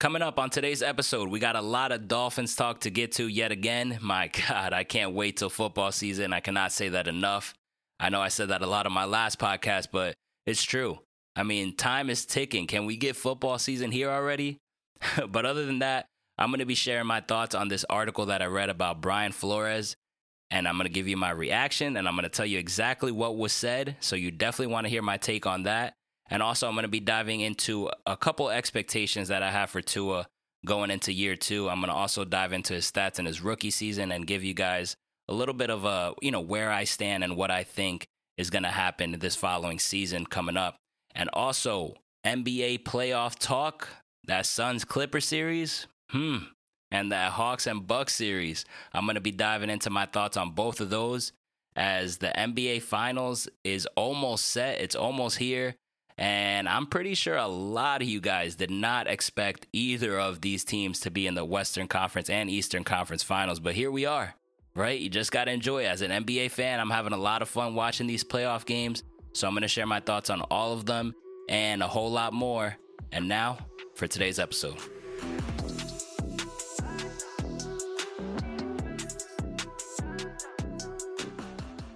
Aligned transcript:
Coming 0.00 0.22
up 0.22 0.38
on 0.38 0.48
today's 0.48 0.82
episode, 0.82 1.28
we 1.28 1.40
got 1.40 1.56
a 1.56 1.60
lot 1.60 1.92
of 1.92 2.08
Dolphins 2.08 2.56
talk 2.56 2.80
to 2.80 2.90
get 2.90 3.12
to 3.12 3.28
yet 3.28 3.52
again. 3.52 3.98
My 4.00 4.30
God, 4.48 4.72
I 4.72 4.82
can't 4.82 5.12
wait 5.12 5.36
till 5.36 5.50
football 5.50 5.92
season. 5.92 6.32
I 6.32 6.40
cannot 6.40 6.72
say 6.72 6.88
that 6.88 7.06
enough. 7.06 7.52
I 8.00 8.08
know 8.08 8.22
I 8.22 8.28
said 8.28 8.48
that 8.48 8.62
a 8.62 8.66
lot 8.66 8.86
on 8.86 8.94
my 8.94 9.04
last 9.04 9.38
podcast, 9.38 9.88
but 9.92 10.14
it's 10.46 10.62
true. 10.62 11.00
I 11.36 11.42
mean, 11.42 11.76
time 11.76 12.08
is 12.08 12.24
ticking. 12.24 12.66
Can 12.66 12.86
we 12.86 12.96
get 12.96 13.14
football 13.14 13.58
season 13.58 13.90
here 13.90 14.08
already? 14.08 14.56
but 15.28 15.44
other 15.44 15.66
than 15.66 15.80
that, 15.80 16.06
I'm 16.38 16.48
going 16.48 16.60
to 16.60 16.64
be 16.64 16.74
sharing 16.74 17.06
my 17.06 17.20
thoughts 17.20 17.54
on 17.54 17.68
this 17.68 17.84
article 17.90 18.24
that 18.26 18.40
I 18.40 18.46
read 18.46 18.70
about 18.70 19.02
Brian 19.02 19.32
Flores. 19.32 19.96
And 20.50 20.66
I'm 20.66 20.76
going 20.76 20.86
to 20.86 20.92
give 20.92 21.08
you 21.08 21.18
my 21.18 21.30
reaction 21.30 21.98
and 21.98 22.08
I'm 22.08 22.14
going 22.14 22.22
to 22.22 22.30
tell 22.30 22.46
you 22.46 22.58
exactly 22.58 23.12
what 23.12 23.36
was 23.36 23.52
said. 23.52 23.96
So 24.00 24.16
you 24.16 24.30
definitely 24.30 24.72
want 24.72 24.86
to 24.86 24.90
hear 24.90 25.02
my 25.02 25.18
take 25.18 25.44
on 25.44 25.64
that. 25.64 25.92
And 26.30 26.42
also, 26.42 26.68
I'm 26.68 26.74
going 26.74 26.84
to 26.84 26.88
be 26.88 27.00
diving 27.00 27.40
into 27.40 27.90
a 28.06 28.16
couple 28.16 28.48
expectations 28.50 29.28
that 29.28 29.42
I 29.42 29.50
have 29.50 29.70
for 29.70 29.82
Tua 29.82 30.26
going 30.64 30.90
into 30.90 31.12
year 31.12 31.36
two. 31.36 31.68
I'm 31.68 31.80
going 31.80 31.90
to 31.90 31.96
also 31.96 32.24
dive 32.24 32.52
into 32.52 32.74
his 32.74 32.90
stats 32.90 33.18
in 33.18 33.26
his 33.26 33.40
rookie 33.40 33.70
season 33.70 34.12
and 34.12 34.26
give 34.26 34.44
you 34.44 34.54
guys 34.54 34.94
a 35.28 35.34
little 35.34 35.54
bit 35.54 35.70
of 35.70 35.84
a, 35.84 36.14
you 36.22 36.30
know, 36.30 36.40
where 36.40 36.70
I 36.70 36.84
stand 36.84 37.24
and 37.24 37.36
what 37.36 37.50
I 37.50 37.64
think 37.64 38.06
is 38.36 38.50
going 38.50 38.62
to 38.62 38.70
happen 38.70 39.16
this 39.18 39.36
following 39.36 39.78
season 39.78 40.24
coming 40.24 40.56
up. 40.56 40.76
And 41.14 41.28
also, 41.32 41.96
NBA 42.24 42.84
playoff 42.84 43.38
talk, 43.38 43.88
that 44.26 44.46
Suns 44.46 44.84
Clipper 44.84 45.20
series, 45.20 45.86
hmm, 46.10 46.38
and 46.90 47.10
that 47.12 47.32
Hawks 47.32 47.66
and 47.66 47.86
Bucks 47.86 48.14
series. 48.14 48.64
I'm 48.92 49.04
going 49.04 49.14
to 49.14 49.20
be 49.20 49.32
diving 49.32 49.70
into 49.70 49.90
my 49.90 50.06
thoughts 50.06 50.36
on 50.36 50.50
both 50.50 50.80
of 50.80 50.90
those 50.90 51.32
as 51.76 52.18
the 52.18 52.32
NBA 52.36 52.82
Finals 52.82 53.48
is 53.64 53.86
almost 53.96 54.46
set. 54.46 54.80
It's 54.80 54.96
almost 54.96 55.38
here. 55.38 55.74
And 56.20 56.68
I'm 56.68 56.84
pretty 56.84 57.14
sure 57.14 57.36
a 57.36 57.48
lot 57.48 58.02
of 58.02 58.08
you 58.08 58.20
guys 58.20 58.54
did 58.54 58.70
not 58.70 59.06
expect 59.06 59.66
either 59.72 60.20
of 60.20 60.42
these 60.42 60.64
teams 60.64 61.00
to 61.00 61.10
be 61.10 61.26
in 61.26 61.34
the 61.34 61.46
Western 61.46 61.88
Conference 61.88 62.28
and 62.28 62.50
Eastern 62.50 62.84
Conference 62.84 63.22
finals. 63.22 63.58
But 63.58 63.74
here 63.74 63.90
we 63.90 64.04
are, 64.04 64.34
right? 64.74 65.00
You 65.00 65.08
just 65.08 65.32
got 65.32 65.44
to 65.44 65.50
enjoy. 65.50 65.86
As 65.86 66.02
an 66.02 66.10
NBA 66.10 66.50
fan, 66.50 66.78
I'm 66.78 66.90
having 66.90 67.14
a 67.14 67.16
lot 67.16 67.40
of 67.40 67.48
fun 67.48 67.74
watching 67.74 68.06
these 68.06 68.22
playoff 68.22 68.66
games. 68.66 69.02
So 69.32 69.48
I'm 69.48 69.54
going 69.54 69.62
to 69.62 69.68
share 69.68 69.86
my 69.86 70.00
thoughts 70.00 70.28
on 70.28 70.42
all 70.42 70.74
of 70.74 70.84
them 70.84 71.14
and 71.48 71.82
a 71.82 71.88
whole 71.88 72.10
lot 72.10 72.34
more. 72.34 72.76
And 73.12 73.26
now 73.26 73.56
for 73.94 74.06
today's 74.06 74.38
episode. 74.38 74.76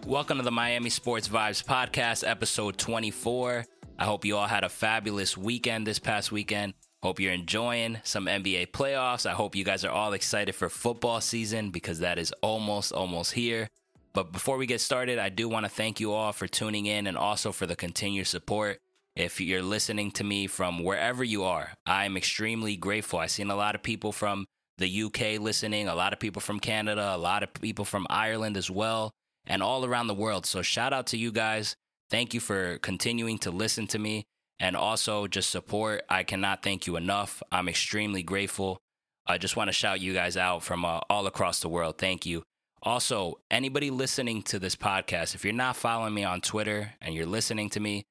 Welcome 0.06 0.38
to 0.38 0.44
the 0.44 0.50
Miami 0.50 0.88
Sports 0.88 1.28
Vibes 1.28 1.62
Podcast, 1.62 2.26
episode 2.26 2.78
24. 2.78 3.66
I 3.98 4.06
hope 4.06 4.24
you 4.24 4.36
all 4.36 4.46
had 4.46 4.64
a 4.64 4.68
fabulous 4.68 5.36
weekend 5.36 5.86
this 5.86 5.98
past 5.98 6.32
weekend. 6.32 6.74
Hope 7.02 7.20
you're 7.20 7.32
enjoying 7.32 7.98
some 8.02 8.26
NBA 8.26 8.68
playoffs. 8.68 9.26
I 9.26 9.32
hope 9.32 9.54
you 9.54 9.64
guys 9.64 9.84
are 9.84 9.90
all 9.90 10.14
excited 10.14 10.54
for 10.54 10.68
football 10.68 11.20
season 11.20 11.70
because 11.70 12.00
that 12.00 12.18
is 12.18 12.32
almost, 12.42 12.92
almost 12.92 13.32
here. 13.32 13.68
But 14.12 14.32
before 14.32 14.56
we 14.56 14.66
get 14.66 14.80
started, 14.80 15.18
I 15.18 15.28
do 15.28 15.48
want 15.48 15.64
to 15.64 15.70
thank 15.70 16.00
you 16.00 16.12
all 16.12 16.32
for 16.32 16.46
tuning 16.46 16.86
in 16.86 17.06
and 17.06 17.16
also 17.16 17.52
for 17.52 17.66
the 17.66 17.76
continued 17.76 18.26
support. 18.26 18.80
If 19.14 19.40
you're 19.40 19.62
listening 19.62 20.10
to 20.12 20.24
me 20.24 20.48
from 20.48 20.82
wherever 20.82 21.22
you 21.22 21.44
are, 21.44 21.72
I'm 21.86 22.16
extremely 22.16 22.76
grateful. 22.76 23.20
I've 23.20 23.30
seen 23.30 23.50
a 23.50 23.56
lot 23.56 23.76
of 23.76 23.82
people 23.82 24.10
from 24.10 24.46
the 24.78 25.02
UK 25.04 25.40
listening, 25.40 25.86
a 25.86 25.94
lot 25.94 26.12
of 26.12 26.18
people 26.18 26.40
from 26.40 26.58
Canada, 26.58 27.12
a 27.14 27.18
lot 27.18 27.44
of 27.44 27.52
people 27.54 27.84
from 27.84 28.08
Ireland 28.10 28.56
as 28.56 28.70
well, 28.70 29.12
and 29.46 29.62
all 29.62 29.84
around 29.84 30.08
the 30.08 30.14
world. 30.14 30.46
So 30.46 30.62
shout 30.62 30.92
out 30.92 31.06
to 31.08 31.16
you 31.16 31.30
guys. 31.30 31.76
Thank 32.10 32.34
you 32.34 32.40
for 32.40 32.78
continuing 32.78 33.38
to 33.38 33.50
listen 33.50 33.86
to 33.88 33.98
me 33.98 34.24
and 34.60 34.76
also 34.76 35.26
just 35.26 35.50
support. 35.50 36.02
I 36.08 36.22
cannot 36.22 36.62
thank 36.62 36.86
you 36.86 36.96
enough. 36.96 37.42
I'm 37.50 37.68
extremely 37.68 38.22
grateful. 38.22 38.78
I 39.26 39.38
just 39.38 39.56
want 39.56 39.68
to 39.68 39.72
shout 39.72 40.00
you 40.00 40.12
guys 40.12 40.36
out 40.36 40.62
from 40.62 40.84
uh, 40.84 41.00
all 41.08 41.26
across 41.26 41.60
the 41.60 41.68
world. 41.68 41.98
Thank 41.98 42.26
you. 42.26 42.42
Also, 42.82 43.38
anybody 43.50 43.90
listening 43.90 44.42
to 44.42 44.58
this 44.58 44.76
podcast, 44.76 45.34
if 45.34 45.44
you're 45.44 45.54
not 45.54 45.76
following 45.76 46.12
me 46.12 46.24
on 46.24 46.42
Twitter 46.42 46.92
and 47.00 47.14
you're 47.14 47.24
listening 47.24 47.70
to 47.70 47.80
me, 47.80 48.04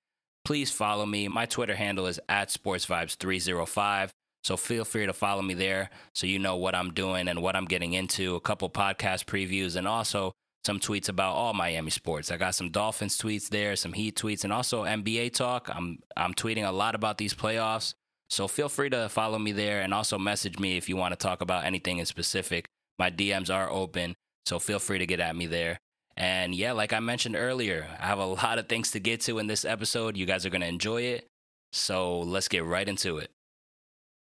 please 0.44 0.72
follow 0.72 1.06
me. 1.06 1.28
My 1.28 1.46
Twitter 1.46 1.76
handle 1.76 2.08
is 2.08 2.20
at 2.28 2.50
sportsvibes305. 2.50 4.10
So 4.44 4.58
feel 4.58 4.84
free 4.84 5.06
to 5.06 5.14
follow 5.14 5.42
me 5.42 5.54
there 5.54 5.90
so 6.14 6.28
you 6.28 6.40
know 6.40 6.58
what 6.58 6.76
I'm 6.76 6.94
doing 6.94 7.28
and 7.28 7.42
what 7.42 7.56
I'm 7.56 7.66
getting 7.66 7.94
into, 7.94 8.36
a 8.36 8.42
couple 8.42 8.70
podcast 8.70 9.26
previews, 9.26 9.76
and 9.76 9.88
also 9.88 10.34
some 10.66 10.80
tweets 10.80 11.10
about 11.10 11.34
all 11.34 11.54
Miami 11.54 11.92
sports. 11.92 12.32
I 12.32 12.38
got 12.38 12.56
some 12.56 12.70
Dolphins 12.70 13.18
tweets 13.18 13.50
there, 13.50 13.76
some 13.76 13.94
Heat 13.94 14.16
tweets, 14.16 14.44
and 14.44 14.54
also 14.54 14.84
NBA 14.84 15.34
talk. 15.34 15.70
I'm 15.74 16.00
I'm 16.16 16.34
tweeting 16.34 16.68
a 16.68 16.72
lot 16.72 16.96
about 16.96 17.18
these 17.18 17.34
playoffs. 17.34 17.94
So 18.30 18.48
feel 18.48 18.70
free 18.70 18.90
to 18.90 19.10
follow 19.10 19.38
me 19.38 19.52
there 19.52 19.82
and 19.82 19.94
also 19.94 20.18
message 20.18 20.58
me 20.58 20.78
if 20.78 20.90
you 20.90 20.98
want 20.98 21.12
to 21.12 21.16
talk 21.16 21.42
about 21.42 21.66
anything 21.66 22.00
in 22.00 22.06
specific. 22.06 22.66
My 22.98 23.12
DMs 23.12 23.54
are 23.54 23.70
open, 23.70 24.16
so 24.46 24.60
feel 24.60 24.80
free 24.80 25.00
to 25.00 25.06
get 25.06 25.20
at 25.20 25.36
me 25.36 25.46
there. 25.46 25.80
And 26.16 26.56
yeah, 26.56 26.72
like 26.72 26.94
I 26.94 27.00
mentioned 27.00 27.36
earlier, 27.36 27.88
I 28.00 28.08
have 28.08 28.20
a 28.20 28.26
lot 28.44 28.58
of 28.58 28.68
things 28.68 28.92
to 28.92 29.00
get 29.00 29.22
to 29.22 29.40
in 29.40 29.48
this 29.48 29.66
episode. 29.66 30.18
You 30.18 30.26
guys 30.26 30.46
are 30.46 30.50
going 30.50 30.62
to 30.62 30.68
enjoy 30.68 31.02
it. 31.04 31.28
So 31.72 32.22
let's 32.22 32.48
get 32.48 32.64
right 32.66 32.88
into 32.88 33.18
it. 33.18 33.32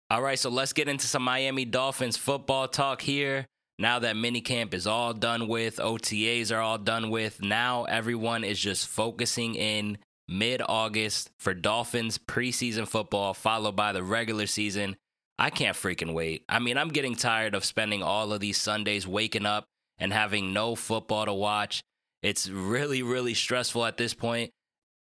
All 0.09 0.21
right, 0.21 0.37
so 0.37 0.49
let's 0.49 0.73
get 0.73 0.87
into 0.87 1.07
some 1.07 1.23
Miami 1.23 1.65
Dolphins 1.65 2.17
football 2.17 2.67
talk 2.67 3.01
here. 3.01 3.47
Now 3.77 3.99
that 3.99 4.15
minicamp 4.15 4.73
is 4.73 4.87
all 4.87 5.13
done 5.13 5.47
with, 5.47 5.77
OTAs 5.77 6.55
are 6.55 6.61
all 6.61 6.77
done 6.77 7.09
with, 7.09 7.41
now 7.41 7.83
everyone 7.83 8.43
is 8.43 8.59
just 8.59 8.87
focusing 8.87 9.55
in 9.55 9.97
mid 10.27 10.61
August 10.67 11.29
for 11.39 11.53
Dolphins 11.53 12.17
preseason 12.17 12.87
football, 12.87 13.33
followed 13.33 13.75
by 13.75 13.91
the 13.91 14.03
regular 14.03 14.47
season. 14.47 14.95
I 15.37 15.49
can't 15.49 15.75
freaking 15.75 16.13
wait. 16.13 16.45
I 16.47 16.59
mean, 16.59 16.77
I'm 16.77 16.89
getting 16.89 17.15
tired 17.15 17.55
of 17.55 17.65
spending 17.65 18.01
all 18.01 18.31
of 18.31 18.39
these 18.39 18.57
Sundays 18.57 19.05
waking 19.05 19.45
up 19.45 19.65
and 19.97 20.13
having 20.13 20.53
no 20.53 20.75
football 20.75 21.25
to 21.25 21.33
watch. 21.33 21.81
It's 22.23 22.49
really, 22.49 23.03
really 23.03 23.33
stressful 23.33 23.85
at 23.85 23.97
this 23.97 24.13
point. 24.13 24.51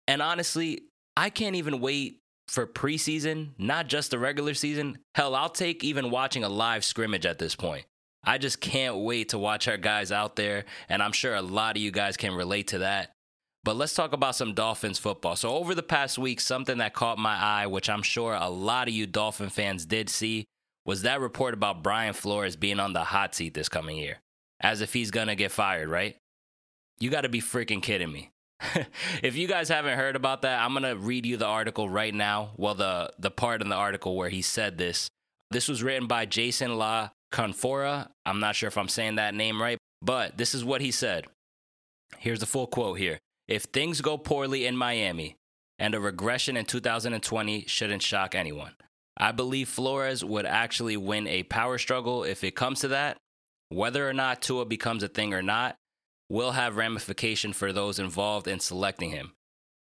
And 0.07 0.21
honestly, 0.21 0.81
I 1.15 1.29
can't 1.29 1.55
even 1.55 1.79
wait 1.79 2.19
for 2.49 2.67
preseason, 2.67 3.51
not 3.57 3.87
just 3.87 4.11
the 4.11 4.19
regular 4.19 4.53
season. 4.53 4.99
Hell, 5.15 5.35
I'll 5.35 5.49
take 5.49 5.83
even 5.83 6.11
watching 6.11 6.43
a 6.43 6.49
live 6.49 6.83
scrimmage 6.83 7.25
at 7.25 7.39
this 7.39 7.55
point. 7.55 7.85
I 8.27 8.37
just 8.37 8.59
can't 8.59 8.97
wait 8.97 9.29
to 9.29 9.39
watch 9.39 9.69
our 9.69 9.77
guys 9.77 10.11
out 10.11 10.35
there, 10.35 10.65
and 10.89 11.01
I'm 11.01 11.13
sure 11.13 11.33
a 11.33 11.41
lot 11.41 11.77
of 11.77 11.81
you 11.81 11.91
guys 11.91 12.17
can 12.17 12.33
relate 12.33 12.67
to 12.67 12.79
that. 12.79 13.13
But 13.63 13.77
let's 13.77 13.95
talk 13.95 14.11
about 14.11 14.35
some 14.35 14.53
Dolphins 14.53 14.99
football. 14.99 15.37
So, 15.37 15.55
over 15.55 15.73
the 15.73 15.81
past 15.81 16.17
week, 16.17 16.41
something 16.41 16.79
that 16.79 16.93
caught 16.93 17.17
my 17.17 17.35
eye, 17.35 17.67
which 17.67 17.89
I'm 17.89 18.01
sure 18.01 18.33
a 18.33 18.49
lot 18.49 18.89
of 18.89 18.93
you 18.93 19.07
Dolphin 19.07 19.49
fans 19.49 19.85
did 19.85 20.09
see, 20.09 20.43
was 20.85 21.03
that 21.03 21.21
report 21.21 21.53
about 21.53 21.83
Brian 21.83 22.13
Flores 22.13 22.57
being 22.57 22.81
on 22.81 22.91
the 22.91 23.05
hot 23.05 23.33
seat 23.33 23.53
this 23.53 23.69
coming 23.69 23.95
year, 23.95 24.17
as 24.59 24.81
if 24.81 24.91
he's 24.91 25.09
gonna 25.09 25.35
get 25.35 25.53
fired, 25.53 25.87
right? 25.87 26.17
You 26.99 27.09
gotta 27.09 27.29
be 27.29 27.41
freaking 27.41 27.81
kidding 27.81 28.11
me. 28.11 28.29
if 29.23 29.37
you 29.37 29.47
guys 29.47 29.69
haven't 29.69 29.97
heard 29.97 30.17
about 30.17 30.41
that, 30.41 30.61
I'm 30.61 30.73
gonna 30.73 30.97
read 30.97 31.25
you 31.25 31.37
the 31.37 31.45
article 31.45 31.87
right 31.87 32.13
now. 32.13 32.51
Well, 32.57 32.75
the 32.75 33.13
the 33.17 33.31
part 33.31 33.61
in 33.61 33.69
the 33.69 33.75
article 33.75 34.17
where 34.17 34.29
he 34.29 34.41
said 34.41 34.77
this. 34.77 35.07
This 35.49 35.69
was 35.69 35.81
written 35.81 36.07
by 36.07 36.25
Jason 36.25 36.77
La 36.77 37.11
Canfora. 37.31 38.07
I'm 38.25 38.39
not 38.39 38.55
sure 38.55 38.67
if 38.67 38.77
I'm 38.77 38.87
saying 38.87 39.15
that 39.15 39.35
name 39.35 39.61
right, 39.61 39.77
but 40.01 40.37
this 40.37 40.53
is 40.53 40.63
what 40.63 40.81
he 40.81 40.91
said. 40.91 41.25
Here's 42.17 42.39
the 42.39 42.45
full 42.45 42.67
quote 42.67 42.97
here. 42.97 43.19
If 43.47 43.63
things 43.63 44.01
go 44.01 44.17
poorly 44.17 44.65
in 44.65 44.75
Miami 44.75 45.35
and 45.79 45.95
a 45.95 45.99
regression 45.99 46.57
in 46.57 46.65
2020 46.65 47.65
shouldn't 47.67 48.01
shock 48.01 48.35
anyone, 48.35 48.73
I 49.17 49.31
believe 49.31 49.69
Flores 49.69 50.23
would 50.23 50.45
actually 50.45 50.97
win 50.97 51.27
a 51.27 51.43
power 51.43 51.77
struggle 51.77 52.23
if 52.23 52.43
it 52.43 52.55
comes 52.55 52.81
to 52.81 52.89
that. 52.89 53.17
Whether 53.69 54.07
or 54.07 54.13
not 54.13 54.41
Tua 54.41 54.65
becomes 54.65 55.03
a 55.03 55.07
thing 55.07 55.33
or 55.33 55.41
not 55.41 55.75
will 56.29 56.51
have 56.51 56.77
ramification 56.77 57.53
for 57.53 57.71
those 57.71 57.99
involved 57.99 58.47
in 58.47 58.59
selecting 58.59 59.11
him. 59.11 59.33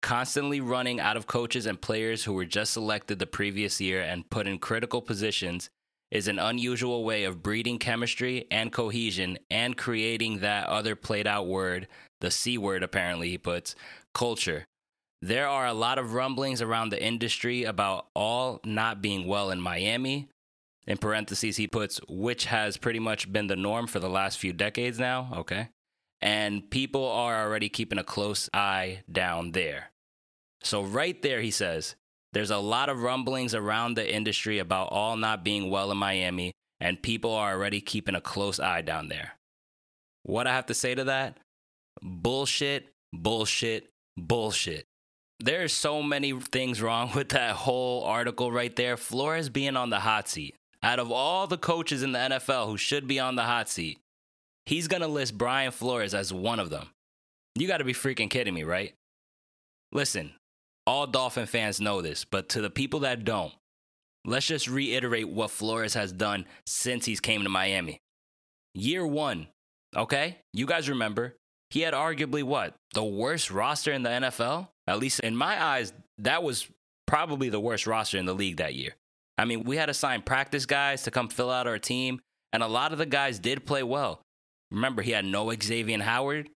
Constantly 0.02 0.60
running 0.60 1.00
out 1.00 1.16
of 1.16 1.26
coaches 1.26 1.66
and 1.66 1.80
players 1.80 2.24
who 2.24 2.32
were 2.32 2.44
just 2.44 2.72
selected 2.72 3.18
the 3.18 3.26
previous 3.26 3.80
year 3.80 4.00
and 4.00 4.30
put 4.30 4.46
in 4.46 4.58
critical 4.58 5.02
positions 5.02 5.68
is 6.10 6.28
an 6.28 6.38
unusual 6.38 7.04
way 7.04 7.24
of 7.24 7.42
breeding 7.42 7.78
chemistry 7.78 8.46
and 8.50 8.72
cohesion 8.72 9.38
and 9.50 9.76
creating 9.76 10.38
that 10.38 10.66
other 10.68 10.96
played 10.96 11.26
out 11.26 11.46
word, 11.46 11.86
the 12.20 12.30
C 12.30 12.58
word, 12.58 12.82
apparently, 12.82 13.28
he 13.28 13.38
puts, 13.38 13.74
culture. 14.14 14.64
There 15.20 15.48
are 15.48 15.66
a 15.66 15.74
lot 15.74 15.98
of 15.98 16.14
rumblings 16.14 16.62
around 16.62 16.90
the 16.90 17.02
industry 17.02 17.64
about 17.64 18.06
all 18.14 18.60
not 18.64 19.02
being 19.02 19.26
well 19.26 19.50
in 19.50 19.60
Miami. 19.60 20.28
In 20.86 20.96
parentheses, 20.96 21.56
he 21.56 21.66
puts, 21.66 22.00
which 22.08 22.46
has 22.46 22.76
pretty 22.76 23.00
much 23.00 23.30
been 23.30 23.48
the 23.48 23.56
norm 23.56 23.86
for 23.86 23.98
the 23.98 24.08
last 24.08 24.38
few 24.38 24.52
decades 24.52 24.98
now. 24.98 25.30
Okay. 25.36 25.68
And 26.20 26.70
people 26.70 27.06
are 27.06 27.44
already 27.44 27.68
keeping 27.68 27.98
a 27.98 28.04
close 28.04 28.48
eye 28.54 29.02
down 29.10 29.52
there. 29.52 29.90
So, 30.62 30.82
right 30.82 31.20
there, 31.22 31.40
he 31.40 31.50
says, 31.50 31.94
there's 32.32 32.50
a 32.50 32.58
lot 32.58 32.88
of 32.88 33.02
rumblings 33.02 33.54
around 33.54 33.94
the 33.94 34.14
industry 34.14 34.58
about 34.58 34.88
all 34.90 35.16
not 35.16 35.44
being 35.44 35.70
well 35.70 35.90
in 35.90 35.98
Miami, 35.98 36.52
and 36.80 37.02
people 37.02 37.32
are 37.32 37.52
already 37.52 37.80
keeping 37.80 38.14
a 38.14 38.20
close 38.20 38.60
eye 38.60 38.82
down 38.82 39.08
there. 39.08 39.32
What 40.24 40.46
I 40.46 40.54
have 40.54 40.66
to 40.66 40.74
say 40.74 40.94
to 40.94 41.04
that? 41.04 41.38
Bullshit, 42.02 42.88
bullshit, 43.12 43.88
bullshit. 44.16 44.84
There's 45.40 45.72
so 45.72 46.02
many 46.02 46.38
things 46.38 46.82
wrong 46.82 47.10
with 47.14 47.30
that 47.30 47.56
whole 47.56 48.04
article 48.04 48.52
right 48.52 48.74
there. 48.74 48.96
Flores 48.96 49.48
being 49.48 49.76
on 49.76 49.90
the 49.90 50.00
hot 50.00 50.28
seat. 50.28 50.54
out 50.82 50.98
of 50.98 51.10
all 51.10 51.46
the 51.46 51.58
coaches 51.58 52.02
in 52.02 52.12
the 52.12 52.18
NFL 52.18 52.66
who 52.66 52.76
should 52.76 53.08
be 53.08 53.18
on 53.18 53.36
the 53.36 53.42
hot 53.42 53.68
seat, 53.68 53.98
he's 54.66 54.86
going 54.86 55.02
to 55.02 55.08
list 55.08 55.38
Brian 55.38 55.72
Flores 55.72 56.14
as 56.14 56.32
one 56.32 56.60
of 56.60 56.70
them. 56.70 56.88
You 57.54 57.66
got 57.66 57.78
to 57.78 57.84
be 57.84 57.94
freaking 57.94 58.30
kidding 58.30 58.54
me, 58.54 58.62
right? 58.62 58.94
Listen, 59.90 60.32
all 60.88 61.06
Dolphin 61.06 61.44
fans 61.44 61.82
know 61.82 62.00
this, 62.00 62.24
but 62.24 62.48
to 62.48 62.62
the 62.62 62.70
people 62.70 63.00
that 63.00 63.22
don't, 63.22 63.52
let's 64.24 64.46
just 64.46 64.66
reiterate 64.68 65.28
what 65.28 65.50
Flores 65.50 65.92
has 65.92 66.12
done 66.12 66.46
since 66.66 67.04
he's 67.04 67.20
came 67.20 67.42
to 67.42 67.50
Miami. 67.50 68.00
Year 68.74 69.06
1, 69.06 69.48
okay? 69.94 70.38
You 70.54 70.64
guys 70.64 70.88
remember, 70.88 71.36
he 71.68 71.82
had 71.82 71.92
arguably 71.92 72.42
what? 72.42 72.74
The 72.94 73.04
worst 73.04 73.50
roster 73.50 73.92
in 73.92 74.02
the 74.02 74.08
NFL? 74.08 74.68
At 74.86 74.98
least 74.98 75.20
in 75.20 75.36
my 75.36 75.62
eyes, 75.62 75.92
that 76.16 76.42
was 76.42 76.66
probably 77.06 77.50
the 77.50 77.60
worst 77.60 77.86
roster 77.86 78.16
in 78.16 78.24
the 78.24 78.34
league 78.34 78.56
that 78.56 78.74
year. 78.74 78.92
I 79.36 79.44
mean, 79.44 79.64
we 79.64 79.76
had 79.76 79.86
to 79.86 79.94
sign 79.94 80.22
practice 80.22 80.64
guys 80.64 81.02
to 81.02 81.10
come 81.10 81.28
fill 81.28 81.50
out 81.50 81.66
our 81.66 81.78
team, 81.78 82.18
and 82.54 82.62
a 82.62 82.66
lot 82.66 82.92
of 82.92 82.98
the 82.98 83.04
guys 83.04 83.38
did 83.38 83.66
play 83.66 83.82
well. 83.82 84.22
Remember, 84.70 85.02
he 85.02 85.10
had 85.10 85.26
no 85.26 85.52
Xavier 85.52 86.00
Howard 86.00 86.48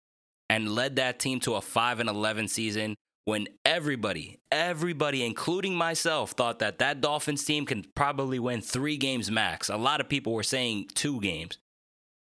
and 0.49 0.73
led 0.73 0.97
that 0.97 1.19
team 1.19 1.41
to 1.41 1.57
a 1.57 1.61
5 1.61 1.99
and 1.99 2.09
11 2.09 2.47
season 2.47 2.95
when 3.25 3.49
everybody, 3.65 4.41
everybody, 4.51 5.25
including 5.25 5.75
myself, 5.75 6.33
thought 6.33 6.59
that 6.61 6.79
that 6.79 7.01
Dolphins 7.01 7.45
team 7.45 7.67
can 7.67 7.85
probably 7.95 8.39
win 8.39 8.61
three 8.61 8.97
games 8.97 9.31
max. 9.31 9.69
A 9.69 9.77
lot 9.77 10.01
of 10.01 10.09
people 10.09 10.33
were 10.33 10.43
saying 10.43 10.89
two 10.95 11.21
games. 11.21 11.59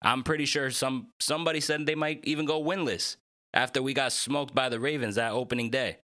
I'm 0.02 0.22
pretty 0.22 0.44
sure 0.44 0.70
some 0.70 1.08
somebody 1.18 1.60
said 1.60 1.86
they 1.86 1.94
might 1.94 2.20
even 2.24 2.44
go 2.44 2.62
winless 2.62 3.16
after 3.52 3.82
we 3.82 3.94
got 3.94 4.12
smoked 4.12 4.54
by 4.54 4.68
the 4.68 4.80
Ravens 4.80 5.16
that 5.16 5.32
opening 5.32 5.70
day. 5.70 5.98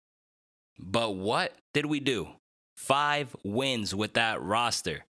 But 0.78 1.16
what 1.16 1.54
did 1.74 1.86
we 1.86 2.00
do? 2.00 2.28
Five 2.76 3.34
wins 3.44 3.94
with 3.94 4.14
that 4.14 4.40
roster. 4.40 5.04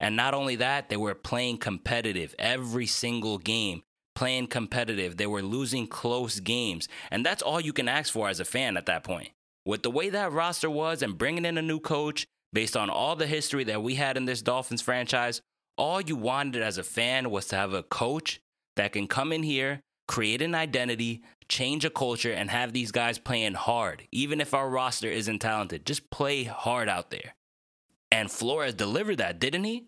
And 0.00 0.14
not 0.14 0.34
only 0.34 0.56
that, 0.56 0.88
they 0.88 0.96
were 0.96 1.14
playing 1.14 1.58
competitive 1.58 2.34
every 2.38 2.86
single 2.86 3.38
game, 3.38 3.82
playing 4.18 4.48
competitive. 4.48 5.16
They 5.16 5.28
were 5.28 5.42
losing 5.42 5.86
close 5.86 6.40
games. 6.40 6.88
And 7.08 7.24
that's 7.24 7.40
all 7.40 7.60
you 7.60 7.72
can 7.72 7.88
ask 7.88 8.12
for 8.12 8.28
as 8.28 8.40
a 8.40 8.44
fan 8.44 8.76
at 8.76 8.86
that 8.86 9.04
point. 9.04 9.28
With 9.64 9.84
the 9.84 9.92
way 9.92 10.10
that 10.10 10.32
roster 10.32 10.68
was 10.68 11.02
and 11.02 11.16
bringing 11.16 11.44
in 11.44 11.56
a 11.56 11.62
new 11.62 11.78
coach, 11.78 12.26
based 12.52 12.76
on 12.76 12.90
all 12.90 13.14
the 13.14 13.28
history 13.28 13.62
that 13.62 13.80
we 13.80 13.94
had 13.94 14.16
in 14.16 14.24
this 14.24 14.42
Dolphins 14.42 14.82
franchise, 14.82 15.40
all 15.76 16.00
you 16.00 16.16
wanted 16.16 16.62
as 16.62 16.78
a 16.78 16.82
fan 16.82 17.30
was 17.30 17.46
to 17.46 17.56
have 17.56 17.72
a 17.72 17.84
coach 17.84 18.40
that 18.74 18.90
can 18.90 19.06
come 19.06 19.32
in 19.32 19.44
here, 19.44 19.78
create 20.08 20.42
an 20.42 20.56
identity, 20.56 21.22
change 21.46 21.84
a 21.84 21.90
culture, 21.90 22.32
and 22.32 22.50
have 22.50 22.72
these 22.72 22.90
guys 22.90 23.20
playing 23.20 23.54
hard. 23.54 24.02
Even 24.10 24.40
if 24.40 24.52
our 24.52 24.68
roster 24.68 25.08
isn't 25.08 25.38
talented, 25.38 25.86
just 25.86 26.10
play 26.10 26.42
hard 26.42 26.88
out 26.88 27.10
there. 27.10 27.36
And 28.10 28.32
Flores 28.32 28.74
delivered 28.74 29.18
that, 29.18 29.38
didn't 29.38 29.62
he? 29.62 29.86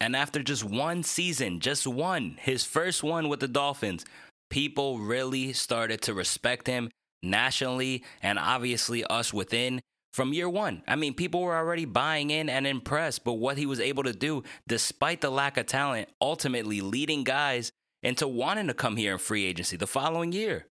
And 0.00 0.16
after 0.16 0.42
just 0.42 0.64
one 0.64 1.02
season, 1.02 1.60
just 1.60 1.86
one, 1.86 2.36
his 2.40 2.64
first 2.64 3.02
one 3.02 3.28
with 3.28 3.40
the 3.40 3.48
Dolphins, 3.48 4.04
people 4.50 4.98
really 4.98 5.52
started 5.52 6.02
to 6.02 6.14
respect 6.14 6.66
him 6.66 6.90
nationally 7.22 8.04
and 8.22 8.38
obviously 8.38 9.04
us 9.04 9.32
within 9.32 9.80
from 10.12 10.32
year 10.32 10.48
one. 10.48 10.82
I 10.86 10.96
mean, 10.96 11.14
people 11.14 11.42
were 11.42 11.56
already 11.56 11.86
buying 11.86 12.30
in 12.30 12.48
and 12.48 12.66
impressed, 12.66 13.24
but 13.24 13.34
what 13.34 13.58
he 13.58 13.66
was 13.66 13.80
able 13.80 14.04
to 14.04 14.12
do, 14.12 14.44
despite 14.68 15.20
the 15.20 15.30
lack 15.30 15.56
of 15.56 15.66
talent, 15.66 16.08
ultimately 16.20 16.80
leading 16.80 17.24
guys 17.24 17.72
into 18.02 18.28
wanting 18.28 18.68
to 18.68 18.74
come 18.74 18.96
here 18.96 19.12
in 19.12 19.18
free 19.18 19.44
agency 19.44 19.76
the 19.76 19.86
following 19.86 20.30
year. 20.30 20.66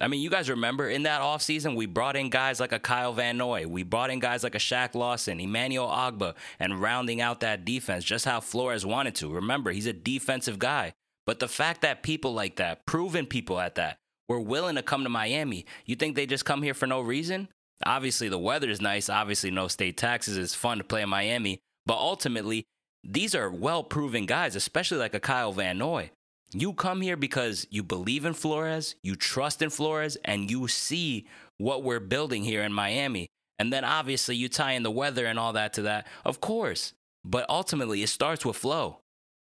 I 0.00 0.06
mean, 0.06 0.20
you 0.20 0.30
guys 0.30 0.48
remember 0.48 0.88
in 0.88 1.02
that 1.04 1.20
offseason, 1.20 1.74
we 1.74 1.86
brought 1.86 2.14
in 2.14 2.30
guys 2.30 2.60
like 2.60 2.72
a 2.72 2.78
Kyle 2.78 3.12
Van 3.12 3.36
Noy. 3.36 3.66
We 3.66 3.82
brought 3.82 4.10
in 4.10 4.20
guys 4.20 4.44
like 4.44 4.54
a 4.54 4.58
Shaq 4.58 4.94
Lawson, 4.94 5.40
Emmanuel 5.40 5.88
Ogbah, 5.88 6.34
and 6.60 6.80
rounding 6.80 7.20
out 7.20 7.40
that 7.40 7.64
defense 7.64 8.04
just 8.04 8.24
how 8.24 8.40
Flores 8.40 8.86
wanted 8.86 9.16
to. 9.16 9.32
Remember, 9.32 9.72
he's 9.72 9.86
a 9.86 9.92
defensive 9.92 10.58
guy. 10.58 10.92
But 11.26 11.40
the 11.40 11.48
fact 11.48 11.82
that 11.82 12.02
people 12.02 12.32
like 12.32 12.56
that, 12.56 12.86
proven 12.86 13.26
people 13.26 13.58
at 13.58 13.74
that, 13.74 13.98
were 14.28 14.40
willing 14.40 14.76
to 14.76 14.82
come 14.82 15.02
to 15.02 15.10
Miami, 15.10 15.66
you 15.84 15.96
think 15.96 16.14
they 16.14 16.26
just 16.26 16.44
come 16.44 16.62
here 16.62 16.74
for 16.74 16.86
no 16.86 17.00
reason? 17.00 17.48
Obviously, 17.84 18.28
the 18.28 18.38
weather 18.38 18.70
is 18.70 18.80
nice. 18.80 19.08
Obviously, 19.08 19.50
no 19.50 19.68
state 19.68 19.96
taxes. 19.96 20.36
It's 20.36 20.54
fun 20.54 20.78
to 20.78 20.84
play 20.84 21.02
in 21.02 21.08
Miami. 21.08 21.60
But 21.86 21.98
ultimately, 21.98 22.66
these 23.04 23.34
are 23.34 23.50
well 23.50 23.82
proven 23.82 24.26
guys, 24.26 24.56
especially 24.56 24.98
like 24.98 25.14
a 25.14 25.20
Kyle 25.20 25.52
Van 25.52 25.78
Noy. 25.78 26.10
You 26.52 26.72
come 26.72 27.02
here 27.02 27.16
because 27.16 27.66
you 27.70 27.82
believe 27.82 28.24
in 28.24 28.32
Flores, 28.32 28.94
you 29.02 29.16
trust 29.16 29.60
in 29.60 29.68
Flores, 29.68 30.16
and 30.24 30.50
you 30.50 30.66
see 30.66 31.26
what 31.58 31.82
we're 31.82 32.00
building 32.00 32.42
here 32.42 32.62
in 32.62 32.72
Miami. 32.72 33.28
And 33.58 33.72
then 33.72 33.84
obviously 33.84 34.36
you 34.36 34.48
tie 34.48 34.72
in 34.72 34.82
the 34.82 34.90
weather 34.90 35.26
and 35.26 35.38
all 35.38 35.52
that 35.54 35.74
to 35.74 35.82
that, 35.82 36.06
of 36.24 36.40
course. 36.40 36.94
But 37.24 37.44
ultimately, 37.50 38.02
it 38.02 38.08
starts 38.08 38.46
with 38.46 38.56
flow. 38.56 39.00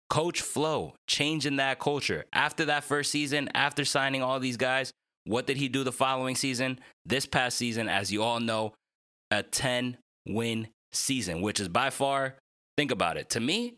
Coach 0.10 0.42
Flow, 0.42 0.94
changing 1.08 1.56
that 1.58 1.80
culture. 1.80 2.26
After 2.32 2.66
that 2.66 2.84
first 2.84 3.12
season, 3.12 3.50
after 3.56 3.84
signing 3.84 4.22
all 4.22 4.40
these 4.40 4.58
guys, 4.58 4.94
what 5.26 5.48
did 5.48 5.58
he 5.58 5.68
do 5.68 5.84
the 5.84 5.92
following 5.92 6.36
season? 6.36 6.80
This 7.06 7.26
past 7.26 7.58
season, 7.58 7.90
as 7.90 8.12
you 8.12 8.22
all 8.22 8.40
know, 8.40 8.74
a 9.32 9.42
10 9.42 9.98
win 10.28 10.68
season, 10.92 11.42
which 11.42 11.60
is 11.60 11.68
by 11.68 11.90
far, 11.90 12.36
think 12.78 12.92
about 12.92 13.18
it. 13.18 13.32
To 13.32 13.40
me, 13.40 13.74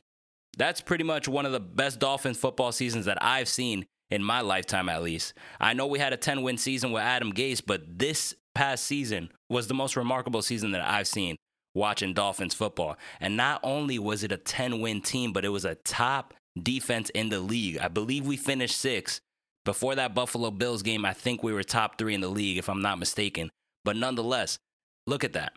that's 0.55 0.81
pretty 0.81 1.03
much 1.03 1.27
one 1.27 1.45
of 1.45 1.51
the 1.51 1.59
best 1.59 1.99
Dolphins 1.99 2.37
football 2.37 2.71
seasons 2.71 3.05
that 3.05 3.17
I've 3.21 3.47
seen 3.47 3.85
in 4.09 4.23
my 4.23 4.41
lifetime, 4.41 4.89
at 4.89 5.03
least. 5.03 5.33
I 5.59 5.73
know 5.73 5.87
we 5.87 5.99
had 5.99 6.13
a 6.13 6.17
10 6.17 6.41
win 6.41 6.57
season 6.57 6.91
with 6.91 7.03
Adam 7.03 7.33
Gase, 7.33 7.61
but 7.65 7.99
this 7.99 8.35
past 8.53 8.85
season 8.85 9.29
was 9.49 9.67
the 9.67 9.73
most 9.73 9.95
remarkable 9.95 10.41
season 10.41 10.71
that 10.71 10.87
I've 10.87 11.07
seen 11.07 11.35
watching 11.73 12.13
Dolphins 12.13 12.53
football. 12.53 12.97
And 13.19 13.35
not 13.35 13.59
only 13.63 13.99
was 13.99 14.23
it 14.23 14.31
a 14.31 14.37
10 14.37 14.79
win 14.79 15.01
team, 15.01 15.33
but 15.33 15.45
it 15.45 15.49
was 15.49 15.65
a 15.65 15.75
top 15.75 16.33
defense 16.61 17.09
in 17.11 17.29
the 17.29 17.39
league. 17.39 17.77
I 17.79 17.89
believe 17.89 18.25
we 18.25 18.37
finished 18.37 18.77
sixth. 18.77 19.19
Before 19.65 19.95
that 19.95 20.13
Buffalo 20.13 20.51
Bills 20.51 20.83
game, 20.83 21.05
I 21.05 21.13
think 21.13 21.41
we 21.41 21.51
were 21.51 21.63
top 21.63 21.97
three 21.97 22.13
in 22.13 22.21
the 22.21 22.27
league, 22.27 22.57
if 22.57 22.69
I'm 22.69 22.83
not 22.83 22.99
mistaken. 22.99 23.49
But 23.83 23.95
nonetheless, 23.95 24.59
look 25.07 25.23
at 25.23 25.33
that. 25.33 25.53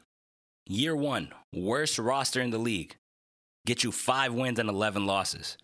Year 0.66 0.96
one, 0.96 1.30
worst 1.54 1.98
roster 1.98 2.40
in 2.40 2.50
the 2.50 2.58
league 2.58 2.96
get 3.68 3.84
you 3.84 3.92
five 3.92 4.32
wins 4.32 4.58
and 4.58 4.68
11 4.68 5.06
losses. 5.06 5.58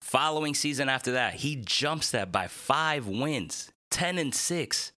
Following 0.00 0.54
season 0.54 0.88
after 0.88 1.12
that, 1.12 1.34
he 1.34 1.56
jumps 1.56 2.12
that 2.12 2.30
by 2.30 2.46
five 2.46 3.08
wins, 3.08 3.70
10 3.90 4.16
and 4.16 4.32
6, 4.32 4.92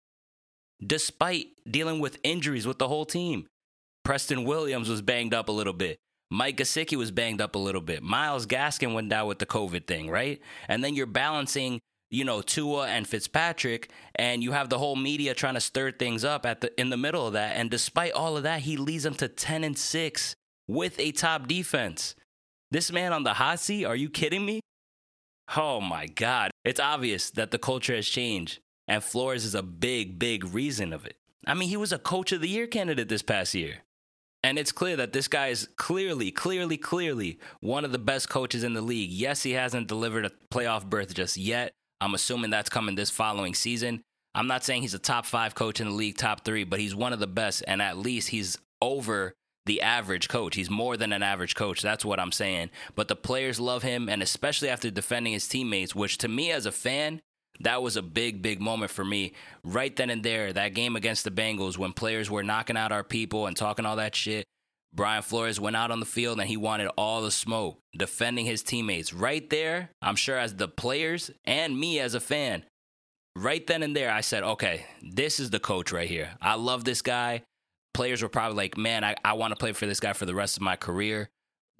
despite 0.85 1.47
dealing 1.71 2.01
with 2.01 2.19
injuries 2.25 2.67
with 2.67 2.79
the 2.79 2.89
whole 2.89 3.07
team. 3.07 3.47
Preston 4.05 4.45
Williams 4.45 4.89
was 4.89 5.03
banged 5.03 5.35
up 5.35 5.49
a 5.49 5.53
little 5.53 5.73
bit. 5.73 5.99
Mike 6.31 6.57
Gesicki 6.57 6.97
was 6.97 7.13
banged 7.13 7.41
up 7.41 7.55
a 7.55 7.59
little 7.59 7.81
bit. 7.81 8.03
Myles 8.03 8.47
Gaskin 8.47 8.93
went 8.93 9.09
down 9.09 9.29
with 9.29 9.39
the 9.39 9.47
COVID 9.47 9.87
thing, 9.87 10.11
right? 10.11 10.41
And 10.67 10.83
then 10.83 10.95
you're 10.95 11.07
balancing, 11.07 11.79
you 12.11 12.25
know, 12.25 12.43
Tua 12.43 12.89
and 12.89 13.07
Fitzpatrick, 13.07 13.91
and 14.17 14.43
you 14.43 14.53
have 14.53 14.69
the 14.69 14.79
whole 14.79 14.97
media 14.97 15.33
trying 15.33 15.55
to 15.55 15.61
stir 15.61 15.93
things 15.93 16.25
up 16.25 16.45
at 16.45 16.61
the 16.61 16.79
in 16.79 16.91
the 16.91 16.97
middle 16.97 17.27
of 17.27 17.35
that. 17.35 17.57
And 17.57 17.71
despite 17.71 18.13
all 18.13 18.37
of 18.37 18.43
that, 18.43 18.63
he 18.63 18.77
leads 18.77 19.05
them 19.05 19.15
to 19.15 19.29
10 19.29 19.63
and 19.63 19.79
6 19.79 20.35
with 20.67 20.99
a 20.99 21.13
top 21.13 21.47
defense. 21.47 22.15
This 22.71 22.93
man 22.93 23.13
on 23.13 23.23
the 23.25 23.35
hot 23.35 23.61
seat? 23.61 23.85
Are 23.87 23.97
you 23.97 24.11
kidding 24.11 24.45
me? 24.45 24.61
Oh 25.57 25.81
my 25.81 26.07
God. 26.07 26.51
It's 26.65 26.81
obvious 26.81 27.31
that 27.31 27.51
the 27.51 27.59
culture 27.59 27.95
has 27.95 28.07
changed, 28.07 28.61
and 28.87 29.03
Flores 29.03 29.45
is 29.47 29.55
a 29.55 29.63
big, 29.63 30.19
big 30.19 30.45
reason 30.45 30.93
of 30.93 31.07
it. 31.07 31.17
I 31.47 31.55
mean, 31.55 31.71
he 31.71 31.79
was 31.79 31.93
a 31.93 31.99
coach 31.99 32.31
of 32.33 32.43
the 32.43 32.49
year 32.49 32.67
candidate 32.67 33.09
this 33.09 33.23
past 33.23 33.55
year. 33.55 33.79
And 34.43 34.59
it's 34.59 34.71
clear 34.71 34.97
that 34.97 35.13
this 35.13 35.29
guy 35.29 35.49
is 35.49 35.69
clearly, 35.77 36.31
clearly, 36.31 36.77
clearly 36.77 37.41
one 37.61 37.85
of 37.85 37.93
the 37.93 37.99
best 37.99 38.29
coaches 38.29 38.63
in 38.63 38.75
the 38.75 38.83
league. 38.83 39.11
Yes, 39.11 39.43
he 39.43 39.53
hasn't 39.53 39.89
delivered 39.89 40.27
a 40.27 40.33
playoff 40.53 40.85
berth 40.85 41.15
just 41.15 41.37
yet. 41.37 41.73
I'm 42.01 42.15
assuming 42.15 42.51
that's 42.51 42.71
coming 42.71 42.95
this 42.95 43.11
following 43.11 43.55
season. 43.55 44.03
I'm 44.35 44.47
not 44.47 44.63
saying 44.63 44.83
he's 44.83 44.95
a 44.95 45.01
top 45.01 45.27
five 45.27 45.55
coach 45.55 45.81
in 45.81 45.89
the 45.89 45.95
league, 45.95 46.19
top 46.19 46.45
three, 46.45 46.65
but 46.65 46.79
he's 46.79 46.95
one 46.95 47.13
of 47.13 47.19
the 47.19 47.27
best. 47.27 47.65
And 47.67 47.83
at 47.83 47.99
least 47.99 48.29
he's 48.29 48.59
over 48.81 49.33
the 49.69 49.83
average 49.83 50.29
coach. 50.29 50.57
He's 50.57 50.71
more 50.71 50.97
than 50.97 51.13
an 51.13 51.23
average 51.23 51.55
coach. 51.55 51.83
That's 51.83 52.05
what 52.05 52.19
I'm 52.19 52.33
saying. 52.33 52.71
But 52.97 53.07
the 53.07 53.15
players 53.15 53.61
love 53.61 53.85
him, 53.85 54.09
and 54.09 54.21
especially 54.21 54.69
after 54.69 54.91
defending 54.91 55.35
his 55.35 55.47
teammates, 55.47 55.95
which 55.95 56.19
to 56.19 56.29
me 56.29 56.51
as 56.51 56.67
a 56.67 56.73
fan, 56.73 57.21
that 57.61 57.83
was 57.83 57.97
a 57.97 58.03
big, 58.03 58.41
big 58.41 58.61
moment 58.61 58.91
for 58.91 59.05
me. 59.05 59.35
Right 59.63 59.95
then 59.95 60.11
and 60.11 60.23
there, 60.23 60.53
that 60.53 60.75
game 60.75 60.97
against 60.97 61.23
the 61.23 61.31
Bengals, 61.31 61.77
when 61.77 61.93
players 61.93 62.31
were 62.31 62.43
knocking 62.43 62.77
out 62.77 62.93
our 62.93 63.05
people 63.05 63.47
and 63.47 63.57
talking 63.57 63.85
all 63.85 63.97
that 63.97 64.17
shit, 64.17 64.47
Brian 64.95 65.23
Flores 65.23 65.61
went 65.61 65.77
out 65.77 65.91
on 65.91 66.01
the 66.01 66.07
field 66.07 66.41
and 66.41 66.49
he 66.49 66.57
wanted 66.57 66.89
all 66.97 67.21
the 67.21 67.31
smoke, 67.31 67.79
defending 67.97 68.47
his 68.47 68.63
teammates. 68.63 69.13
Right 69.13 69.49
there, 69.51 69.91
I'm 70.01 70.17
sure 70.17 70.39
as 70.39 70.55
the 70.55 70.69
players 70.69 71.31
and 71.45 71.79
me 71.79 72.01
as 72.01 72.15
a 72.15 72.21
fan, 72.21 72.65
right 73.37 73.67
then 73.67 73.83
and 73.83 73.95
there, 73.95 74.11
I 74.11 74.23
said, 74.23 74.45
okay, 74.45 74.87
this 75.03 75.39
is 75.39 75.51
the 75.51 75.61
coach 75.61 75.93
right 75.93 76.09
here. 76.09 76.31
I 76.41 76.55
love 76.55 76.85
this 76.85 77.03
guy 77.03 77.43
players 77.99 78.23
were 78.23 78.29
probably 78.29 78.57
like, 78.57 78.79
man, 78.79 79.03
I, 79.03 79.17
I 79.25 79.33
want 79.35 79.51
to 79.53 79.57
play 79.57 79.73
for 79.73 79.87
this 79.87 80.01
guy 80.01 80.13
for 80.15 80.25
the 80.25 80.35
rest 80.35 80.57
of 80.57 80.63
my 80.63 80.77
career. 80.77 81.29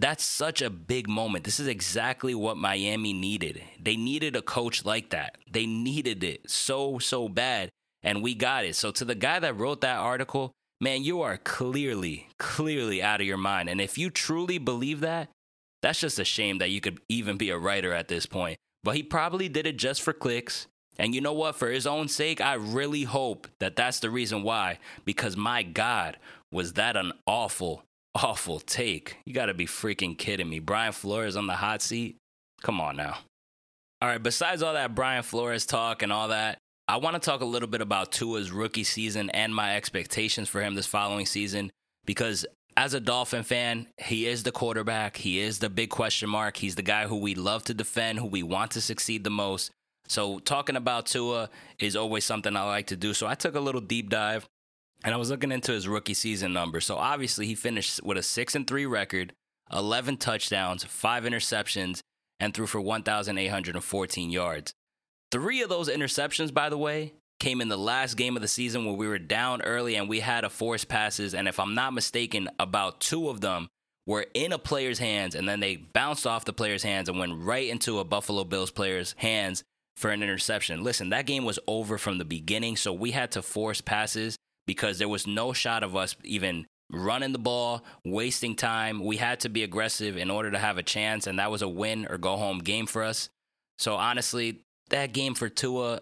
That's 0.01 0.25
such 0.25 0.63
a 0.63 0.69
big 0.71 1.09
moment. 1.09 1.45
This 1.45 1.61
is 1.61 1.69
exactly 1.69 2.35
what 2.35 2.57
Miami 2.57 3.13
needed. 3.13 3.63
They 3.81 3.97
needed 3.97 4.37
a 4.37 4.43
coach 4.43 4.85
like 4.85 5.11
that. 5.11 5.39
They 5.51 5.67
needed 5.67 6.25
it 6.25 6.51
so, 6.51 6.99
so 6.99 7.29
bad. 7.29 7.71
And 8.03 8.23
we 8.23 8.35
got 8.35 8.65
it. 8.65 8.75
So, 8.77 8.91
to 8.91 9.05
the 9.05 9.15
guy 9.15 9.39
that 9.39 9.57
wrote 9.57 9.81
that 9.83 9.99
article, 9.99 10.53
man, 10.81 11.05
you 11.05 11.23
are 11.23 11.37
clearly, 11.39 12.29
clearly 12.39 13.03
out 13.03 13.21
of 13.21 13.27
your 13.27 13.37
mind. 13.39 13.69
And 13.69 13.81
if 13.81 13.97
you 13.97 14.11
truly 14.11 14.59
believe 14.59 15.01
that, 15.01 15.29
That's 15.83 16.01
just 16.01 16.19
a 16.19 16.25
shame 16.25 16.59
that 16.59 16.71
you 16.71 16.81
could 16.81 17.01
even 17.09 17.37
be 17.37 17.51
a 17.51 17.59
writer 17.59 17.93
at 17.93 18.09
this 18.09 18.27
point. 18.27 18.59
But 18.83 18.97
he 18.97 19.03
probably 19.03 19.49
did 19.49 19.67
it 19.67 19.77
just 19.77 20.03
for 20.03 20.13
clicks. 20.13 20.67
And 20.99 21.15
you 21.15 21.21
know 21.21 21.33
what? 21.33 21.55
For 21.55 21.71
his 21.71 21.87
own 21.87 22.09
sake, 22.09 22.41
I 22.41 22.55
really 22.55 23.05
hope 23.05 23.47
that 23.61 23.77
that's 23.77 24.01
the 24.01 24.11
reason 24.11 24.43
why. 24.43 24.79
Because 25.05 25.37
my 25.37 25.63
God, 25.63 26.17
was 26.51 26.73
that 26.75 26.97
an 26.97 27.13
awful, 27.27 27.85
awful 28.15 28.61
take? 28.61 29.17
You 29.25 29.33
got 29.33 29.47
to 29.47 29.55
be 29.55 29.67
freaking 29.67 30.19
kidding 30.19 30.49
me. 30.49 30.59
Brian 30.59 30.93
Flores 30.93 31.37
on 31.37 31.47
the 31.47 31.55
hot 31.55 31.83
seat? 31.83 32.17
Come 32.63 32.81
on 32.81 32.97
now. 32.97 33.19
All 34.01 34.09
right, 34.09 34.23
besides 34.23 34.63
all 34.63 34.75
that 34.75 34.95
Brian 34.95 35.23
Flores 35.23 35.67
talk 35.67 36.03
and 36.03 36.13
all 36.13 36.29
that, 36.29 36.59
I 36.87 36.97
want 36.97 37.15
to 37.15 37.21
talk 37.21 37.41
a 37.41 37.47
little 37.47 37.69
bit 37.69 37.81
about 37.81 38.13
Tua's 38.13 38.51
rookie 38.51 38.85
season 38.85 39.29
and 39.31 39.55
my 39.55 39.77
expectations 39.77 40.49
for 40.49 40.63
him 40.63 40.75
this 40.75 40.87
following 40.87 41.27
season 41.27 41.71
because 42.07 42.47
as 42.77 42.95
a 42.95 43.01
Dolphin 43.01 43.43
fan, 43.43 43.89
he 43.99 44.27
is 44.27 44.45
the 44.45 44.53
quarterback. 44.53 45.17
He 45.17 45.41
is 45.41 45.59
the 45.59 45.69
big 45.69 45.91
question 45.91 46.31
mark. 46.31 46.57
He's 46.57 46.77
the 46.77 46.83
guy 46.83 47.09
who 47.09 47.17
we 47.17 47.35
love 47.35 47.65
to 47.65 47.75
defend, 47.75 48.21
who 48.21 48.27
we 48.27 48.45
want 48.45 48.71
to 48.71 48.81
succeed 48.81 49.25
the 49.25 49.31
most. 49.31 49.73
So, 50.09 50.39
talking 50.39 50.77
about 50.77 51.07
Tua 51.07 51.51
is 51.79 51.95
always 51.97 52.25
something 52.25 52.57
I 52.57 52.65
like 52.65 52.89
to 52.89 52.97
do. 52.97 53.15
So, 53.15 53.27
I 53.27 53.35
took 53.35 53.55
a 53.55 53.61
little 53.61 53.81
deep 53.81 54.09
dive 54.09 54.47
and 55.05 55.15
I 55.15 55.19
was 55.19 55.31
looking 55.31 55.53
into 55.53 55.73
his 55.73 55.87
rookie 55.87 56.15
season 56.15 56.53
numbers. 56.53 56.87
So, 56.87 56.97
obviously, 56.97 57.47
he 57.47 57.55
finished 57.55 58.03
with 58.03 58.19
a 58.19 58.23
6 58.23 58.55
and 58.55 58.67
3 58.67 58.87
record, 58.87 59.33
11 59.73 60.17
touchdowns, 60.17 60.85
5 60.85 61.25
interceptions, 61.25 62.01
and 62.41 62.55
threw 62.55 62.67
for 62.67 62.81
1,814 62.81 64.31
yards. 64.31 64.73
Three 65.31 65.61
of 65.61 65.69
those 65.69 65.91
interceptions, 65.91 66.55
by 66.55 66.71
the 66.71 66.79
way, 66.79 67.13
came 67.39 67.61
in 67.61 67.69
the 67.69 67.79
last 67.79 68.15
game 68.17 68.35
of 68.35 68.43
the 68.43 68.49
season 68.49 68.85
where 68.85 68.95
we 68.95 69.07
were 69.07 69.19
down 69.19 69.63
early 69.63 69.95
and 69.95 70.09
we 70.09 70.21
had 70.21 70.45
a 70.45 70.51
force 70.51 70.85
passes. 70.85 71.35
And 71.35 71.47
if 71.47 71.61
I'm 71.61 71.75
not 71.75 71.93
mistaken, 71.93 72.49
about 72.59 73.01
two 73.01 73.29
of 73.29 73.41
them 73.41 73.69
were 74.07 74.27
in 74.35 74.53
a 74.53 74.59
player's 74.59 74.99
hands 74.99 75.35
and 75.35 75.49
then 75.49 75.61
they 75.61 75.77
bounced 75.77 76.27
off 76.27 76.47
the 76.47 76.53
player's 76.53 76.83
hands 76.83 77.09
and 77.09 77.19
went 77.19 77.43
right 77.45 77.69
into 77.69 77.99
a 77.99 78.05
Buffalo 78.05 78.43
Bills 78.45 78.71
player's 78.71 79.15
hands 79.19 79.63
for 79.99 80.11
an 80.11 80.23
interception. 80.23 80.85
Listen, 80.85 81.11
that 81.11 81.27
game 81.27 81.45
was 81.45 81.59
over 81.67 81.99
from 81.99 82.19
the 82.19 82.25
beginning, 82.25 82.77
so 82.77 82.93
we 82.93 83.11
had 83.11 83.33
to 83.33 83.43
force 83.43 83.81
passes 83.81 84.37
because 84.65 84.99
there 84.99 85.09
was 85.09 85.27
no 85.27 85.53
shot 85.53 85.83
of 85.83 85.97
us 85.97 86.15
even 86.23 86.67
running 86.89 87.33
the 87.33 87.39
ball, 87.39 87.85
wasting 88.05 88.55
time. 88.55 89.05
We 89.05 89.17
had 89.17 89.41
to 89.41 89.49
be 89.49 89.65
aggressive 89.65 90.17
in 90.17 90.31
order 90.31 90.53
to 90.53 90.59
have 90.59 90.79
a 90.79 90.85
chance, 90.85 91.27
and 91.27 91.41
that 91.41 91.51
was 91.51 91.63
a 91.63 91.69
win 91.69 92.07
or 92.09 92.17
go 92.17 92.37
home 92.37 92.61
game 92.61 92.87
for 92.87 93.03
us. 93.03 93.29
So 93.79 93.97
honestly, 93.97 94.61
that 94.91 95.13
game 95.13 95.35
for 95.35 95.49
Tua, 95.49 96.01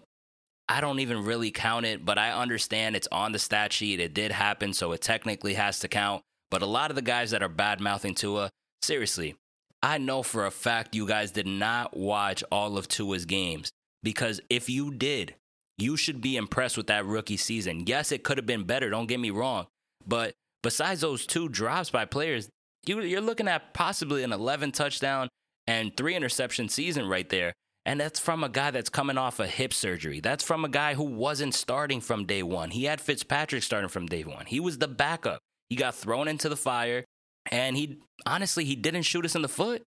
I 0.69 0.83
don't 0.83 1.01
even 1.01 1.25
really 1.25 1.51
count 1.51 1.87
it, 1.87 2.05
but 2.05 2.19
I 2.19 2.33
understand 2.33 2.97
it's 2.97 3.09
on 3.11 3.33
the 3.33 3.39
stat 3.39 3.73
sheet. 3.73 3.99
It 3.99 4.13
did 4.13 4.31
happen, 4.31 4.75
so 4.75 4.93
it 4.93 5.01
technically 5.01 5.55
has 5.55 5.79
to 5.79 5.89
count. 5.89 6.23
But 6.51 6.61
a 6.61 6.67
lot 6.67 6.91
of 6.91 6.97
the 6.97 7.03
guys 7.03 7.31
that 7.31 7.43
are 7.43 7.49
bad 7.49 7.81
mouthing 7.81 8.15
Tua, 8.15 8.51
seriously, 8.83 9.37
I 9.83 9.97
know 9.97 10.23
for 10.23 10.45
a 10.45 10.51
fact 10.51 10.95
you 10.95 11.07
guys 11.07 11.31
did 11.31 11.47
not 11.47 11.97
watch 11.97 12.45
all 12.53 12.77
of 12.77 12.89
Tua's 12.89 13.25
games 13.25 13.71
because 14.03 14.41
if 14.51 14.69
you 14.69 14.93
did, 14.93 15.35
you 15.79 15.97
should 15.97 16.21
be 16.21 16.37
impressed 16.37 16.77
with 16.77 16.87
that 16.87 17.05
rookie 17.05 17.37
season. 17.37 17.85
Yes, 17.87 18.13
it 18.13 18.25
could 18.25 18.39
have 18.39 18.47
been 18.47 18.65
better, 18.65 18.91
don't 18.91 19.07
get 19.07 19.21
me 19.21 19.31
wrong. 19.31 19.67
But 20.07 20.35
besides 20.63 21.01
those 21.01 21.27
two 21.27 21.49
drops 21.49 21.91
by 21.91 22.05
players, 22.05 22.49
you, 22.87 22.99
are 22.99 23.21
looking 23.21 23.49
at 23.49 23.75
possibly 23.75 24.23
an 24.23 24.33
11 24.33 24.73
touchdown 24.73 25.29
and 25.67 25.97
three 25.97 26.15
interception 26.15 26.69
season 26.69 27.09
right 27.09 27.29
there. 27.29 27.53
And 27.85 28.01
that's 28.01 28.19
from 28.19 28.43
a 28.43 28.49
guy 28.49 28.73
that's 28.73 28.89
coming 28.89 29.17
off 29.17 29.39
a 29.39 29.47
hip 29.47 29.73
surgery. 29.73 30.19
That's 30.21 30.43
from 30.43 30.65
a 30.65 30.69
guy 30.69 30.95
who 30.95 31.05
wasn't 31.05 31.55
starting 31.55 32.01
from 32.01 32.27
day 32.27 32.43
one. 32.43 32.71
He 32.71 32.85
had 32.85 33.01
Fitzpatrick 33.01 33.63
starting 33.63 33.89
from 33.89 34.07
day 34.07 34.25
one. 34.25 34.47
He 34.47 34.59
was 34.59 34.79
the 34.79 34.89
backup. 34.89 35.41
He 35.69 35.77
got 35.77 35.95
thrown 35.95 36.27
into 36.27 36.49
the 36.49 36.57
fire, 36.57 37.05
and 37.51 37.77
he 37.77 38.01
honestly 38.25 38.65
he 38.65 38.75
didn't 38.75 39.03
shoot 39.03 39.25
us 39.25 39.37
in 39.37 39.43
the 39.43 39.49
foot. 39.49 39.83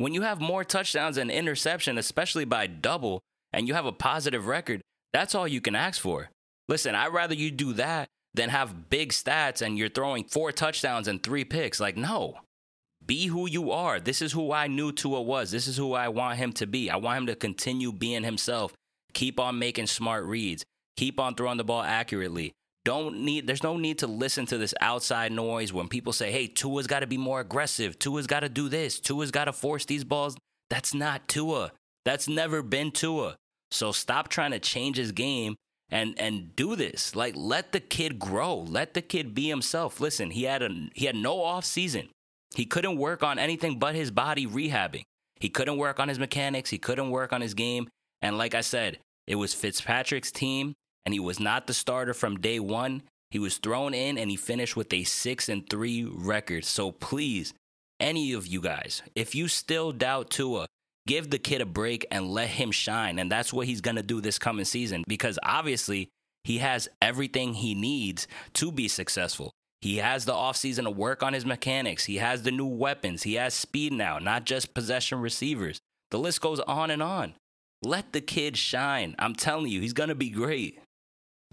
When 0.00 0.14
you 0.14 0.22
have 0.22 0.40
more 0.40 0.64
touchdowns 0.64 1.18
and 1.18 1.30
interception, 1.30 1.98
especially 1.98 2.46
by 2.46 2.66
double, 2.66 3.20
and 3.52 3.68
you 3.68 3.74
have 3.74 3.84
a 3.84 3.92
positive 3.92 4.46
record, 4.46 4.80
that's 5.12 5.34
all 5.34 5.46
you 5.46 5.60
can 5.60 5.74
ask 5.74 6.00
for. 6.00 6.30
Listen, 6.68 6.94
I'd 6.94 7.12
rather 7.12 7.34
you 7.34 7.50
do 7.50 7.74
that 7.74 8.08
than 8.32 8.48
have 8.48 8.88
big 8.88 9.10
stats 9.10 9.60
and 9.60 9.76
you're 9.76 9.90
throwing 9.90 10.24
four 10.24 10.52
touchdowns 10.52 11.06
and 11.06 11.22
three 11.22 11.44
picks. 11.44 11.80
Like, 11.80 11.98
no, 11.98 12.36
be 13.04 13.26
who 13.26 13.46
you 13.46 13.72
are. 13.72 14.00
This 14.00 14.22
is 14.22 14.32
who 14.32 14.52
I 14.52 14.68
knew 14.68 14.90
Tua 14.90 15.20
was. 15.20 15.50
This 15.50 15.66
is 15.66 15.76
who 15.76 15.92
I 15.92 16.08
want 16.08 16.38
him 16.38 16.54
to 16.54 16.66
be. 16.66 16.88
I 16.88 16.96
want 16.96 17.18
him 17.18 17.26
to 17.26 17.34
continue 17.36 17.92
being 17.92 18.24
himself. 18.24 18.72
Keep 19.12 19.38
on 19.38 19.58
making 19.58 19.88
smart 19.88 20.24
reads. 20.24 20.64
Keep 20.96 21.20
on 21.20 21.34
throwing 21.34 21.58
the 21.58 21.64
ball 21.64 21.82
accurately. 21.82 22.52
Don't 22.84 23.20
need 23.20 23.46
there's 23.46 23.62
no 23.62 23.76
need 23.76 23.98
to 23.98 24.06
listen 24.06 24.46
to 24.46 24.58
this 24.58 24.74
outside 24.80 25.32
noise 25.32 25.72
when 25.72 25.88
people 25.88 26.12
say, 26.12 26.32
"Hey, 26.32 26.46
Tua's 26.46 26.86
got 26.86 27.00
to 27.00 27.06
be 27.06 27.18
more 27.18 27.40
aggressive. 27.40 27.98
Tua's 27.98 28.26
got 28.26 28.40
to 28.40 28.48
do 28.48 28.68
this. 28.68 28.98
Tua's 28.98 29.30
got 29.30 29.44
to 29.44 29.52
force 29.52 29.84
these 29.84 30.04
balls." 30.04 30.36
That's 30.70 30.94
not 30.94 31.28
Tua. 31.28 31.72
That's 32.04 32.28
never 32.28 32.62
been 32.62 32.90
Tua. 32.92 33.36
So 33.70 33.92
stop 33.92 34.28
trying 34.28 34.52
to 34.52 34.58
change 34.58 34.96
his 34.96 35.12
game 35.12 35.56
and 35.90 36.18
and 36.18 36.54
do 36.56 36.76
this. 36.76 37.14
Like 37.14 37.34
let 37.36 37.72
the 37.72 37.80
kid 37.80 38.18
grow. 38.18 38.56
Let 38.56 38.94
the 38.94 39.02
kid 39.02 39.34
be 39.34 39.48
himself. 39.48 40.00
Listen, 40.00 40.30
he 40.30 40.44
had 40.44 40.62
a 40.62 40.70
he 40.94 41.06
had 41.06 41.16
no 41.16 41.42
off 41.42 41.64
season. 41.64 42.08
He 42.54 42.64
couldn't 42.64 42.96
work 42.96 43.22
on 43.22 43.38
anything 43.38 43.78
but 43.78 43.94
his 43.94 44.10
body 44.10 44.46
rehabbing. 44.46 45.02
He 45.38 45.48
couldn't 45.48 45.78
work 45.78 46.00
on 46.00 46.08
his 46.08 46.18
mechanics. 46.18 46.70
He 46.70 46.78
couldn't 46.78 47.10
work 47.10 47.32
on 47.32 47.40
his 47.40 47.54
game. 47.54 47.88
And 48.22 48.36
like 48.36 48.54
I 48.54 48.60
said, 48.60 48.98
it 49.26 49.36
was 49.36 49.54
Fitzpatrick's 49.54 50.32
team, 50.32 50.74
and 51.04 51.14
he 51.14 51.20
was 51.20 51.40
not 51.40 51.66
the 51.66 51.74
starter 51.74 52.14
from 52.14 52.40
day 52.40 52.60
one. 52.60 53.02
He 53.30 53.38
was 53.38 53.58
thrown 53.58 53.94
in, 53.94 54.18
and 54.18 54.30
he 54.30 54.36
finished 54.36 54.76
with 54.76 54.92
a 54.92 55.04
six 55.04 55.48
and 55.48 55.68
three 55.68 56.04
record. 56.04 56.64
So 56.64 56.90
please, 56.90 57.54
any 58.00 58.32
of 58.32 58.46
you 58.46 58.60
guys, 58.60 59.02
if 59.14 59.34
you 59.34 59.46
still 59.48 59.92
doubt 59.92 60.30
Tua, 60.30 60.66
give 61.06 61.30
the 61.30 61.38
kid 61.38 61.60
a 61.60 61.66
break 61.66 62.06
and 62.10 62.30
let 62.30 62.48
him 62.48 62.70
shine. 62.70 63.18
And 63.18 63.30
that's 63.30 63.52
what 63.52 63.66
he's 63.66 63.80
gonna 63.80 64.02
do 64.02 64.20
this 64.20 64.38
coming 64.38 64.64
season 64.64 65.04
because 65.06 65.38
obviously 65.42 66.08
he 66.44 66.58
has 66.58 66.88
everything 67.02 67.54
he 67.54 67.74
needs 67.74 68.26
to 68.54 68.72
be 68.72 68.88
successful. 68.88 69.52
He 69.80 69.96
has 69.98 70.24
the 70.24 70.32
offseason 70.32 70.84
to 70.84 70.90
work 70.90 71.22
on 71.22 71.32
his 71.32 71.46
mechanics. 71.46 72.04
He 72.04 72.16
has 72.16 72.42
the 72.42 72.50
new 72.50 72.66
weapons. 72.66 73.22
He 73.22 73.34
has 73.34 73.54
speed 73.54 73.92
now, 73.92 74.18
not 74.18 74.44
just 74.44 74.74
possession 74.74 75.20
receivers. 75.20 75.80
The 76.10 76.18
list 76.18 76.40
goes 76.40 76.60
on 76.60 76.90
and 76.90 77.02
on. 77.02 77.34
Let 77.82 78.12
the 78.12 78.20
kid 78.20 78.58
shine. 78.58 79.14
I'm 79.18 79.34
telling 79.34 79.68
you, 79.68 79.80
he's 79.80 79.94
going 79.94 80.10
to 80.10 80.14
be 80.14 80.28
great. 80.28 80.78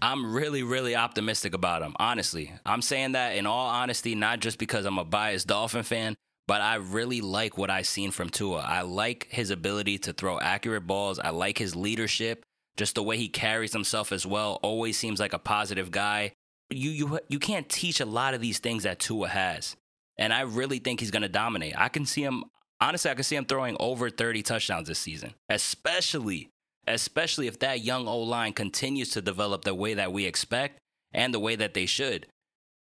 I'm 0.00 0.32
really, 0.32 0.62
really 0.62 0.94
optimistic 0.94 1.54
about 1.54 1.82
him, 1.82 1.94
honestly. 1.98 2.52
I'm 2.64 2.82
saying 2.82 3.12
that 3.12 3.36
in 3.36 3.46
all 3.46 3.68
honesty, 3.68 4.14
not 4.14 4.40
just 4.40 4.58
because 4.58 4.84
I'm 4.84 4.98
a 4.98 5.04
biased 5.04 5.48
Dolphin 5.48 5.82
fan, 5.82 6.14
but 6.46 6.60
I 6.60 6.76
really 6.76 7.20
like 7.20 7.58
what 7.58 7.70
I've 7.70 7.86
seen 7.86 8.10
from 8.10 8.30
Tua. 8.30 8.60
I 8.60 8.82
like 8.82 9.26
his 9.30 9.50
ability 9.50 9.98
to 9.98 10.12
throw 10.12 10.38
accurate 10.38 10.86
balls. 10.86 11.18
I 11.18 11.30
like 11.30 11.58
his 11.58 11.74
leadership, 11.74 12.44
just 12.76 12.94
the 12.94 13.02
way 13.02 13.16
he 13.16 13.28
carries 13.28 13.72
himself 13.72 14.12
as 14.12 14.24
well. 14.24 14.60
Always 14.62 14.96
seems 14.96 15.18
like 15.20 15.32
a 15.32 15.38
positive 15.38 15.90
guy 15.90 16.32
you 16.70 16.90
you 16.90 17.20
you 17.28 17.38
can't 17.38 17.68
teach 17.68 18.00
a 18.00 18.06
lot 18.06 18.34
of 18.34 18.40
these 18.40 18.58
things 18.58 18.82
that 18.82 18.98
Tua 18.98 19.28
has. 19.28 19.76
And 20.16 20.32
I 20.32 20.42
really 20.42 20.78
think 20.78 21.00
he's 21.00 21.10
going 21.10 21.22
to 21.22 21.28
dominate. 21.28 21.74
I 21.78 21.88
can 21.88 22.04
see 22.04 22.22
him 22.22 22.44
honestly 22.80 23.10
I 23.10 23.14
can 23.14 23.24
see 23.24 23.36
him 23.36 23.44
throwing 23.44 23.76
over 23.80 24.10
30 24.10 24.42
touchdowns 24.42 24.88
this 24.88 24.98
season. 24.98 25.34
Especially 25.48 26.50
especially 26.94 27.46
if 27.46 27.58
that 27.60 27.84
young 27.84 28.08
O-line 28.08 28.52
continues 28.52 29.10
to 29.10 29.22
develop 29.22 29.64
the 29.64 29.74
way 29.74 29.94
that 29.94 30.12
we 30.12 30.24
expect 30.24 30.78
and 31.12 31.32
the 31.32 31.40
way 31.40 31.56
that 31.56 31.74
they 31.74 31.86
should. 31.86 32.26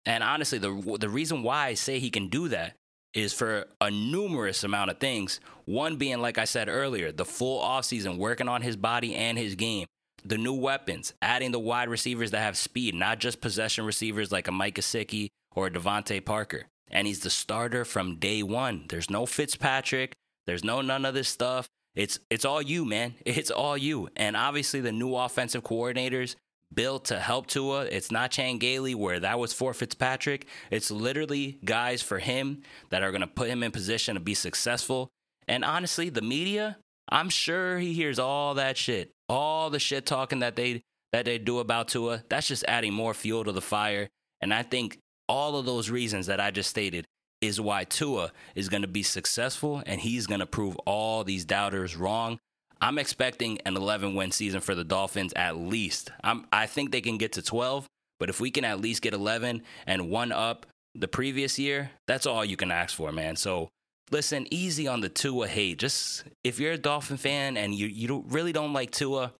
And 0.05 0.23
honestly, 0.23 0.57
the 0.57 0.97
the 0.99 1.09
reason 1.09 1.43
why 1.43 1.67
I 1.67 1.73
say 1.73 1.99
he 1.99 2.09
can 2.09 2.29
do 2.29 2.47
that 2.47 2.75
is 3.13 3.33
for 3.33 3.67
a 3.81 3.91
numerous 3.91 4.63
amount 4.63 4.91
of 4.91 4.99
things. 4.99 5.39
One 5.65 5.97
being, 5.97 6.19
like 6.19 6.37
I 6.37 6.45
said 6.45 6.69
earlier, 6.69 7.11
the 7.11 7.25
full 7.25 7.61
offseason 7.61 8.17
working 8.17 8.47
on 8.47 8.61
his 8.61 8.77
body 8.77 9.15
and 9.15 9.37
his 9.37 9.55
game 9.55 9.85
the 10.27 10.37
new 10.37 10.53
weapons, 10.53 11.13
adding 11.21 11.51
the 11.51 11.59
wide 11.59 11.89
receivers 11.89 12.31
that 12.31 12.39
have 12.39 12.57
speed, 12.57 12.93
not 12.93 13.19
just 13.19 13.41
possession 13.41 13.85
receivers 13.85 14.31
like 14.31 14.47
a 14.47 14.51
Mike 14.51 14.75
Gesicki 14.75 15.29
or 15.55 15.67
a 15.67 15.71
DeVante 15.71 16.23
Parker. 16.23 16.65
And 16.89 17.07
he's 17.07 17.21
the 17.21 17.29
starter 17.29 17.85
from 17.85 18.17
day 18.17 18.43
one. 18.43 18.85
There's 18.89 19.09
no 19.09 19.25
Fitzpatrick. 19.25 20.13
There's 20.45 20.63
no 20.63 20.81
none 20.81 21.05
of 21.05 21.13
this 21.13 21.29
stuff. 21.29 21.67
It's 21.97 22.19
it's 22.29 22.45
all 22.45 22.61
you, 22.61 22.85
man. 22.85 23.15
It's 23.25 23.51
all 23.51 23.75
you. 23.75 24.07
And 24.15 24.37
obviously 24.37 24.79
the 24.79 24.91
new 24.91 25.15
offensive 25.15 25.63
coordinators 25.63 26.35
built 26.73 27.05
to 27.05 27.19
help 27.19 27.47
Tua. 27.47 27.85
It's 27.85 28.11
not 28.11 28.31
Chan 28.31 28.59
Gailey 28.59 28.93
where 28.93 29.19
that 29.19 29.39
was 29.39 29.51
for 29.51 29.73
Fitzpatrick. 29.73 30.47
It's 30.69 30.91
literally 30.91 31.59
guys 31.65 32.01
for 32.01 32.19
him 32.19 32.61
that 32.89 33.03
are 33.03 33.11
gonna 33.11 33.27
put 33.27 33.49
him 33.49 33.63
in 33.63 33.71
position 33.71 34.13
to 34.15 34.21
be 34.21 34.35
successful. 34.35 35.09
And 35.47 35.65
honestly, 35.65 36.09
the 36.09 36.21
media, 36.21 36.77
I'm 37.09 37.29
sure 37.29 37.79
he 37.79 37.93
hears 37.93 38.19
all 38.19 38.53
that 38.55 38.77
shit, 38.77 39.11
all 39.27 39.69
the 39.69 39.79
shit 39.79 40.05
talking 40.05 40.39
that 40.39 40.55
they 40.55 40.81
that 41.13 41.25
they 41.25 41.39
do 41.39 41.59
about 41.59 41.87
Tua. 41.87 42.23
That's 42.29 42.47
just 42.47 42.65
adding 42.67 42.93
more 42.93 43.13
fuel 43.13 43.43
to 43.45 43.51
the 43.51 43.61
fire. 43.61 44.07
And 44.41 44.53
I 44.53 44.61
think 44.61 44.99
all 45.27 45.57
of 45.57 45.65
those 45.65 45.89
reasons 45.89 46.27
that 46.27 46.39
I 46.39 46.51
just 46.51 46.69
stated 46.69 47.05
is 47.41 47.61
why 47.61 47.83
Tua 47.83 48.31
is 48.55 48.69
going 48.69 48.81
to 48.81 48.87
be 48.87 49.03
successful 49.03 49.83
and 49.85 50.01
he's 50.01 50.27
going 50.27 50.39
to 50.39 50.45
prove 50.45 50.75
all 50.85 51.23
these 51.23 51.45
doubters 51.45 51.95
wrong. 51.95 52.39
I'm 52.81 52.97
expecting 52.97 53.59
an 53.65 53.75
11 53.75 54.15
win 54.15 54.31
season 54.31 54.61
for 54.61 54.75
the 54.75 54.83
Dolphins 54.83 55.33
at 55.33 55.57
least. 55.57 56.11
I'm, 56.23 56.45
I 56.51 56.65
think 56.65 56.91
they 56.91 57.01
can 57.01 57.17
get 57.17 57.33
to 57.33 57.41
12, 57.41 57.87
but 58.19 58.29
if 58.29 58.39
we 58.39 58.51
can 58.51 58.65
at 58.65 58.81
least 58.81 59.01
get 59.01 59.13
11 59.13 59.63
and 59.85 60.09
one 60.09 60.31
up 60.31 60.65
the 60.93 61.07
previous 61.07 61.57
year, 61.59 61.91
that's 62.07 62.25
all 62.25 62.45
you 62.45 62.57
can 62.57 62.71
ask 62.71 62.95
for, 62.95 63.11
man. 63.11 63.35
So 63.35 63.69
listen, 64.11 64.47
easy 64.51 64.87
on 64.87 65.01
the 65.01 65.09
Tua 65.09 65.47
hate. 65.47 65.79
Just 65.79 66.23
if 66.43 66.59
you're 66.59 66.73
a 66.73 66.77
Dolphin 66.77 67.17
fan 67.17 67.57
and 67.57 67.73
you 67.73 67.87
you 67.87 68.07
don't, 68.07 68.31
really 68.31 68.53
don't 68.53 68.73
like 68.73 68.91
Tua, 68.91 69.33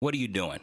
what 0.00 0.14
are 0.14 0.18
you 0.18 0.28
doing? 0.28 0.60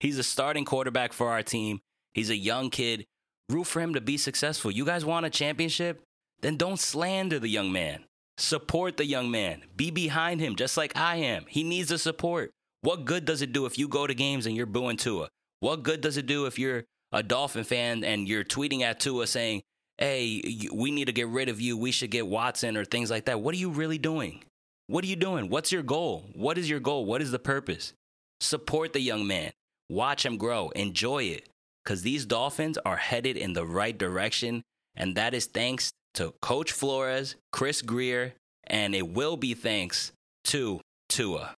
He's 0.00 0.18
a 0.18 0.22
starting 0.22 0.64
quarterback 0.64 1.12
for 1.12 1.30
our 1.30 1.42
team. 1.42 1.80
He's 2.14 2.30
a 2.30 2.36
young 2.36 2.70
kid. 2.70 3.06
Root 3.52 3.66
for 3.66 3.80
him 3.80 3.94
to 3.94 4.00
be 4.00 4.16
successful. 4.16 4.70
You 4.70 4.84
guys 4.84 5.04
want 5.04 5.26
a 5.26 5.30
championship? 5.30 6.02
Then 6.40 6.56
don't 6.56 6.78
slander 6.78 7.38
the 7.38 7.48
young 7.48 7.70
man. 7.70 8.04
Support 8.38 8.96
the 8.96 9.04
young 9.04 9.30
man. 9.30 9.62
Be 9.76 9.90
behind 9.90 10.40
him 10.40 10.56
just 10.56 10.76
like 10.76 10.96
I 10.96 11.16
am. 11.16 11.44
He 11.48 11.62
needs 11.62 11.90
the 11.90 11.98
support. 11.98 12.50
What 12.80 13.04
good 13.04 13.24
does 13.24 13.42
it 13.42 13.52
do 13.52 13.66
if 13.66 13.78
you 13.78 13.86
go 13.88 14.06
to 14.06 14.14
games 14.14 14.46
and 14.46 14.56
you're 14.56 14.66
booing 14.66 14.96
Tua? 14.96 15.28
What 15.60 15.82
good 15.82 16.00
does 16.00 16.16
it 16.16 16.26
do 16.26 16.46
if 16.46 16.58
you're 16.58 16.84
a 17.12 17.22
Dolphin 17.22 17.62
fan 17.62 18.02
and 18.02 18.26
you're 18.26 18.42
tweeting 18.42 18.80
at 18.80 18.98
Tua 18.98 19.26
saying, 19.26 19.62
hey, 19.98 20.42
we 20.72 20.90
need 20.90 21.04
to 21.04 21.12
get 21.12 21.28
rid 21.28 21.48
of 21.48 21.60
you. 21.60 21.76
We 21.76 21.92
should 21.92 22.10
get 22.10 22.26
Watson 22.26 22.76
or 22.76 22.84
things 22.84 23.10
like 23.10 23.26
that. 23.26 23.40
What 23.40 23.54
are 23.54 23.58
you 23.58 23.70
really 23.70 23.98
doing? 23.98 24.42
What 24.86 25.04
are 25.04 25.08
you 25.08 25.16
doing? 25.16 25.48
What's 25.48 25.70
your 25.70 25.82
goal? 25.82 26.24
What 26.34 26.58
is 26.58 26.68
your 26.68 26.80
goal? 26.80 27.04
What 27.04 27.22
is 27.22 27.30
the 27.30 27.38
purpose? 27.38 27.92
Support 28.40 28.94
the 28.94 29.00
young 29.00 29.26
man. 29.26 29.52
Watch 29.88 30.26
him 30.26 30.38
grow. 30.38 30.70
Enjoy 30.70 31.24
it. 31.24 31.48
Because 31.84 32.02
these 32.02 32.26
Dolphins 32.26 32.78
are 32.84 32.96
headed 32.96 33.36
in 33.36 33.52
the 33.52 33.66
right 33.66 33.96
direction. 33.96 34.62
And 34.94 35.16
that 35.16 35.34
is 35.34 35.46
thanks 35.46 35.90
to 36.14 36.32
Coach 36.40 36.72
Flores, 36.72 37.36
Chris 37.50 37.82
Grier, 37.82 38.34
and 38.66 38.94
it 38.94 39.08
will 39.08 39.36
be 39.36 39.54
thanks 39.54 40.12
to 40.44 40.80
Tua. 41.08 41.54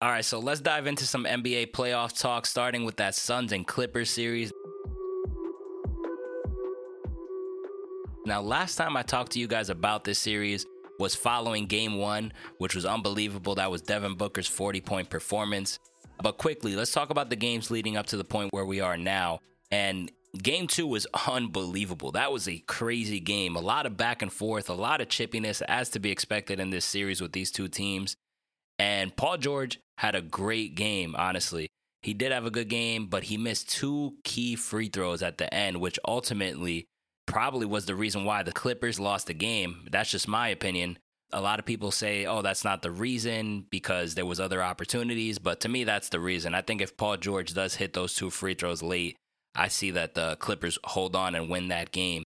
All 0.00 0.10
right, 0.10 0.24
so 0.24 0.38
let's 0.38 0.60
dive 0.60 0.86
into 0.86 1.04
some 1.04 1.24
NBA 1.24 1.72
playoff 1.72 2.18
talk, 2.18 2.46
starting 2.46 2.84
with 2.84 2.96
that 2.96 3.14
Suns 3.14 3.52
and 3.52 3.66
Clippers 3.66 4.10
series. 4.10 4.52
Now, 8.24 8.40
last 8.40 8.76
time 8.76 8.96
I 8.96 9.02
talked 9.02 9.32
to 9.32 9.40
you 9.40 9.48
guys 9.48 9.70
about 9.70 10.04
this 10.04 10.18
series 10.18 10.66
was 10.98 11.14
following 11.14 11.66
game 11.66 11.96
one, 11.96 12.32
which 12.58 12.74
was 12.74 12.84
unbelievable. 12.84 13.54
That 13.54 13.70
was 13.70 13.82
Devin 13.82 14.14
Booker's 14.14 14.46
40 14.46 14.80
point 14.82 15.10
performance. 15.10 15.78
But 16.22 16.38
quickly, 16.38 16.74
let's 16.74 16.92
talk 16.92 17.10
about 17.10 17.30
the 17.30 17.36
games 17.36 17.70
leading 17.70 17.96
up 17.96 18.06
to 18.06 18.16
the 18.16 18.24
point 18.24 18.52
where 18.52 18.64
we 18.64 18.80
are 18.80 18.96
now. 18.96 19.40
And 19.70 20.10
game 20.42 20.66
two 20.66 20.86
was 20.86 21.06
unbelievable. 21.26 22.12
That 22.12 22.32
was 22.32 22.48
a 22.48 22.58
crazy 22.58 23.20
game. 23.20 23.56
A 23.56 23.60
lot 23.60 23.86
of 23.86 23.96
back 23.96 24.22
and 24.22 24.32
forth, 24.32 24.68
a 24.68 24.74
lot 24.74 25.00
of 25.00 25.08
chippiness, 25.08 25.62
as 25.68 25.90
to 25.90 25.98
be 25.98 26.10
expected 26.10 26.60
in 26.60 26.70
this 26.70 26.84
series 26.84 27.20
with 27.20 27.32
these 27.32 27.50
two 27.50 27.68
teams. 27.68 28.16
And 28.78 29.14
Paul 29.16 29.38
George 29.38 29.80
had 29.98 30.14
a 30.14 30.22
great 30.22 30.74
game, 30.74 31.14
honestly. 31.16 31.68
He 32.02 32.14
did 32.14 32.30
have 32.30 32.46
a 32.46 32.50
good 32.50 32.68
game, 32.68 33.06
but 33.06 33.24
he 33.24 33.36
missed 33.36 33.70
two 33.70 34.14
key 34.22 34.54
free 34.54 34.88
throws 34.88 35.22
at 35.22 35.38
the 35.38 35.52
end, 35.52 35.80
which 35.80 35.98
ultimately 36.06 36.86
probably 37.26 37.66
was 37.66 37.86
the 37.86 37.94
reason 37.94 38.24
why 38.24 38.42
the 38.42 38.52
Clippers 38.52 39.00
lost 39.00 39.26
the 39.26 39.34
game. 39.34 39.86
That's 39.90 40.10
just 40.10 40.28
my 40.28 40.48
opinion. 40.48 40.98
A 41.32 41.40
lot 41.40 41.58
of 41.58 41.66
people 41.66 41.90
say, 41.90 42.24
"Oh, 42.24 42.42
that's 42.42 42.64
not 42.64 42.82
the 42.82 42.90
reason 42.90 43.66
because 43.70 44.14
there 44.14 44.26
was 44.26 44.40
other 44.40 44.62
opportunities," 44.62 45.38
but 45.38 45.60
to 45.60 45.68
me 45.68 45.84
that's 45.84 46.08
the 46.08 46.20
reason. 46.20 46.54
I 46.54 46.62
think 46.62 46.80
if 46.80 46.96
Paul 46.96 47.18
George 47.18 47.52
does 47.54 47.76
hit 47.76 47.92
those 47.92 48.14
two 48.14 48.30
free 48.30 48.54
throws 48.54 48.82
late, 48.82 49.16
I 49.54 49.68
see 49.68 49.90
that 49.90 50.14
the 50.14 50.36
Clippers 50.36 50.78
hold 50.84 51.14
on 51.14 51.34
and 51.34 51.50
win 51.50 51.68
that 51.68 51.92
game. 51.92 52.22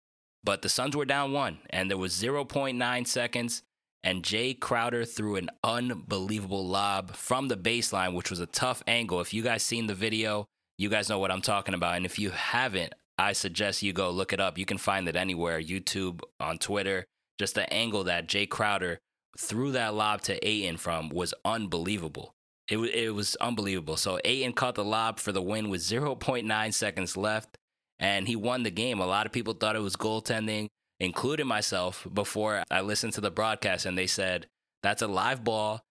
But 0.43 0.61
the 0.61 0.69
Suns 0.69 0.95
were 0.95 1.05
down 1.05 1.31
1 1.31 1.59
and 1.69 1.89
there 1.89 1.97
was 1.97 2.13
0.9 2.13 3.05
seconds 3.05 3.61
and 4.03 4.23
Jay 4.23 4.53
Crowder 4.53 5.05
threw 5.05 5.35
an 5.35 5.49
unbelievable 5.63 6.65
lob 6.65 7.15
from 7.15 7.49
the 7.49 7.57
baseline, 7.57 8.13
which 8.13 8.29
was 8.29 8.39
a 8.39 8.45
tough 8.45 8.81
angle. 8.87 9.19
If 9.19 9.33
you 9.33 9.43
guys 9.43 9.63
seen 9.63 9.87
the 9.87 9.95
video, 9.95 10.45
you 10.77 10.89
guys 10.89 11.09
know 11.09 11.19
what 11.19 11.31
I'm 11.31 11.41
talking 11.41 11.73
about. 11.73 11.97
And 11.97 12.05
if 12.05 12.17
you 12.17 12.29
haven't, 12.31 12.93
I 13.17 13.33
suggest 13.33 13.83
you 13.83 13.91
go 13.91 14.09
look 14.09 14.31
it 14.31 14.39
up. 14.39 14.57
You 14.57 14.65
can 14.65 14.77
find 14.77 15.09
it 15.09 15.17
anywhere 15.17 15.61
YouTube, 15.61 16.21
on 16.39 16.57
Twitter. 16.57 17.05
Just 17.39 17.55
the 17.55 17.71
angle 17.73 18.03
that 18.05 18.27
Jay 18.27 18.45
Crowder 18.45 18.99
threw 19.37 19.71
that 19.71 19.93
lob 19.93 20.21
to 20.23 20.47
Ayton 20.47 20.77
from 20.77 21.09
was 21.09 21.33
unbelievable. 21.45 22.33
It, 22.69 22.77
it 22.77 23.11
was 23.11 23.35
unbelievable. 23.37 23.97
So 23.97 24.19
Ayton 24.23 24.53
caught 24.53 24.75
the 24.75 24.83
lob 24.83 25.19
for 25.19 25.31
the 25.31 25.41
win 25.41 25.69
with 25.69 25.81
0.9 25.81 26.73
seconds 26.73 27.17
left, 27.17 27.57
and 27.97 28.27
he 28.27 28.35
won 28.35 28.63
the 28.63 28.71
game. 28.71 28.99
A 28.99 29.07
lot 29.07 29.25
of 29.25 29.31
people 29.31 29.53
thought 29.53 29.75
it 29.75 29.81
was 29.81 29.95
goaltending, 29.95 30.67
including 30.99 31.47
myself, 31.47 32.05
before 32.13 32.63
I 32.69 32.81
listened 32.81 33.13
to 33.13 33.21
the 33.21 33.31
broadcast, 33.31 33.85
and 33.85 33.97
they 33.97 34.07
said, 34.07 34.47
that's 34.83 35.01
a 35.01 35.07
live 35.07 35.43
ball 35.43 35.81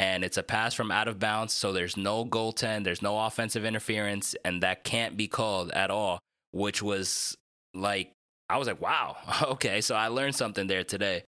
and 0.00 0.22
it's 0.22 0.36
a 0.36 0.42
pass 0.44 0.74
from 0.74 0.92
out 0.92 1.08
of 1.08 1.18
bounds. 1.18 1.52
So 1.52 1.72
there's 1.72 1.96
no 1.96 2.24
goaltend, 2.24 2.84
there's 2.84 3.02
no 3.02 3.18
offensive 3.18 3.64
interference, 3.64 4.36
and 4.44 4.62
that 4.62 4.84
can't 4.84 5.16
be 5.16 5.26
called 5.26 5.72
at 5.72 5.90
all 5.90 6.20
which 6.50 6.82
was 6.82 7.36
like, 7.74 8.12
I 8.48 8.56
was 8.58 8.68
like, 8.68 8.80
wow, 8.80 9.16
okay. 9.42 9.80
So 9.80 9.94
I 9.94 10.08
learned 10.08 10.34
something 10.34 10.66
there 10.66 10.84
today. 10.84 11.24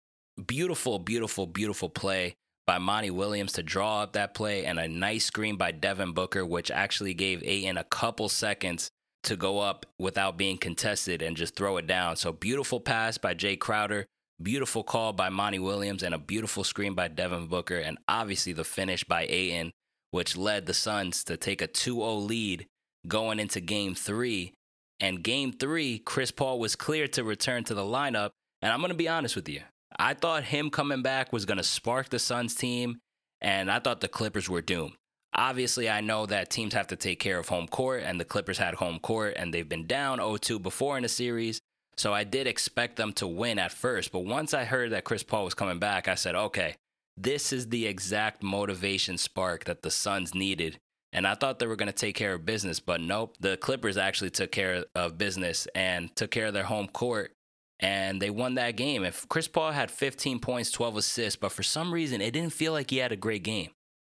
Beautiful, 0.46 1.00
beautiful, 1.00 1.46
beautiful 1.48 1.90
play 1.90 2.36
by 2.68 2.78
Monty 2.78 3.12
Williams 3.12 3.54
to 3.54 3.64
draw 3.64 4.02
up 4.02 4.14
that 4.14 4.34
play, 4.34 4.66
and 4.66 4.80
a 4.80 4.88
nice 4.88 5.26
screen 5.26 5.56
by 5.56 5.72
Devin 5.72 6.14
Booker, 6.14 6.46
which 6.46 6.72
actually 6.72 7.14
gave 7.14 7.44
Ayton 7.44 7.78
a 7.78 7.84
couple 7.84 8.28
seconds 8.28 8.90
to 9.24 9.36
go 9.36 9.60
up 9.60 9.86
without 10.00 10.38
being 10.38 10.58
contested 10.58 11.22
and 11.22 11.38
just 11.38 11.56
throw 11.56 11.78
it 11.78 11.88
down. 11.88 12.16
So 12.16 12.32
beautiful 12.32 12.80
pass 12.80 13.18
by 13.18 13.34
Jay 13.34 13.56
Crowder, 13.56 14.06
beautiful 14.42 14.84
call 14.84 15.14
by 15.14 15.30
Monty 15.30 15.60
Williams, 15.60 16.04
and 16.04 16.16
a 16.16 16.20
beautiful 16.20 16.64
screen 16.64 16.96
by 16.96 17.08
Devin 17.08 17.48
Booker, 17.48 17.78
and 17.78 17.98
obviously 18.08 18.54
the 18.54 18.64
finish 18.64 19.04
by 19.04 19.26
Ayton, 19.30 19.72
which 20.12 20.36
led 20.36 20.66
the 20.66 20.74
Suns 20.74 21.24
to 21.26 21.38
take 21.38 21.62
a 21.62 21.68
2-0 21.68 22.26
lead 22.28 22.66
going 23.08 23.40
into 23.40 23.60
game 23.60 23.94
three. 23.94 24.54
And 25.00 25.24
game 25.24 25.52
three, 25.52 26.00
Chris 26.00 26.32
Paul 26.32 26.60
was 26.60 26.76
cleared 26.76 27.14
to 27.14 27.24
return 27.24 27.64
to 27.66 27.74
the 27.74 27.82
lineup. 27.82 28.32
And 28.62 28.72
I'm 28.72 28.80
going 28.80 28.90
to 28.90 28.96
be 28.96 29.10
honest 29.10 29.36
with 29.36 29.50
you. 29.50 29.62
I 29.98 30.14
thought 30.14 30.44
him 30.44 30.70
coming 30.70 31.02
back 31.02 31.32
was 31.32 31.46
going 31.46 31.58
to 31.58 31.64
spark 31.64 32.10
the 32.10 32.20
Suns 32.20 32.56
team, 32.56 33.00
and 33.42 33.72
I 33.72 33.80
thought 33.80 34.02
the 34.02 34.08
Clippers 34.08 34.50
were 34.50 34.62
doomed. 34.62 34.94
Obviously, 35.34 35.90
I 35.90 36.02
know 36.02 36.26
that 36.26 36.50
teams 36.50 36.74
have 36.74 36.88
to 36.88 36.96
take 36.96 37.20
care 37.20 37.38
of 37.40 37.50
home 37.50 37.68
court, 37.68 38.04
and 38.04 38.20
the 38.20 38.26
Clippers 38.26 38.58
had 38.58 38.76
home 38.76 39.00
court, 39.00 39.36
and 39.38 39.54
they've 39.54 39.68
been 39.68 39.86
down 39.86 40.18
0 40.18 40.38
2 40.38 40.60
before 40.60 40.98
in 40.98 41.04
the 41.04 41.10
series. 41.10 41.60
So 41.98 42.14
I 42.14 42.24
did 42.24 42.48
expect 42.48 42.98
them 42.98 43.14
to 43.14 43.28
win 43.28 43.60
at 43.60 43.72
first. 43.72 44.12
But 44.12 44.26
once 44.26 44.54
I 44.54 44.66
heard 44.66 44.92
that 44.92 45.06
Chris 45.06 45.24
Paul 45.24 45.46
was 45.46 45.54
coming 45.54 45.80
back, 45.80 46.08
I 46.08 46.16
said, 46.16 46.36
okay, 46.36 46.76
this 47.18 47.54
is 47.54 47.70
the 47.70 47.88
exact 47.88 48.44
motivation 48.44 49.18
spark 49.18 49.64
that 49.66 49.82
the 49.82 49.92
Suns 49.92 50.36
needed 50.36 50.78
and 51.16 51.26
I 51.26 51.34
thought 51.34 51.60
they 51.60 51.66
were 51.66 51.78
going 51.78 51.88
to 51.88 51.94
take 51.94 52.14
care 52.14 52.34
of 52.34 52.46
business, 52.46 52.82
but 52.82 53.00
nope. 53.00 53.38
The 53.40 53.56
Clippers 53.56 53.96
actually 53.96 54.32
took 54.32 54.52
care 54.52 54.84
of 54.94 55.18
business 55.18 55.66
and 55.74 56.14
took 56.14 56.30
care 56.30 56.48
of 56.48 56.54
their 56.54 56.66
home 56.66 56.90
court 56.90 57.32
and 57.80 58.22
they 58.22 58.30
won 58.30 58.56
that 58.56 58.76
game. 58.76 59.06
If 59.06 59.28
Chris 59.30 59.48
Paul 59.48 59.72
had 59.72 59.90
15 59.90 60.40
points, 60.40 60.72
12 60.72 60.98
assists, 60.98 61.38
but 61.38 61.54
for 61.54 61.64
some 61.64 61.94
reason 61.94 62.20
it 62.20 62.32
didn't 62.32 62.52
feel 62.52 62.74
like 62.74 62.90
he 62.90 62.98
had 62.98 63.14
a 63.14 63.18
great 63.18 63.44
game. 63.44 63.70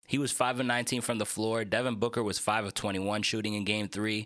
He 0.07 0.17
was 0.17 0.31
5 0.31 0.61
of 0.61 0.65
19 0.65 1.01
from 1.01 1.17
the 1.17 1.25
floor. 1.25 1.65
Devin 1.65 1.95
Booker 1.95 2.23
was 2.23 2.39
5 2.39 2.65
of 2.67 2.73
21 2.73 3.21
shooting 3.23 3.53
in 3.53 3.65
game 3.65 3.89
3. 3.89 4.25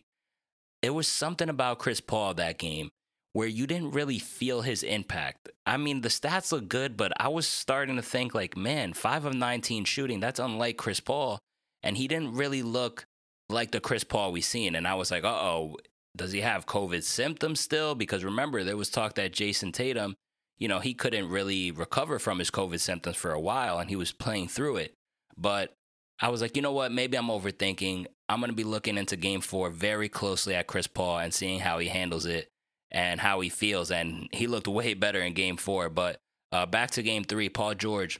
It 0.83 0.91
was 0.91 1.07
something 1.07 1.49
about 1.49 1.79
Chris 1.79 1.99
Paul 1.99 2.35
that 2.35 2.59
game 2.59 2.91
where 3.33 3.47
you 3.47 3.65
didn't 3.65 3.91
really 3.91 4.19
feel 4.19 4.61
his 4.61 4.83
impact. 4.83 5.49
I 5.65 5.77
mean, 5.77 6.01
the 6.01 6.09
stats 6.09 6.51
look 6.51 6.69
good, 6.69 6.95
but 6.95 7.11
I 7.19 7.29
was 7.29 7.47
starting 7.47 7.95
to 7.95 8.03
think 8.03 8.35
like, 8.35 8.55
man, 8.55 8.93
5 8.93 9.25
of 9.25 9.33
19 9.33 9.85
shooting, 9.85 10.19
that's 10.19 10.39
unlike 10.39 10.77
Chris 10.77 10.99
Paul 10.99 11.39
and 11.87 11.95
he 11.95 12.09
didn't 12.09 12.33
really 12.33 12.63
look 12.63 13.07
like 13.47 13.71
the 13.71 13.79
Chris 13.79 14.03
Paul 14.03 14.33
we 14.33 14.41
seen. 14.41 14.75
And 14.75 14.85
I 14.85 14.95
was 14.95 15.09
like, 15.09 15.23
uh 15.23 15.29
oh, 15.29 15.77
does 16.17 16.33
he 16.33 16.41
have 16.41 16.65
COVID 16.65 17.01
symptoms 17.01 17.61
still? 17.61 17.95
Because 17.95 18.25
remember, 18.25 18.65
there 18.65 18.75
was 18.75 18.89
talk 18.89 19.15
that 19.15 19.31
Jayson 19.31 19.71
Tatum, 19.71 20.17
you 20.57 20.67
know, 20.67 20.79
he 20.79 20.93
couldn't 20.93 21.29
really 21.29 21.71
recover 21.71 22.19
from 22.19 22.39
his 22.39 22.51
COVID 22.51 22.81
symptoms 22.81 23.15
for 23.15 23.31
a 23.31 23.39
while 23.39 23.79
and 23.79 23.89
he 23.89 23.95
was 23.95 24.11
playing 24.11 24.49
through 24.49 24.75
it. 24.75 24.95
But 25.37 25.75
I 26.19 26.27
was 26.27 26.41
like, 26.41 26.57
you 26.57 26.61
know 26.61 26.73
what? 26.73 26.91
Maybe 26.91 27.17
I'm 27.17 27.27
overthinking. 27.27 28.07
I'm 28.27 28.41
going 28.41 28.49
to 28.49 28.55
be 28.55 28.65
looking 28.65 28.97
into 28.97 29.15
game 29.15 29.39
four 29.39 29.69
very 29.69 30.09
closely 30.09 30.55
at 30.55 30.67
Chris 30.67 30.87
Paul 30.87 31.19
and 31.19 31.33
seeing 31.33 31.61
how 31.61 31.79
he 31.79 31.87
handles 31.87 32.25
it 32.25 32.49
and 32.91 33.21
how 33.21 33.39
he 33.39 33.47
feels. 33.47 33.91
And 33.91 34.27
he 34.33 34.47
looked 34.47 34.67
way 34.67 34.93
better 34.93 35.21
in 35.21 35.33
game 35.33 35.55
four. 35.55 35.87
But 35.89 36.17
uh, 36.51 36.65
back 36.65 36.91
to 36.91 37.01
game 37.01 37.23
three, 37.23 37.47
Paul 37.47 37.75
George 37.75 38.19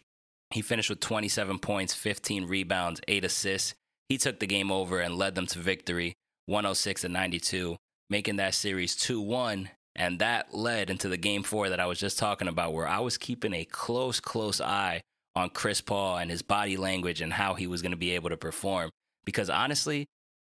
he 0.52 0.62
finished 0.62 0.90
with 0.90 1.00
27 1.00 1.60
points, 1.60 1.94
15 1.94 2.46
rebounds, 2.46 3.02
8 3.08 3.26
assists. 3.26 3.74
He 4.10 4.18
took 4.18 4.40
the 4.40 4.48
game 4.48 4.72
over 4.72 5.00
and 5.00 5.16
led 5.16 5.36
them 5.36 5.48
to 5.48 5.60
victory, 5.60 6.14
106 6.46 7.02
to 7.02 7.10
92, 7.10 7.78
making 8.10 8.38
that 8.38 8.54
series 8.54 8.96
2 8.96 9.20
1. 9.22 9.70
And 9.96 10.20
that 10.20 10.54
led 10.54 10.90
into 10.90 11.10
the 11.10 11.18
game 11.18 11.42
four 11.42 11.70
that 11.70 11.80
I 11.80 11.88
was 11.88 12.00
just 12.00 12.20
talking 12.20 12.48
about, 12.48 12.72
where 12.72 12.88
I 12.88 13.00
was 13.00 13.18
keeping 13.18 13.54
a 13.54 13.66
close, 13.66 14.20
close 14.20 14.62
eye 14.62 15.02
on 15.36 15.50
Chris 15.50 15.82
Paul 15.82 16.18
and 16.18 16.30
his 16.30 16.44
body 16.44 16.78
language 16.78 17.20
and 17.20 17.34
how 17.34 17.56
he 17.56 17.66
was 17.66 17.82
going 17.82 17.92
to 17.92 17.98
be 17.98 18.12
able 18.12 18.30
to 18.30 18.38
perform. 18.38 18.92
Because 19.26 19.50
honestly, 19.50 20.06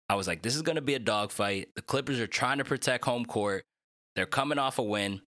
I 0.09 0.15
was 0.15 0.29
like, 0.29 0.43
this 0.43 0.55
is 0.55 0.63
going 0.63 0.77
to 0.77 0.83
be 0.83 0.95
a 0.95 1.01
dogfight. 1.01 1.71
The 1.75 1.83
Clippers 1.83 2.21
are 2.21 2.27
trying 2.29 2.59
to 2.59 2.65
protect 2.65 3.05
home 3.05 3.25
court. 3.25 3.65
They're 4.15 4.27
coming 4.27 4.59
off 4.59 4.79
a 4.79 4.83
win. 4.83 5.23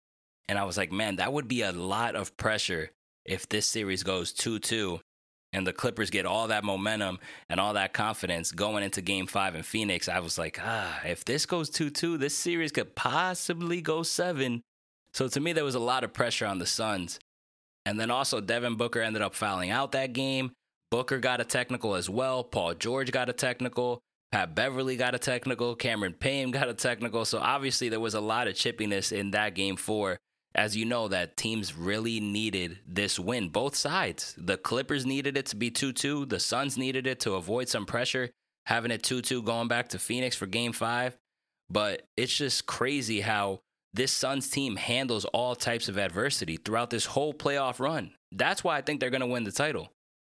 And 0.48 0.59
I 0.59 0.64
was 0.64 0.77
like, 0.77 0.92
man, 0.92 1.16
that 1.16 1.33
would 1.33 1.48
be 1.48 1.62
a 1.62 1.72
lot 1.72 2.14
of 2.14 2.37
pressure 2.37 2.90
if 3.24 3.48
this 3.48 3.66
series 3.66 4.02
goes 4.02 4.32
2 4.32 4.58
2 4.58 5.00
and 5.52 5.66
the 5.66 5.72
Clippers 5.72 6.10
get 6.10 6.26
all 6.26 6.48
that 6.48 6.64
momentum 6.64 7.18
and 7.48 7.60
all 7.60 7.74
that 7.74 7.92
confidence 7.92 8.50
going 8.52 8.82
into 8.82 9.00
game 9.00 9.26
five 9.26 9.54
in 9.54 9.62
Phoenix, 9.62 10.08
I 10.08 10.18
was 10.18 10.38
like, 10.38 10.58
ah, 10.62 11.00
if 11.04 11.24
this 11.24 11.46
goes 11.46 11.70
2 11.70 11.90
2, 11.90 12.18
this 12.18 12.37
series 12.37 12.72
could 12.72 12.94
possibly 12.94 13.80
go 13.80 14.02
seven. 14.02 14.62
So 15.12 15.28
to 15.28 15.40
me, 15.40 15.52
there 15.52 15.64
was 15.64 15.76
a 15.76 15.80
lot 15.80 16.04
of 16.04 16.12
pressure 16.12 16.46
on 16.46 16.58
the 16.58 16.66
Suns. 16.66 17.18
And 17.87 18.00
then 18.00 18.10
also 18.10 18.40
Devin 18.40 18.76
Booker 18.76 19.00
ended 19.00 19.22
up 19.22 19.34
fouling 19.34 19.70
out 19.70 19.92
that 19.92 20.12
game. 20.12 20.52
Booker 20.90 21.18
got 21.18 21.40
a 21.40 21.44
technical 21.44 21.94
as 21.94 22.08
well. 22.08 22.42
Paul 22.44 22.74
George 22.74 23.12
got 23.12 23.28
a 23.28 23.32
technical. 23.32 24.00
Pat 24.32 24.54
Beverley 24.54 24.96
got 24.96 25.14
a 25.14 25.18
technical. 25.18 25.76
Cameron 25.76 26.14
Payne 26.14 26.50
got 26.50 26.68
a 26.68 26.74
technical. 26.74 27.24
So 27.24 27.38
obviously 27.38 27.88
there 27.88 28.00
was 28.00 28.14
a 28.14 28.20
lot 28.20 28.48
of 28.48 28.54
chippiness 28.54 29.12
in 29.12 29.30
that 29.32 29.54
game 29.54 29.76
four. 29.76 30.18
As 30.55 30.77
you 30.77 30.85
know, 30.85 31.09
that 31.09 31.37
teams 31.37 31.77
really 31.77 32.21
needed 32.21 32.79
this 32.87 33.19
win. 33.19 33.49
Both 33.49 33.75
sides. 33.75 34.35
The 34.38 34.57
Clippers 34.57 35.05
needed 35.05 35.37
it 35.37 35.47
to 35.47 35.57
be 35.57 35.71
2 35.71 35.93
2. 35.93 36.27
The 36.27 36.38
Suns 36.38 36.79
needed 36.79 37.07
it 37.07 37.21
to 37.21 37.35
avoid 37.35 37.69
some 37.69 37.87
pressure, 37.87 38.31
having 38.67 38.93
it 38.93 39.03
2 39.03 39.23
2 39.23 39.43
going 39.43 39.69
back 39.69 39.88
to 39.88 39.99
Phoenix 39.99 40.37
for 40.37 40.47
game 40.47 40.73
five. 40.73 41.17
But 41.69 42.03
it's 42.17 42.37
just 42.37 42.67
crazy 42.67 43.21
how 43.21 43.61
this 43.95 44.12
Suns 44.12 44.49
team 44.49 44.77
handles 44.77 45.25
all 45.27 45.57
types 45.57 45.88
of 45.88 45.99
adversity 45.99 46.57
throughout 46.57 46.90
this 46.90 47.07
whole 47.07 47.35
playoff 47.35 47.81
run. 47.81 48.12
That's 48.33 48.62
why 48.62 48.77
I 48.77 48.83
think 48.83 49.01
they're 49.01 49.11
going 49.11 49.21
to 49.21 49.27
win 49.27 49.45
the 49.45 49.53
title 49.53 49.90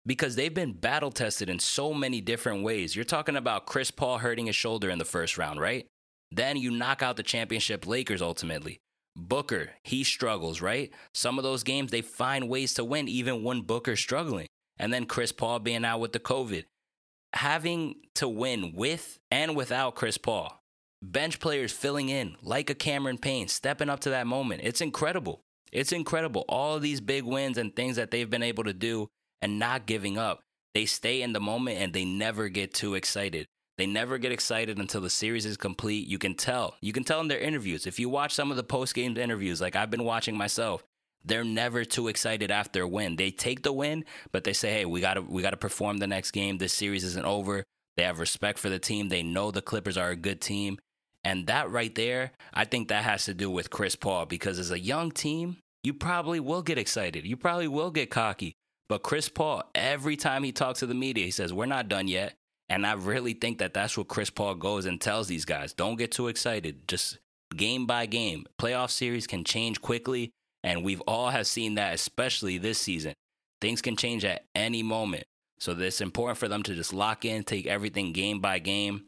because 0.06 0.36
they've 0.36 0.54
been 0.54 0.74
battle 0.74 1.12
tested 1.12 1.50
in 1.50 1.60
so 1.60 1.94
many 1.94 2.22
different 2.22 2.64
ways. 2.64 2.96
You're 2.96 3.06
talking 3.06 3.36
about 3.36 3.66
Chris 3.66 3.92
Paul 3.92 4.20
hurting 4.20 4.46
his 4.48 4.56
shoulder 4.56 4.90
in 4.90 5.00
the 5.00 5.06
first 5.06 5.38
round, 5.38 5.60
right? 5.60 5.88
Then 6.32 6.58
you 6.58 6.72
knock 6.72 7.02
out 7.02 7.18
the 7.18 7.24
championship 7.24 7.88
Lakers 7.88 8.22
ultimately. 8.22 8.80
Booker, 9.16 9.72
he 9.84 10.04
struggles, 10.04 10.62
right? 10.62 10.92
Some 11.14 11.38
of 11.38 11.44
those 11.44 11.64
games 11.64 11.92
they 11.92 12.02
find 12.02 12.50
ways 12.50 12.74
to 12.76 12.84
win 12.84 13.08
even 13.08 13.44
when 13.44 13.62
Booker's 13.62 14.00
struggling. 14.00 14.48
And 14.78 14.94
then 14.94 15.06
Chris 15.06 15.32
Paul 15.32 15.60
being 15.60 15.86
out 15.86 16.00
with 16.00 16.12
the 16.12 16.20
COVID. 16.20 16.66
Having 17.34 17.96
to 18.16 18.28
win 18.28 18.74
with 18.76 19.20
and 19.32 19.56
without 19.56 19.96
Chris 19.96 20.18
Paul. 20.18 20.60
Bench 21.02 21.40
players 21.40 21.72
filling 21.72 22.10
in 22.10 22.36
like 22.42 22.70
a 22.70 22.76
Cameron 22.76 23.18
Payne, 23.18 23.48
stepping 23.48 23.90
up 23.90 24.02
to 24.02 24.10
that 24.10 24.28
moment. 24.28 24.62
It's 24.64 24.82
incredible. 24.82 25.42
It's 25.72 25.92
incredible. 25.92 26.46
All 26.50 26.80
these 26.80 27.02
big 27.02 27.24
wins 27.24 27.58
and 27.58 27.76
things 27.76 27.96
that 27.98 28.12
they've 28.12 28.30
been 28.30 28.44
able 28.44 28.64
to 28.64 28.74
do 28.74 29.08
and 29.42 29.60
not 29.60 29.86
giving 29.86 30.18
up. 30.18 30.42
They 30.74 30.86
stay 30.86 31.22
in 31.22 31.34
the 31.34 31.40
moment 31.40 31.80
and 31.80 31.94
they 31.94 32.06
never 32.06 32.50
get 32.50 32.74
too 32.74 32.96
excited. 32.96 33.48
They 33.78 33.86
never 33.86 34.18
get 34.18 34.32
excited 34.32 34.80
until 34.80 35.02
the 35.02 35.10
series 35.10 35.46
is 35.46 35.58
complete. 35.58 36.08
You 36.08 36.18
can 36.18 36.36
tell. 36.36 36.76
You 36.82 36.94
can 36.94 37.04
tell 37.04 37.20
in 37.20 37.28
their 37.28 37.40
interviews. 37.40 37.86
If 37.86 38.00
you 38.00 38.08
watch 38.08 38.34
some 38.34 38.52
of 38.52 38.58
the 38.58 38.64
post 38.64 38.96
game 38.96 39.18
interviews, 39.18 39.60
like 39.60 39.76
I've 39.76 39.92
been 39.92 40.06
watching 40.06 40.38
myself, 40.38 40.84
they're 41.26 41.44
never 41.44 41.84
too 41.84 42.08
excited 42.08 42.52
after 42.52 42.84
a 42.84 42.88
win. 42.88 43.16
They 43.16 43.32
take 43.32 43.64
the 43.64 43.74
win, 43.74 44.06
but 44.32 44.44
they 44.44 44.54
say, 44.54 44.72
"Hey, 44.72 44.86
we 44.86 45.02
got 45.02 45.16
to 45.16 45.22
we 45.22 45.42
got 45.42 45.52
to 45.52 45.58
perform 45.58 45.98
the 45.98 46.08
next 46.08 46.32
game. 46.32 46.58
This 46.58 46.74
series 46.74 47.04
isn't 47.04 47.26
over." 47.26 47.64
They 47.98 48.04
have 48.04 48.20
respect 48.20 48.60
for 48.60 48.70
the 48.70 48.80
team. 48.80 49.10
They 49.10 49.24
know 49.24 49.52
the 49.52 49.62
Clippers 49.62 49.98
are 49.98 50.10
a 50.10 50.16
good 50.16 50.42
team. 50.42 50.78
And 51.24 51.48
that 51.48 51.72
right 51.72 51.94
there, 51.96 52.32
I 52.54 52.66
think 52.66 52.90
that 52.90 53.04
has 53.04 53.26
to 53.26 53.34
do 53.34 53.50
with 53.50 53.72
Chris 53.72 53.96
Paul 53.96 54.26
because 54.26 54.60
as 54.60 54.70
a 54.70 54.80
young 54.80 55.12
team, 55.12 55.58
you 55.84 55.94
probably 55.94 56.40
will 56.40 56.62
get 56.62 56.78
excited. 56.78 57.26
You 57.26 57.36
probably 57.38 57.68
will 57.68 57.90
get 57.90 58.12
cocky. 58.12 58.54
But 58.88 59.02
Chris 59.02 59.30
Paul, 59.30 59.64
every 59.74 60.18
time 60.18 60.44
he 60.44 60.52
talks 60.52 60.80
to 60.80 60.86
the 60.86 60.94
media, 60.94 61.26
he 61.26 61.32
says, 61.32 61.52
We're 61.52 61.66
not 61.66 61.90
done 61.90 62.08
yet. 62.08 62.36
And 62.70 62.86
I 62.86 62.94
really 62.94 63.34
think 63.34 63.60
that 63.60 63.74
that's 63.74 63.98
what 63.98 64.08
Chris 64.08 64.30
Paul 64.30 64.56
goes 64.56 64.86
and 64.86 65.00
tells 65.00 65.28
these 65.28 65.46
guys. 65.46 65.74
Don't 65.74 65.98
get 65.98 66.12
too 66.12 66.28
excited. 66.28 66.88
Just 66.88 67.20
game 67.56 67.86
by 67.86 68.06
game. 68.06 68.46
Playoff 68.60 68.90
series 68.90 69.28
can 69.28 69.44
change 69.44 69.82
quickly. 69.82 70.32
And 70.64 70.84
we've 70.84 71.02
all 71.02 71.30
have 71.30 71.46
seen 71.46 71.76
that, 71.76 71.94
especially 71.94 72.58
this 72.58 72.80
season. 72.80 73.14
Things 73.62 73.82
can 73.82 73.96
change 73.96 74.26
at 74.26 74.46
any 74.56 74.82
moment. 74.82 75.24
So 75.60 75.74
it's 75.74 76.02
important 76.02 76.38
for 76.38 76.48
them 76.48 76.64
to 76.64 76.74
just 76.74 76.94
lock 76.94 77.24
in, 77.24 77.44
take 77.44 77.68
everything 77.68 78.14
game 78.14 78.40
by 78.40 78.60
game. 78.60 79.06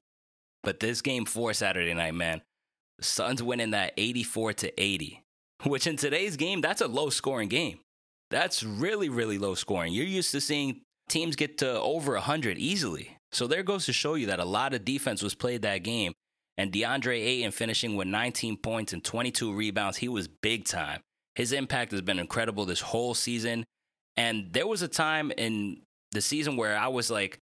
But 0.64 0.80
this 0.80 1.02
game 1.02 1.26
four 1.26 1.54
Saturday 1.54 1.94
night, 1.94 2.14
man, 2.14 2.42
Suns 3.02 3.44
winning 3.44 3.72
that 3.72 3.94
84 3.98 4.54
to 4.54 4.82
80, 4.82 5.24
which 5.66 5.88
in 5.88 5.98
today's 5.98 6.36
game, 6.38 6.62
that's 6.62 6.82
a 6.82 6.88
low 6.88 7.10
scoring 7.10 7.50
game. 7.50 7.80
That's 8.30 8.64
really, 8.64 9.10
really 9.10 9.38
low 9.38 9.56
scoring. 9.56 9.94
You're 9.94 10.06
used 10.06 10.32
to 10.32 10.42
seeing 10.42 10.82
teams 11.10 11.36
get 11.36 11.58
to 11.60 11.80
over 11.80 12.14
100 12.14 12.58
easily. 12.58 13.17
So 13.32 13.48
there 13.48 13.64
goes 13.64 13.86
to 13.86 13.94
show 13.94 14.16
you 14.16 14.28
that 14.28 14.40
a 14.40 14.46
lot 14.46 14.74
of 14.74 14.86
defense 14.86 15.22
was 15.22 15.36
played 15.36 15.62
that 15.64 15.84
game. 15.84 16.14
And 16.58 16.72
DeAndre 16.72 17.20
Ayton 17.20 17.52
finishing 17.52 17.96
with 17.96 18.08
19 18.08 18.58
points 18.58 18.94
and 18.94 19.04
22 19.04 19.54
rebounds, 19.54 19.98
he 19.98 20.10
was 20.10 20.28
big 20.28 20.66
time. 20.66 21.02
His 21.36 21.52
impact 21.52 21.92
has 21.92 22.02
been 22.02 22.18
incredible 22.18 22.66
this 22.66 22.82
whole 22.82 23.14
season. 23.14 23.64
And 24.16 24.52
there 24.52 24.66
was 24.66 24.82
a 24.82 24.88
time 24.88 25.32
in 25.38 25.82
the 26.12 26.22
season 26.22 26.58
where 26.58 26.76
I 26.76 26.88
was 26.88 27.12
like, 27.12 27.38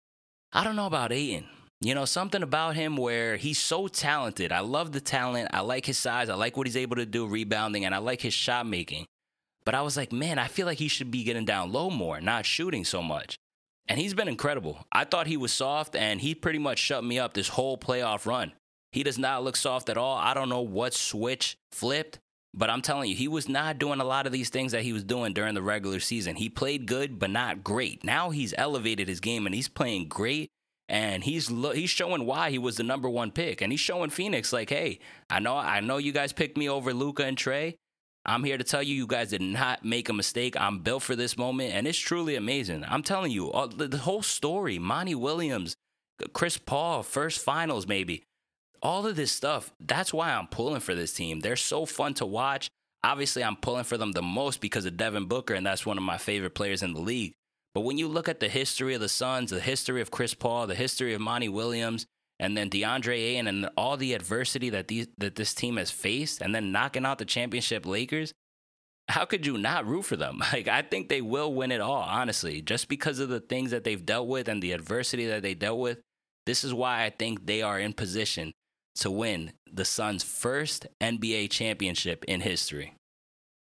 I 0.52 0.64
don't 0.64 0.76
know 0.76 0.86
about 0.86 1.12
Ayton. 1.12 1.46
You 1.80 1.94
know, 1.94 2.04
something 2.04 2.42
about 2.42 2.74
him 2.74 2.96
where 2.96 3.36
he's 3.36 3.58
so 3.58 3.88
talented. 3.88 4.52
I 4.52 4.60
love 4.60 4.92
the 4.92 5.00
talent. 5.00 5.50
I 5.52 5.60
like 5.60 5.86
his 5.86 5.98
size. 5.98 6.28
I 6.28 6.34
like 6.34 6.56
what 6.56 6.66
he's 6.66 6.76
able 6.76 6.96
to 6.96 7.06
do 7.06 7.26
rebounding, 7.26 7.84
and 7.84 7.94
I 7.94 7.98
like 7.98 8.22
his 8.22 8.32
shot 8.32 8.66
making. 8.66 9.06
But 9.64 9.74
I 9.74 9.82
was 9.82 9.96
like, 9.96 10.12
man, 10.12 10.38
I 10.38 10.46
feel 10.46 10.64
like 10.64 10.78
he 10.78 10.88
should 10.88 11.10
be 11.10 11.24
getting 11.24 11.44
down 11.44 11.72
low 11.72 11.90
more, 11.90 12.20
not 12.20 12.46
shooting 12.46 12.84
so 12.84 13.02
much. 13.02 13.36
And 13.88 14.00
he's 14.00 14.14
been 14.14 14.28
incredible. 14.28 14.84
I 14.90 15.04
thought 15.04 15.26
he 15.26 15.36
was 15.36 15.52
soft, 15.52 15.94
and 15.94 16.20
he 16.20 16.34
pretty 16.34 16.58
much 16.58 16.78
shut 16.78 17.04
me 17.04 17.18
up 17.18 17.34
this 17.34 17.48
whole 17.48 17.78
playoff 17.78 18.26
run. 18.26 18.52
He 18.92 19.02
does 19.02 19.18
not 19.18 19.44
look 19.44 19.56
soft 19.56 19.88
at 19.88 19.98
all. 19.98 20.16
I 20.16 20.34
don't 20.34 20.48
know 20.48 20.62
what 20.62 20.94
switch 20.94 21.56
flipped, 21.70 22.18
but 22.54 22.70
I'm 22.70 22.82
telling 22.82 23.10
you, 23.10 23.16
he 23.16 23.28
was 23.28 23.48
not 23.48 23.78
doing 23.78 24.00
a 24.00 24.04
lot 24.04 24.26
of 24.26 24.32
these 24.32 24.48
things 24.48 24.72
that 24.72 24.82
he 24.82 24.92
was 24.92 25.04
doing 25.04 25.34
during 25.34 25.54
the 25.54 25.62
regular 25.62 26.00
season. 26.00 26.36
He 26.36 26.48
played 26.48 26.86
good, 26.86 27.18
but 27.18 27.30
not 27.30 27.62
great. 27.62 28.02
Now 28.02 28.30
he's 28.30 28.54
elevated 28.56 29.08
his 29.08 29.20
game 29.20 29.46
and 29.46 29.54
he's 29.54 29.68
playing 29.68 30.08
great. 30.08 30.48
And 30.88 31.24
he's 31.24 31.50
lo- 31.50 31.72
he's 31.72 31.90
showing 31.90 32.26
why 32.26 32.50
he 32.50 32.58
was 32.58 32.76
the 32.76 32.84
number 32.84 33.08
one 33.10 33.32
pick, 33.32 33.60
and 33.60 33.72
he's 33.72 33.80
showing 33.80 34.08
Phoenix 34.08 34.52
like, 34.52 34.70
hey, 34.70 35.00
I 35.28 35.40
know 35.40 35.56
I 35.56 35.80
know 35.80 35.96
you 35.96 36.12
guys 36.12 36.32
picked 36.32 36.56
me 36.56 36.68
over 36.68 36.94
Luka 36.94 37.24
and 37.24 37.36
Trae, 37.36 37.74
I'm 38.28 38.42
here 38.42 38.58
to 38.58 38.64
tell 38.64 38.82
you, 38.82 38.94
you 38.94 39.06
guys 39.06 39.30
did 39.30 39.40
not 39.40 39.84
make 39.84 40.08
a 40.08 40.12
mistake. 40.12 40.56
I'm 40.56 40.80
built 40.80 41.04
for 41.04 41.14
this 41.14 41.38
moment, 41.38 41.72
and 41.72 41.86
it's 41.86 41.98
truly 41.98 42.34
amazing. 42.34 42.84
I'm 42.86 43.04
telling 43.04 43.30
you, 43.30 43.52
all, 43.52 43.68
the, 43.68 43.86
the 43.86 43.98
whole 43.98 44.22
story 44.22 44.80
Monty 44.80 45.14
Williams, 45.14 45.76
Chris 46.32 46.58
Paul, 46.58 47.04
first 47.04 47.42
finals, 47.42 47.86
maybe. 47.86 48.24
All 48.82 49.06
of 49.06 49.14
this 49.14 49.30
stuff, 49.30 49.72
that's 49.80 50.12
why 50.12 50.32
I'm 50.32 50.48
pulling 50.48 50.80
for 50.80 50.94
this 50.94 51.12
team. 51.12 51.40
They're 51.40 51.56
so 51.56 51.86
fun 51.86 52.14
to 52.14 52.26
watch. 52.26 52.68
Obviously, 53.04 53.44
I'm 53.44 53.56
pulling 53.56 53.84
for 53.84 53.96
them 53.96 54.12
the 54.12 54.22
most 54.22 54.60
because 54.60 54.86
of 54.86 54.96
Devin 54.96 55.26
Booker, 55.26 55.54
and 55.54 55.64
that's 55.64 55.86
one 55.86 55.96
of 55.96 56.02
my 56.02 56.18
favorite 56.18 56.54
players 56.54 56.82
in 56.82 56.94
the 56.94 57.00
league. 57.00 57.32
But 57.74 57.82
when 57.82 57.96
you 57.96 58.08
look 58.08 58.28
at 58.28 58.40
the 58.40 58.48
history 58.48 58.94
of 58.94 59.00
the 59.00 59.08
Suns, 59.08 59.50
the 59.50 59.60
history 59.60 60.00
of 60.00 60.10
Chris 60.10 60.34
Paul, 60.34 60.66
the 60.66 60.74
history 60.74 61.14
of 61.14 61.20
Monty 61.20 61.48
Williams, 61.48 62.06
and 62.38 62.56
then 62.56 62.70
DeAndre 62.70 63.16
Ayton 63.16 63.46
and 63.46 63.70
all 63.76 63.96
the 63.96 64.14
adversity 64.14 64.70
that 64.70 64.88
these 64.88 65.08
that 65.18 65.36
this 65.36 65.54
team 65.54 65.76
has 65.76 65.90
faced, 65.90 66.40
and 66.40 66.54
then 66.54 66.72
knocking 66.72 67.06
out 67.06 67.18
the 67.18 67.24
championship 67.24 67.86
Lakers, 67.86 68.32
how 69.08 69.24
could 69.24 69.46
you 69.46 69.56
not 69.56 69.86
root 69.86 70.02
for 70.02 70.16
them? 70.16 70.42
Like 70.52 70.68
I 70.68 70.82
think 70.82 71.08
they 71.08 71.20
will 71.22 71.52
win 71.52 71.72
it 71.72 71.80
all, 71.80 72.02
honestly, 72.02 72.60
just 72.60 72.88
because 72.88 73.18
of 73.18 73.28
the 73.28 73.40
things 73.40 73.70
that 73.70 73.84
they've 73.84 74.04
dealt 74.04 74.28
with 74.28 74.48
and 74.48 74.62
the 74.62 74.72
adversity 74.72 75.26
that 75.26 75.42
they 75.42 75.54
dealt 75.54 75.78
with. 75.78 75.98
This 76.44 76.62
is 76.62 76.72
why 76.72 77.04
I 77.04 77.10
think 77.10 77.46
they 77.46 77.60
are 77.62 77.80
in 77.80 77.92
position 77.92 78.52
to 78.96 79.10
win 79.10 79.52
the 79.70 79.84
Suns' 79.84 80.22
first 80.22 80.86
NBA 81.00 81.50
championship 81.50 82.24
in 82.26 82.40
history. 82.40 82.94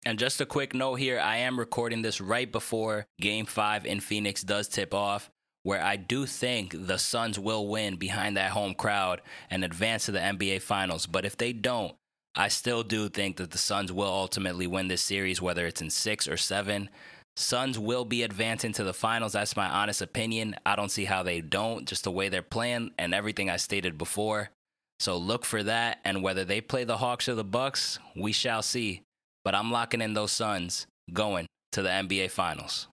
And 0.05 0.18
just 0.18 0.40
a 0.40 0.46
quick 0.46 0.74
note 0.74 0.96
here, 0.96 1.18
I 1.18 1.38
am 1.38 1.59
recording 1.59 2.02
this 2.02 2.20
right 2.20 2.50
before 2.50 3.07
game 3.20 3.46
5 3.46 3.87
in 3.87 4.00
Phoenix 4.00 4.42
does 4.42 4.68
tip 4.68 4.94
off 4.94 5.31
where 5.66 5.83
I 5.83 5.96
do 5.96 6.26
think 6.26 6.87
the 6.87 6.96
Suns 6.96 7.40
will 7.40 7.66
win 7.66 7.96
behind 7.96 8.37
that 8.37 8.52
home 8.52 8.72
crowd 8.72 9.20
and 9.50 9.64
advance 9.64 10.07
to 10.07 10.12
the 10.12 10.20
NBA 10.20 10.62
Finals. 10.62 11.07
But 11.07 11.24
if 11.24 11.37
they 11.37 11.52
don't, 11.52 11.92
I 12.37 12.46
still 12.46 12.85
do 12.85 13.09
think 13.09 13.38
that 13.38 13.50
the 13.50 13.59
Suns 13.59 13.90
will 13.90 14.07
ultimately 14.07 14.68
win 14.68 14.87
this 14.87 15.02
series, 15.02 15.42
whether 15.42 15.66
it's 15.66 15.83
in 15.83 15.90
six 15.90 16.29
or 16.29 16.37
seven. 16.37 16.88
Suns 17.35 17.81
will 17.81 18.05
be 18.05 18.22
advancing 18.22 18.74
to 18.74 18.85
the 18.85 18.94
finals. 18.94 19.33
That's 19.33 19.57
my 19.57 19.68
honest 19.68 20.00
opinion. 20.00 20.55
I 20.64 20.76
don't 20.76 20.92
see 20.92 21.05
how 21.05 21.24
they 21.24 21.40
don't, 21.40 21.85
just 21.85 22.05
the 22.05 22.12
way 22.12 22.29
they're 22.29 22.42
playing 22.42 22.92
and 22.96 23.12
everything 23.12 23.50
I 23.50 23.57
stated 23.57 23.98
before. 23.98 24.50
So 25.00 25.16
look 25.16 25.44
for 25.44 25.64
that. 25.64 25.98
And 26.05 26.22
whether 26.22 26.44
they 26.44 26.61
play 26.61 26.85
the 26.85 26.98
Hawks 26.98 27.29
or 27.29 27.35
the 27.35 27.42
Bucks, 27.42 27.98
we 28.14 28.31
shall 28.31 28.62
see. 28.62 29.02
But 29.44 29.57
I'm 29.57 29.72
locking 29.72 30.00
in 30.00 30.14
those 30.14 30.31
Suns 30.31 30.87
going 31.12 31.46
to 31.72 31.83
the 31.83 31.88
NBA 31.88 32.31
Finals. 32.31 32.87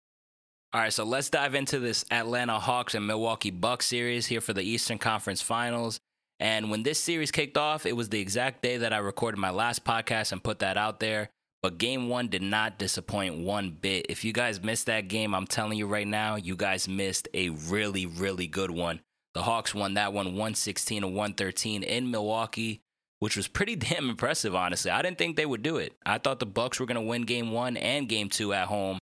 All 0.76 0.82
right, 0.82 0.92
so 0.92 1.04
let's 1.04 1.30
dive 1.30 1.54
into 1.54 1.78
this 1.78 2.04
Atlanta 2.10 2.58
Hawks 2.58 2.96
and 2.96 3.06
Milwaukee 3.06 3.52
Bucks 3.52 3.86
series 3.86 4.26
here 4.26 4.42
for 4.42 4.54
the 4.54 4.64
Eastern 4.64 4.98
Conference 4.98 5.40
Finals. 5.40 6.00
And 6.40 6.72
when 6.72 6.82
this 6.82 7.00
series 7.00 7.30
kicked 7.30 7.60
off, 7.60 7.86
it 7.86 7.96
was 7.96 8.10
the 8.10 8.20
exact 8.20 8.64
day 8.64 8.78
that 8.78 8.92
I 8.92 8.98
recorded 8.98 9.38
my 9.38 9.52
last 9.52 9.86
podcast 9.86 10.32
and 10.32 10.44
put 10.44 10.58
that 10.60 10.76
out 10.76 11.00
there. 11.00 11.30
But 11.62 11.78
game 11.78 12.10
one 12.10 12.28
did 12.28 12.42
not 12.42 12.80
disappoint 12.80 13.38
one 13.38 13.70
bit. 13.70 14.08
If 14.10 14.26
you 14.26 14.34
guys 14.34 14.64
missed 14.64 14.88
that 14.88 15.10
game, 15.10 15.36
I'm 15.36 15.46
telling 15.46 15.78
you 15.78 15.86
right 15.86 16.08
now, 16.08 16.38
you 16.38 16.56
guys 16.56 16.88
missed 16.88 17.28
a 17.36 17.50
really, 17.50 18.08
really 18.08 18.48
good 18.48 18.72
one. 18.72 19.02
The 19.36 19.44
Hawks 19.44 19.76
won 19.76 19.94
that 19.94 20.12
one 20.12 20.26
116 20.26 21.04
to 21.04 21.08
113 21.08 21.84
in 21.84 22.10
Milwaukee, 22.10 22.82
which 23.20 23.38
was 23.38 23.48
pretty 23.48 23.76
damn 23.78 24.10
impressive, 24.10 24.56
honestly. 24.56 24.90
I 24.90 25.04
didn't 25.04 25.20
think 25.20 25.38
they 25.38 25.46
would 25.46 25.62
do 25.62 25.78
it. 25.78 25.94
I 26.04 26.18
thought 26.18 26.40
the 26.40 26.48
Bucks 26.48 26.80
were 26.80 26.88
going 26.88 26.96
to 26.96 27.08
win 27.08 27.22
game 27.22 27.52
one 27.52 27.78
and 27.78 28.10
game 28.10 28.30
two 28.30 28.54
at 28.54 28.66
home. 28.66 28.98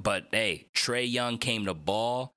But 0.00 0.26
hey, 0.32 0.66
Trae 0.74 1.10
Young 1.10 1.38
came 1.38 1.66
to 1.66 1.74
ball 1.74 2.32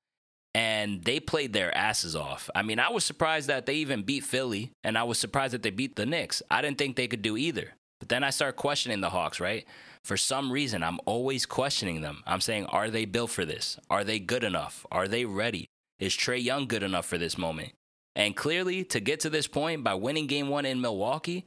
and 0.53 1.03
they 1.03 1.19
played 1.19 1.53
their 1.53 1.75
asses 1.75 2.15
off. 2.15 2.49
I 2.53 2.61
mean, 2.61 2.79
I 2.79 2.89
was 2.89 3.03
surprised 3.03 3.47
that 3.47 3.65
they 3.65 3.75
even 3.75 4.03
beat 4.03 4.23
Philly, 4.23 4.71
and 4.83 4.97
I 4.97 5.03
was 5.03 5.17
surprised 5.17 5.53
that 5.53 5.63
they 5.63 5.71
beat 5.71 5.95
the 5.95 6.05
Knicks. 6.05 6.43
I 6.51 6.61
didn't 6.61 6.77
think 6.77 6.95
they 6.95 7.07
could 7.07 7.23
do 7.23 7.37
either. 7.37 7.73
But 7.99 8.09
then 8.09 8.23
I 8.23 8.29
start 8.29 8.55
questioning 8.55 9.01
the 9.01 9.09
Hawks, 9.09 9.39
right? 9.39 9.65
for 10.03 10.17
some 10.17 10.51
reason, 10.51 10.83
I'm 10.83 10.99
always 11.05 11.45
questioning 11.45 12.01
them. 12.01 12.23
I'm 12.25 12.41
saying, 12.41 12.65
are 12.67 12.89
they 12.89 13.05
built 13.05 13.31
for 13.31 13.45
this? 13.45 13.79
Are 13.89 14.03
they 14.03 14.19
good 14.19 14.43
enough? 14.43 14.85
Are 14.91 15.07
they 15.07 15.25
ready? 15.25 15.67
Is 15.99 16.13
Trae 16.13 16.43
Young 16.43 16.67
good 16.67 16.83
enough 16.83 17.05
for 17.05 17.17
this 17.17 17.37
moment? 17.37 17.71
And 18.15 18.35
clearly, 18.35 18.83
to 18.85 18.99
get 18.99 19.21
to 19.21 19.29
this 19.29 19.47
point 19.47 19.83
by 19.83 19.93
winning 19.93 20.27
game 20.27 20.49
one 20.49 20.65
in 20.65 20.81
Milwaukee, 20.81 21.45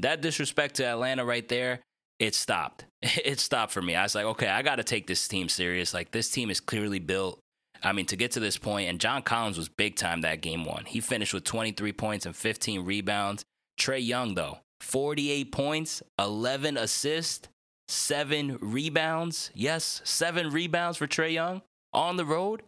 that 0.00 0.22
disrespect 0.22 0.76
to 0.76 0.86
Atlanta 0.86 1.24
right 1.24 1.46
there, 1.48 1.80
it 2.18 2.34
stopped. 2.34 2.84
It 3.24 3.38
stopped 3.38 3.72
for 3.72 3.80
me. 3.82 3.94
I 3.94 4.02
was 4.02 4.14
like, 4.14 4.24
okay, 4.24 4.48
I 4.48 4.62
got 4.62 4.76
to 4.76 4.84
take 4.84 5.06
this 5.06 5.28
team 5.28 5.48
serious. 5.48 5.94
Like, 5.94 6.10
this 6.10 6.30
team 6.30 6.50
is 6.50 6.60
clearly 6.60 6.98
built. 6.98 7.38
I 7.82 7.92
mean, 7.92 8.06
to 8.06 8.16
get 8.16 8.32
to 8.32 8.40
this 8.40 8.58
point, 8.58 8.90
and 8.90 9.00
John 9.00 9.22
Collins 9.22 9.56
was 9.56 9.68
big 9.68 9.94
time 9.94 10.22
that 10.22 10.40
game 10.40 10.64
one. 10.64 10.84
He 10.84 11.00
finished 11.00 11.32
with 11.32 11.44
23 11.44 11.92
points 11.92 12.26
and 12.26 12.34
15 12.34 12.84
rebounds. 12.84 13.44
Trae 13.78 14.04
Young, 14.04 14.34
though, 14.34 14.58
48 14.80 15.52
points, 15.52 16.02
11 16.18 16.76
assists, 16.76 17.48
seven 17.86 18.58
rebounds. 18.60 19.50
Yes, 19.54 20.00
seven 20.04 20.50
rebounds 20.50 20.98
for 20.98 21.06
Trae 21.06 21.32
Young 21.32 21.62
on 21.92 22.16
the 22.16 22.24
road. 22.24 22.62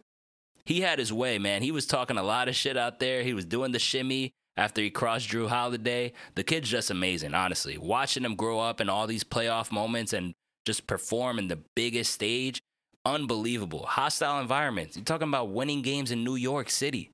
He 0.63 0.81
had 0.81 0.99
his 0.99 1.11
way, 1.11 1.39
man. 1.39 1.61
He 1.63 1.71
was 1.71 1.85
talking 1.85 2.17
a 2.17 2.23
lot 2.23 2.47
of 2.47 2.55
shit 2.55 2.77
out 2.77 2.99
there. 2.99 3.23
He 3.23 3.33
was 3.33 3.45
doing 3.45 3.71
the 3.71 3.79
shimmy 3.79 4.33
after 4.57 4.81
he 4.81 4.89
crossed 4.89 5.29
Jrue 5.29 5.49
Holiday. 5.49 6.13
The 6.35 6.43
kid's 6.43 6.69
just 6.69 6.91
amazing, 6.91 7.33
honestly. 7.33 7.77
Watching 7.77 8.25
him 8.25 8.35
grow 8.35 8.59
up 8.59 8.81
in 8.81 8.89
all 8.89 9.07
these 9.07 9.23
playoff 9.23 9.71
moments 9.71 10.13
and 10.13 10.33
just 10.65 10.87
perform 10.87 11.39
in 11.39 11.47
the 11.47 11.59
biggest 11.75 12.11
stage, 12.13 12.61
unbelievable. 13.05 13.85
Hostile 13.85 14.39
environments. 14.39 14.95
You're 14.95 15.05
talking 15.05 15.27
about 15.27 15.49
winning 15.49 15.81
games 15.81 16.11
in 16.11 16.23
New 16.23 16.35
York 16.35 16.69
City 16.69 17.09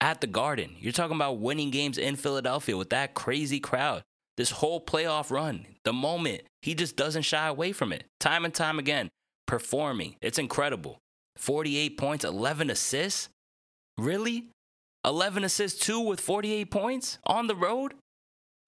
at 0.00 0.20
the 0.20 0.26
Garden. 0.26 0.76
You're 0.78 0.92
talking 0.92 1.16
about 1.16 1.38
winning 1.38 1.70
games 1.70 1.98
in 1.98 2.16
Philadelphia 2.16 2.76
with 2.76 2.90
that 2.90 3.14
crazy 3.14 3.60
crowd. 3.60 4.02
This 4.36 4.50
whole 4.50 4.80
playoff 4.80 5.30
run, 5.30 5.66
the 5.84 5.92
moment, 5.92 6.42
he 6.62 6.74
just 6.74 6.96
doesn't 6.96 7.22
shy 7.22 7.48
away 7.48 7.72
from 7.72 7.92
it. 7.92 8.04
Time 8.18 8.44
and 8.44 8.54
time 8.54 8.78
again, 8.78 9.08
performing. 9.46 10.16
It's 10.22 10.38
incredible. 10.38 10.98
48 11.36 11.98
points, 11.98 12.24
11 12.24 12.70
assists. 12.70 13.28
Really? 13.98 14.46
11 15.04 15.44
assists, 15.44 15.84
two 15.84 16.00
with 16.00 16.20
48 16.20 16.70
points 16.70 17.18
on 17.26 17.46
the 17.46 17.56
road? 17.56 17.94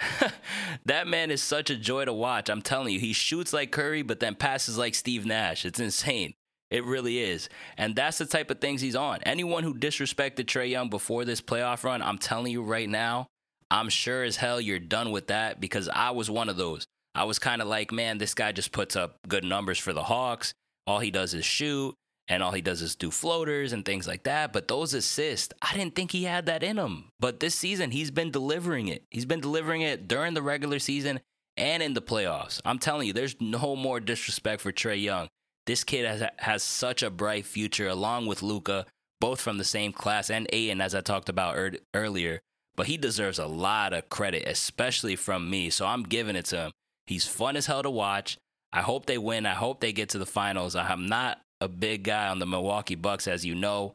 that 0.85 1.07
man 1.07 1.31
is 1.31 1.43
such 1.43 1.71
a 1.71 1.77
joy 1.77 2.05
to 2.05 2.13
watch. 2.13 2.49
I'm 2.49 2.63
telling 2.63 2.93
you, 2.93 3.01
he 3.01 3.13
shoots 3.13 3.53
like 3.53 3.71
Curry, 3.71 4.03
but 4.03 4.21
then 4.21 4.35
passes 4.35 4.77
like 4.77 4.95
Steve 4.95 5.25
Nash. 5.25 5.65
It's 5.65 5.81
insane. 5.81 6.35
It 6.71 6.85
really 6.85 7.21
is. 7.21 7.49
And 7.79 7.95
that's 7.95 8.19
the 8.19 8.27
type 8.27 8.51
of 8.51 8.61
things 8.61 8.81
he's 8.81 8.97
on. 8.97 9.21
Anyone 9.23 9.63
who 9.63 9.75
disrespected 9.75 10.47
Trae 10.47 10.71
Young 10.71 10.91
before 10.91 11.25
this 11.25 11.41
playoff 11.41 11.85
run, 11.85 12.03
I'm 12.03 12.19
telling 12.19 12.51
you 12.51 12.63
right 12.63 12.89
now, 12.89 13.29
I'm 13.71 13.89
sure 13.89 14.25
as 14.25 14.37
hell 14.37 14.61
you're 14.61 14.79
done 14.79 15.13
with 15.13 15.29
that 15.29 15.61
because 15.61 15.89
I 15.89 16.11
was 16.11 16.31
one 16.31 16.49
of 16.49 16.57
those. 16.57 16.85
I 17.15 17.25
was 17.25 17.39
kind 17.39 17.63
of 17.63 17.69
like, 17.69 17.93
man, 17.93 18.19
this 18.19 18.35
guy 18.35 18.51
just 18.51 18.73
puts 18.73 18.97
up 18.97 19.19
good 19.29 19.45
numbers 19.45 19.79
for 19.79 19.93
the 19.93 20.03
Hawks. 20.03 20.53
All 20.87 20.99
he 20.99 21.13
does 21.13 21.33
is 21.33 21.45
shoot 21.45 21.95
and 22.29 22.43
all 22.43 22.53
he 22.53 22.61
does 22.63 22.81
is 22.81 22.97
do 22.97 23.11
floaters 23.11 23.73
and 23.73 23.85
things 23.85 24.07
like 24.07 24.25
that. 24.25 24.53
But 24.53 24.69
those 24.69 24.95
assists, 24.95 25.53
I 25.61 25.75
didn't 25.75 25.95
think 25.95 26.11
he 26.11 26.25
had 26.25 26.47
that 26.47 26.63
in 26.63 26.79
him. 26.79 27.11
But 27.21 27.41
this 27.41 27.55
season, 27.55 27.91
he's 27.91 28.11
been 28.11 28.31
delivering 28.31 28.89
it. 28.89 29.05
He's 29.11 29.27
been 29.27 29.41
delivering 29.41 29.83
it 29.83 30.09
during 30.09 30.35
the 30.35 30.43
regular 30.43 30.79
season 30.79 31.21
and 31.57 31.83
in 31.83 31.95
the 31.95 32.03
playoffs. 32.03 32.61
I'm 32.65 32.79
telling 32.79 33.07
you, 33.07 33.13
there's 33.13 33.41
no 33.41 33.77
more 33.77 34.01
disrespect 34.01 34.63
for 34.63 34.73
Trae 34.73 35.01
Young. 35.01 35.29
This 35.67 35.85
kid 35.85 36.07
has 36.07 36.23
has 36.39 36.63
such 36.63 37.03
a 37.03 37.11
bright 37.11 37.47
future, 37.47 37.89
along 37.89 38.27
with 38.27 38.43
Luka, 38.43 38.87
both 39.21 39.41
from 39.41 39.57
the 39.57 39.65
same 39.65 39.93
class, 39.93 40.29
and 40.29 40.47
Ayton, 40.53 40.81
as 40.81 40.95
I 40.95 41.01
talked 41.01 41.29
about 41.29 41.57
er- 41.57 41.79
earlier. 41.95 42.41
But 42.77 42.87
he 42.87 42.97
deserves 42.97 43.39
a 43.39 43.47
lot 43.47 43.93
of 43.93 44.11
credit, 44.11 44.47
especially 44.47 45.17
from 45.17 45.49
me. 45.49 45.71
So 45.71 45.87
I'm 45.87 46.03
giving 46.03 46.37
it 46.37 46.47
to 46.47 46.57
him. 46.57 46.71
He's 47.07 47.27
fun 47.27 47.57
as 47.57 47.67
hell 47.67 47.83
to 47.83 47.91
watch. 47.91 48.37
I 48.73 48.83
hope 48.83 49.07
they 49.07 49.19
win. 49.19 49.47
I 49.47 49.55
hope 49.55 49.81
they 49.81 49.93
get 49.93 50.09
to 50.11 50.19
the 50.19 50.27
finals. 50.27 50.75
I'm 50.75 51.07
not 51.07 51.41
a 51.61 51.69
big 51.69 52.05
guy 52.05 52.29
on 52.29 52.39
the 52.39 52.47
Milwaukee 52.47 52.95
Bucks, 52.95 53.27
as 53.29 53.45
you 53.45 53.55
know. 53.55 53.95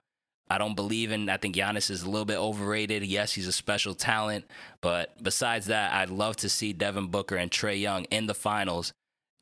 I 0.50 0.58
don't 0.58 0.76
believe 0.76 1.12
in. 1.12 1.30
I 1.30 1.38
think 1.38 1.56
Giannis 1.56 1.92
is 1.92 2.02
a 2.04 2.10
little 2.10 2.26
bit 2.26 2.38
overrated. 2.38 3.04
Yes, 3.04 3.34
he's 3.34 3.48
a 3.48 3.52
special 3.52 3.94
talent, 3.94 4.46
but 4.82 5.22
besides 5.22 5.68
that, 5.68 5.94
I'd 5.94 6.10
love 6.10 6.38
to 6.38 6.50
see 6.50 6.74
Devin 6.74 7.08
Booker 7.08 7.36
and 7.36 7.52
Trae 7.52 7.80
Young 7.80 8.06
in 8.06 8.26
the 8.26 8.34
finals. 8.34 8.92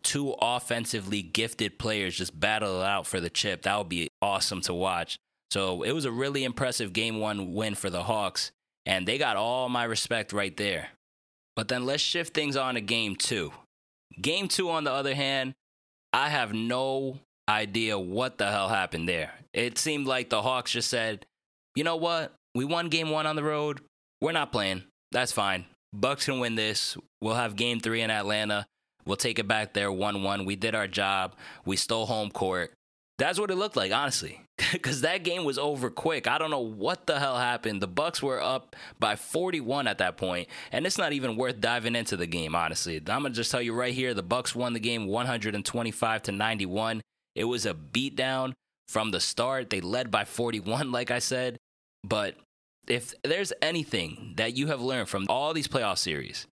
Two 0.03 0.35
offensively 0.41 1.21
gifted 1.21 1.79
players 1.79 2.17
just 2.17 2.37
battle 2.37 2.81
it 2.81 2.85
out 2.85 3.07
for 3.07 3.19
the 3.19 3.29
chip. 3.29 3.63
That 3.63 3.77
would 3.77 3.89
be 3.89 4.09
awesome 4.21 4.61
to 4.61 4.73
watch. 4.73 5.17
So 5.49 5.83
it 5.83 5.93
was 5.93 6.05
a 6.05 6.11
really 6.11 6.43
impressive 6.43 6.91
game 6.91 7.19
one 7.19 7.53
win 7.53 7.75
for 7.75 7.89
the 7.89 8.03
Hawks, 8.03 8.51
and 8.85 9.07
they 9.07 9.17
got 9.17 9.37
all 9.37 9.69
my 9.69 9.85
respect 9.85 10.33
right 10.33 10.55
there. 10.57 10.89
But 11.55 11.69
then 11.69 11.85
let's 11.85 12.03
shift 12.03 12.33
things 12.33 12.57
on 12.57 12.75
to 12.75 12.81
game 12.81 13.15
two. 13.15 13.53
Game 14.21 14.47
two, 14.47 14.69
on 14.69 14.83
the 14.83 14.91
other 14.91 15.15
hand, 15.15 15.53
I 16.11 16.29
have 16.29 16.53
no 16.53 17.19
idea 17.49 17.97
what 17.97 18.37
the 18.37 18.49
hell 18.51 18.69
happened 18.69 19.07
there. 19.07 19.33
It 19.53 19.77
seemed 19.77 20.07
like 20.07 20.29
the 20.29 20.41
Hawks 20.41 20.71
just 20.71 20.89
said, 20.89 21.25
you 21.75 21.83
know 21.83 21.95
what? 21.95 22.33
We 22.53 22.65
won 22.65 22.89
game 22.89 23.09
one 23.09 23.25
on 23.25 23.35
the 23.35 23.43
road. 23.43 23.81
We're 24.21 24.31
not 24.31 24.51
playing. 24.51 24.83
That's 25.11 25.31
fine. 25.31 25.65
Bucks 25.93 26.25
can 26.25 26.39
win 26.39 26.55
this. 26.55 26.97
We'll 27.21 27.35
have 27.35 27.55
game 27.55 27.79
three 27.79 28.01
in 28.01 28.11
Atlanta. 28.11 28.65
We'll 29.05 29.15
take 29.15 29.39
it 29.39 29.47
back 29.47 29.73
there 29.73 29.91
1 29.91 30.23
1. 30.23 30.45
We 30.45 30.55
did 30.55 30.75
our 30.75 30.87
job. 30.87 31.35
We 31.65 31.77
stole 31.77 32.05
home 32.05 32.29
court. 32.29 32.73
That's 33.17 33.39
what 33.39 33.49
it 33.49 33.55
looked 33.55 33.75
like, 33.75 33.91
honestly. 33.91 34.41
Because 34.73 35.01
that 35.01 35.23
game 35.23 35.45
was 35.45 35.57
over 35.57 35.89
quick. 35.89 36.27
I 36.27 36.37
don't 36.37 36.49
know 36.49 36.59
what 36.59 37.05
the 37.05 37.19
hell 37.19 37.37
happened. 37.37 37.79
The 37.81 37.87
Bucks 37.87 38.21
were 38.21 38.41
up 38.41 38.75
by 38.99 39.15
41 39.15 39.87
at 39.87 39.99
that 39.99 40.17
point, 40.17 40.49
and 40.71 40.85
it's 40.85 40.97
not 40.97 41.13
even 41.13 41.37
worth 41.37 41.61
diving 41.61 41.95
into 41.95 42.17
the 42.17 42.25
game, 42.25 42.55
honestly. 42.55 42.97
I'm 42.97 43.21
gonna 43.21 43.29
just 43.29 43.51
tell 43.51 43.61
you 43.61 43.73
right 43.73 43.93
here: 43.93 44.13
the 44.13 44.23
Bucks 44.23 44.55
won 44.55 44.73
the 44.73 44.79
game 44.79 45.05
125 45.05 46.23
to 46.23 46.31
91. 46.31 47.01
It 47.37 47.45
was 47.45 47.67
a 47.67 47.75
beatdown 47.75 48.53
from 48.87 49.11
the 49.11 49.19
start. 49.19 49.69
They 49.69 49.79
led 49.79 50.09
by 50.09 50.25
41, 50.25 50.91
like 50.91 51.11
I 51.11 51.19
said. 51.19 51.57
But 52.03 52.35
if 52.87 53.13
there's 53.23 53.53
anything 53.61 54.33
that 54.37 54.57
you 54.57 54.67
have 54.67 54.81
learned 54.81 55.07
from 55.07 55.27
all 55.29 55.53
these 55.53 55.67
playoff 55.67 55.99
series, 55.99 56.47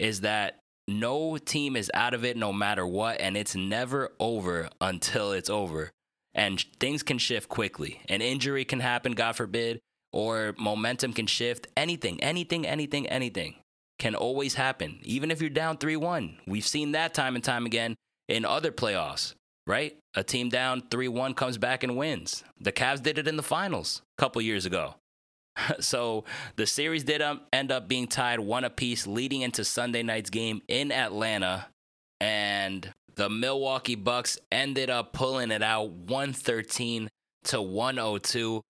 is 0.00 0.22
that 0.22 0.58
no 0.88 1.38
team 1.38 1.76
is 1.76 1.90
out 1.94 2.12
of 2.12 2.24
it 2.24 2.36
no 2.36 2.52
matter 2.52 2.84
what, 2.84 3.20
and 3.20 3.36
it's 3.36 3.54
never 3.54 4.10
over 4.18 4.68
until 4.80 5.30
it's 5.30 5.48
over. 5.48 5.92
And 6.34 6.60
things 6.80 7.04
can 7.04 7.18
shift 7.18 7.48
quickly. 7.48 8.00
An 8.08 8.20
injury 8.20 8.64
can 8.64 8.80
happen, 8.80 9.12
God 9.12 9.36
forbid, 9.36 9.78
or 10.12 10.54
momentum 10.58 11.12
can 11.12 11.26
shift. 11.26 11.68
Anything, 11.76 12.20
anything, 12.20 12.66
anything, 12.66 13.06
anything 13.06 13.54
can 14.00 14.16
always 14.16 14.54
happen, 14.54 14.98
even 15.04 15.30
if 15.30 15.40
you're 15.40 15.50
down 15.50 15.78
3 15.78 15.96
1. 15.96 16.38
We've 16.48 16.66
seen 16.66 16.92
that 16.92 17.14
time 17.14 17.36
and 17.36 17.44
time 17.44 17.64
again 17.64 17.94
in 18.28 18.44
other 18.44 18.72
playoffs 18.72 19.34
right? 19.66 19.96
A 20.14 20.22
team 20.22 20.48
down 20.48 20.82
3 20.90 21.08
1 21.08 21.34
comes 21.34 21.58
back 21.58 21.82
and 21.82 21.96
wins. 21.96 22.44
The 22.60 22.72
Cavs 22.72 23.02
did 23.02 23.18
it 23.18 23.28
in 23.28 23.36
the 23.36 23.42
finals 23.42 24.02
a 24.18 24.22
couple 24.22 24.40
years 24.42 24.66
ago. 24.66 24.94
so 25.80 26.24
the 26.56 26.66
series 26.66 27.04
did 27.04 27.22
um, 27.22 27.40
end 27.52 27.72
up 27.72 27.88
being 27.88 28.06
tied 28.06 28.40
one 28.40 28.64
apiece 28.64 29.06
leading 29.06 29.42
into 29.42 29.64
Sunday 29.64 30.02
night's 30.02 30.30
game 30.30 30.62
in 30.68 30.92
Atlanta. 30.92 31.66
And 32.20 32.92
the 33.14 33.28
Milwaukee 33.28 33.94
Bucks 33.94 34.38
ended 34.52 34.90
up 34.90 35.12
pulling 35.12 35.50
it 35.50 35.62
out 35.62 35.90
113 35.90 37.08
to 37.44 37.62
102. 37.62 38.62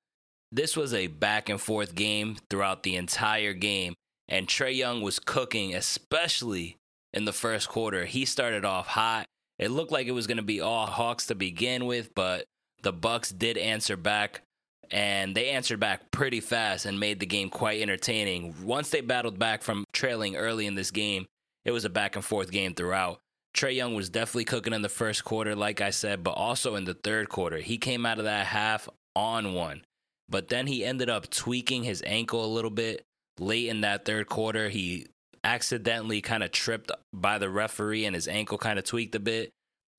This 0.52 0.76
was 0.76 0.94
a 0.94 1.08
back 1.08 1.48
and 1.48 1.60
forth 1.60 1.94
game 1.94 2.36
throughout 2.48 2.82
the 2.82 2.96
entire 2.96 3.52
game. 3.52 3.94
And 4.28 4.48
Trae 4.48 4.74
Young 4.74 5.02
was 5.02 5.18
cooking, 5.18 5.74
especially 5.74 6.76
in 7.12 7.24
the 7.24 7.32
first 7.32 7.68
quarter. 7.68 8.04
He 8.04 8.24
started 8.24 8.64
off 8.64 8.88
hot 8.88 9.26
it 9.58 9.70
looked 9.70 9.92
like 9.92 10.06
it 10.06 10.12
was 10.12 10.26
going 10.26 10.36
to 10.36 10.42
be 10.42 10.60
all 10.60 10.86
Hawks 10.86 11.26
to 11.26 11.34
begin 11.34 11.86
with, 11.86 12.14
but 12.14 12.46
the 12.82 12.92
Bucks 12.92 13.30
did 13.30 13.56
answer 13.56 13.96
back 13.96 14.42
and 14.90 15.34
they 15.34 15.50
answered 15.50 15.80
back 15.80 16.10
pretty 16.10 16.40
fast 16.40 16.86
and 16.86 17.00
made 17.00 17.20
the 17.20 17.26
game 17.26 17.48
quite 17.48 17.80
entertaining. 17.80 18.54
Once 18.62 18.90
they 18.90 19.00
battled 19.00 19.38
back 19.38 19.62
from 19.62 19.84
trailing 19.92 20.36
early 20.36 20.66
in 20.66 20.74
this 20.74 20.90
game, 20.90 21.26
it 21.64 21.72
was 21.72 21.84
a 21.84 21.90
back 21.90 22.14
and 22.16 22.24
forth 22.24 22.50
game 22.50 22.74
throughout. 22.74 23.18
Trae 23.56 23.74
Young 23.74 23.94
was 23.94 24.10
definitely 24.10 24.44
cooking 24.44 24.74
in 24.74 24.82
the 24.82 24.88
first 24.88 25.24
quarter, 25.24 25.56
like 25.56 25.80
I 25.80 25.90
said, 25.90 26.22
but 26.22 26.32
also 26.32 26.76
in 26.76 26.84
the 26.84 26.94
third 26.94 27.28
quarter. 27.28 27.56
He 27.56 27.78
came 27.78 28.04
out 28.04 28.18
of 28.18 28.24
that 28.24 28.46
half 28.46 28.88
on 29.14 29.54
one, 29.54 29.82
but 30.28 30.48
then 30.48 30.66
he 30.66 30.84
ended 30.84 31.08
up 31.08 31.30
tweaking 31.30 31.82
his 31.82 32.02
ankle 32.06 32.44
a 32.44 32.46
little 32.46 32.70
bit 32.70 33.02
late 33.40 33.68
in 33.68 33.80
that 33.80 34.04
third 34.04 34.28
quarter. 34.28 34.68
He 34.68 35.06
accidentally 35.44 36.20
kind 36.20 36.42
of 36.42 36.52
tripped 36.52 36.90
by 37.12 37.38
the 37.38 37.50
referee 37.50 38.04
and 38.04 38.14
his 38.14 38.28
ankle 38.28 38.58
kind 38.58 38.78
of 38.78 38.84
tweaked 38.84 39.14
a 39.14 39.20
bit. 39.20 39.50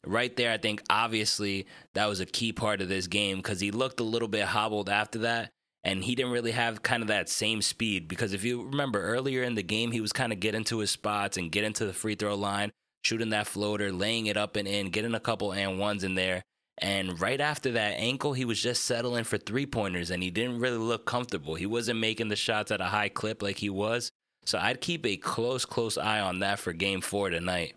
Right 0.05 0.35
there, 0.35 0.51
I 0.51 0.57
think 0.57 0.83
obviously 0.89 1.67
that 1.93 2.07
was 2.07 2.19
a 2.19 2.25
key 2.25 2.53
part 2.53 2.81
of 2.81 2.87
this 2.87 3.07
game 3.07 3.37
because 3.37 3.59
he 3.59 3.71
looked 3.71 3.99
a 3.99 4.03
little 4.03 4.27
bit 4.27 4.45
hobbled 4.45 4.89
after 4.89 5.19
that 5.19 5.49
and 5.83 6.03
he 6.03 6.15
didn't 6.15 6.31
really 6.31 6.51
have 6.51 6.83
kind 6.83 7.01
of 7.01 7.07
that 7.07 7.29
same 7.29 7.61
speed. 7.61 8.07
Because 8.07 8.33
if 8.33 8.43
you 8.43 8.63
remember 8.63 9.01
earlier 9.01 9.43
in 9.43 9.55
the 9.55 9.63
game 9.63 9.91
he 9.91 10.01
was 10.01 10.13
kind 10.13 10.31
of 10.31 10.39
getting 10.39 10.63
to 10.65 10.79
his 10.79 10.91
spots 10.91 11.37
and 11.37 11.51
getting 11.51 11.73
to 11.73 11.85
the 11.85 11.93
free 11.93 12.15
throw 12.15 12.35
line 12.35 12.71
shooting 13.03 13.29
that 13.29 13.47
floater 13.47 13.91
laying 13.91 14.25
it 14.25 14.35
up 14.35 14.57
and 14.57 14.67
in 14.67 14.89
getting 14.89 15.15
a 15.15 15.19
couple 15.19 15.53
and 15.53 15.79
ones 15.79 16.03
in 16.03 16.15
there. 16.15 16.43
And 16.79 17.19
right 17.19 17.39
after 17.39 17.71
that 17.71 17.97
ankle 17.97 18.33
he 18.33 18.45
was 18.45 18.61
just 18.61 18.83
settling 18.83 19.23
for 19.23 19.37
three 19.37 19.65
pointers 19.65 20.11
and 20.11 20.21
he 20.21 20.29
didn't 20.29 20.59
really 20.59 20.77
look 20.77 21.05
comfortable. 21.05 21.55
He 21.55 21.65
wasn't 21.65 21.99
making 21.99 22.27
the 22.27 22.35
shots 22.35 22.71
at 22.71 22.81
a 22.81 22.85
high 22.85 23.09
clip 23.09 23.41
like 23.41 23.57
he 23.57 23.69
was 23.69 24.11
so 24.47 24.57
I'd 24.57 24.79
keep 24.79 25.05
a 25.05 25.17
close, 25.17 25.65
close 25.65 25.97
eye 25.97 26.21
on 26.21 26.39
that 26.39 26.59
for 26.59 26.71
game 26.71 27.01
four 27.01 27.29
tonight. 27.29 27.75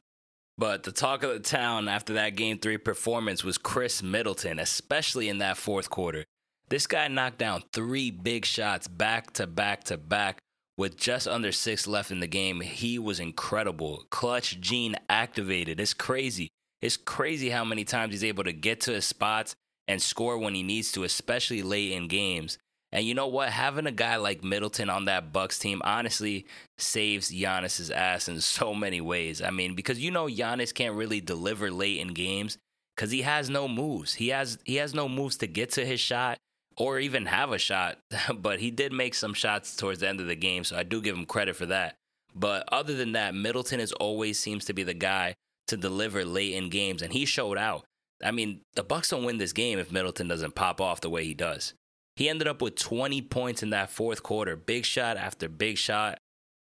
But 0.56 0.84
the 0.84 0.92
talk 0.92 1.24
of 1.24 1.30
the 1.30 1.40
town 1.40 1.88
after 1.88 2.12
that 2.14 2.36
game 2.36 2.58
three 2.58 2.78
performance 2.78 3.42
was 3.42 3.58
Khris 3.58 4.02
Middleton, 4.02 4.60
especially 4.60 5.28
in 5.28 5.38
that 5.38 5.56
fourth 5.56 5.90
quarter. 5.90 6.24
This 6.68 6.86
guy 6.86 7.08
knocked 7.08 7.38
down 7.38 7.64
three 7.72 8.12
big 8.12 8.44
shots 8.44 8.86
back 8.86 9.32
to 9.32 9.48
back 9.48 9.84
to 9.84 9.96
back 9.96 10.38
with 10.76 10.96
just 10.96 11.26
under 11.26 11.50
six 11.50 11.88
left 11.88 12.12
in 12.12 12.20
the 12.20 12.28
game. 12.28 12.60
He 12.60 13.00
was 13.00 13.18
incredible. 13.18 14.04
Clutch 14.10 14.60
gene 14.60 14.94
activated. 15.08 15.80
It's 15.80 15.92
crazy. 15.92 16.50
It's 16.80 16.96
crazy 16.96 17.50
how 17.50 17.64
many 17.64 17.84
times 17.84 18.12
he's 18.12 18.22
able 18.22 18.44
to 18.44 18.52
get 18.52 18.80
to 18.82 18.92
his 18.92 19.04
spots 19.04 19.54
and 19.88 20.00
score 20.00 20.38
when 20.38 20.54
he 20.54 20.62
needs 20.62 20.92
to, 20.92 21.02
especially 21.02 21.62
late 21.62 21.90
in 21.90 22.06
games. 22.06 22.58
And 22.92 23.04
you 23.04 23.14
know 23.14 23.28
what? 23.28 23.50
Having 23.50 23.86
a 23.86 23.92
guy 23.92 24.16
like 24.16 24.42
Middleton 24.42 24.90
on 24.90 25.04
that 25.04 25.32
Bucks 25.32 25.58
team 25.58 25.80
honestly 25.84 26.46
saves 26.76 27.30
Giannis's 27.30 27.90
ass 27.90 28.28
in 28.28 28.40
so 28.40 28.74
many 28.74 29.00
ways. 29.00 29.40
I 29.40 29.50
mean, 29.50 29.74
because 29.74 30.00
you 30.00 30.10
know 30.10 30.26
Giannis 30.26 30.74
can't 30.74 30.96
really 30.96 31.20
deliver 31.20 31.70
late 31.70 32.00
in 32.00 32.08
games 32.08 32.58
because 32.96 33.12
he 33.12 33.22
has 33.22 33.48
no 33.48 33.68
moves. 33.68 34.14
He 34.14 34.28
has 34.28 34.58
he 34.64 34.76
has 34.76 34.92
no 34.92 35.08
moves 35.08 35.36
to 35.38 35.46
get 35.46 35.70
to 35.72 35.86
his 35.86 36.00
shot 36.00 36.38
or 36.76 36.98
even 36.98 37.26
have 37.26 37.52
a 37.52 37.58
shot. 37.58 37.98
but 38.34 38.58
he 38.58 38.70
did 38.70 38.92
make 38.92 39.14
some 39.14 39.34
shots 39.34 39.76
towards 39.76 40.00
the 40.00 40.08
end 40.08 40.20
of 40.20 40.26
the 40.26 40.36
game, 40.36 40.64
so 40.64 40.76
I 40.76 40.82
do 40.82 41.00
give 41.00 41.16
him 41.16 41.26
credit 41.26 41.56
for 41.56 41.66
that. 41.66 41.94
But 42.34 42.64
other 42.72 42.94
than 42.94 43.12
that, 43.12 43.34
Middleton 43.34 43.80
is 43.80 43.92
always 43.92 44.38
seems 44.38 44.64
to 44.66 44.72
be 44.72 44.82
the 44.82 44.94
guy 44.94 45.34
to 45.68 45.76
deliver 45.76 46.24
late 46.24 46.54
in 46.54 46.68
games, 46.70 47.02
and 47.02 47.12
he 47.12 47.24
showed 47.24 47.58
out. 47.58 47.84
I 48.22 48.32
mean, 48.32 48.60
the 48.74 48.82
Bucks 48.82 49.08
don't 49.08 49.24
win 49.24 49.38
this 49.38 49.52
game 49.52 49.78
if 49.78 49.92
Middleton 49.92 50.28
doesn't 50.28 50.54
pop 50.54 50.80
off 50.80 51.00
the 51.00 51.10
way 51.10 51.24
he 51.24 51.34
does. 51.34 51.74
He 52.20 52.28
ended 52.28 52.48
up 52.48 52.60
with 52.60 52.74
20 52.74 53.22
points 53.22 53.62
in 53.62 53.70
that 53.70 53.88
fourth 53.88 54.22
quarter, 54.22 54.54
big 54.54 54.84
shot 54.84 55.16
after 55.16 55.48
big 55.48 55.78
shot. 55.78 56.18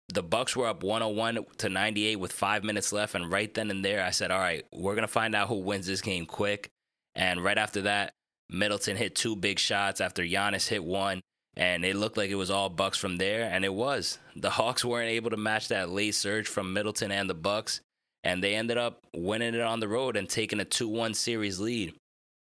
The 0.07 0.21
Bucks 0.21 0.55
were 0.55 0.67
up 0.67 0.83
101 0.83 1.43
to 1.57 1.69
98 1.69 2.17
with 2.17 2.31
5 2.31 2.63
minutes 2.63 2.93
left 2.93 3.15
and 3.15 3.31
right 3.31 3.51
then 3.51 3.71
and 3.71 3.83
there 3.83 4.03
I 4.05 4.12
said, 4.12 4.29
"All 4.29 4.38
right, 4.38 4.63
we're 4.71 4.93
going 4.93 5.07
to 5.07 5.12
find 5.12 5.33
out 5.33 5.47
who 5.47 5.55
wins 5.55 5.88
this 5.88 6.01
game 6.01 6.27
quick." 6.27 6.69
And 7.15 7.43
right 7.43 7.57
after 7.57 7.81
that, 7.81 8.13
Middleton 8.47 8.95
hit 8.95 9.15
two 9.15 9.35
big 9.35 9.57
shots 9.57 10.01
after 10.01 10.21
Giannis 10.21 10.67
hit 10.67 10.83
one, 10.83 11.19
and 11.55 11.83
it 11.83 11.95
looked 11.95 12.17
like 12.17 12.29
it 12.29 12.35
was 12.35 12.51
all 12.51 12.69
Bucks 12.69 12.99
from 12.99 13.17
there, 13.17 13.49
and 13.49 13.65
it 13.65 13.73
was. 13.73 14.19
The 14.35 14.51
Hawks 14.51 14.85
weren't 14.85 15.09
able 15.09 15.31
to 15.31 15.38
match 15.38 15.69
that 15.69 15.89
late 15.89 16.13
surge 16.13 16.47
from 16.47 16.73
Middleton 16.73 17.12
and 17.12 17.27
the 17.27 17.33
Bucks, 17.33 17.81
and 18.23 18.43
they 18.43 18.53
ended 18.53 18.77
up 18.77 19.01
winning 19.15 19.55
it 19.55 19.62
on 19.62 19.79
the 19.79 19.88
road 19.88 20.15
and 20.15 20.29
taking 20.29 20.59
a 20.59 20.65
2-1 20.65 21.15
series 21.15 21.59
lead. 21.59 21.95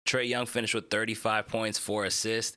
Trae 0.07 0.29
Young 0.29 0.45
finished 0.45 0.73
with 0.73 0.89
35 0.89 1.47
points, 1.47 1.77
4 1.77 2.05
assists, 2.05 2.55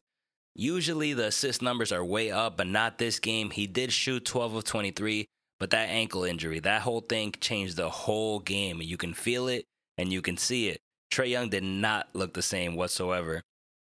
Usually 0.58 1.12
the 1.12 1.26
assist 1.26 1.60
numbers 1.60 1.92
are 1.92 2.02
way 2.02 2.30
up, 2.30 2.56
but 2.56 2.66
not 2.66 2.96
this 2.96 3.18
game. 3.18 3.50
He 3.50 3.66
did 3.66 3.92
shoot 3.92 4.24
12 4.24 4.54
of 4.54 4.64
23, 4.64 5.26
but 5.60 5.68
that 5.68 5.90
ankle 5.90 6.24
injury, 6.24 6.60
that 6.60 6.80
whole 6.80 7.02
thing 7.02 7.34
changed 7.38 7.76
the 7.76 7.90
whole 7.90 8.38
game. 8.38 8.80
You 8.80 8.96
can 8.96 9.12
feel 9.12 9.48
it 9.48 9.66
and 9.98 10.10
you 10.10 10.22
can 10.22 10.38
see 10.38 10.68
it. 10.68 10.80
Trae 11.12 11.28
Young 11.28 11.50
did 11.50 11.62
not 11.62 12.08
look 12.14 12.32
the 12.32 12.40
same 12.40 12.74
whatsoever. 12.74 13.42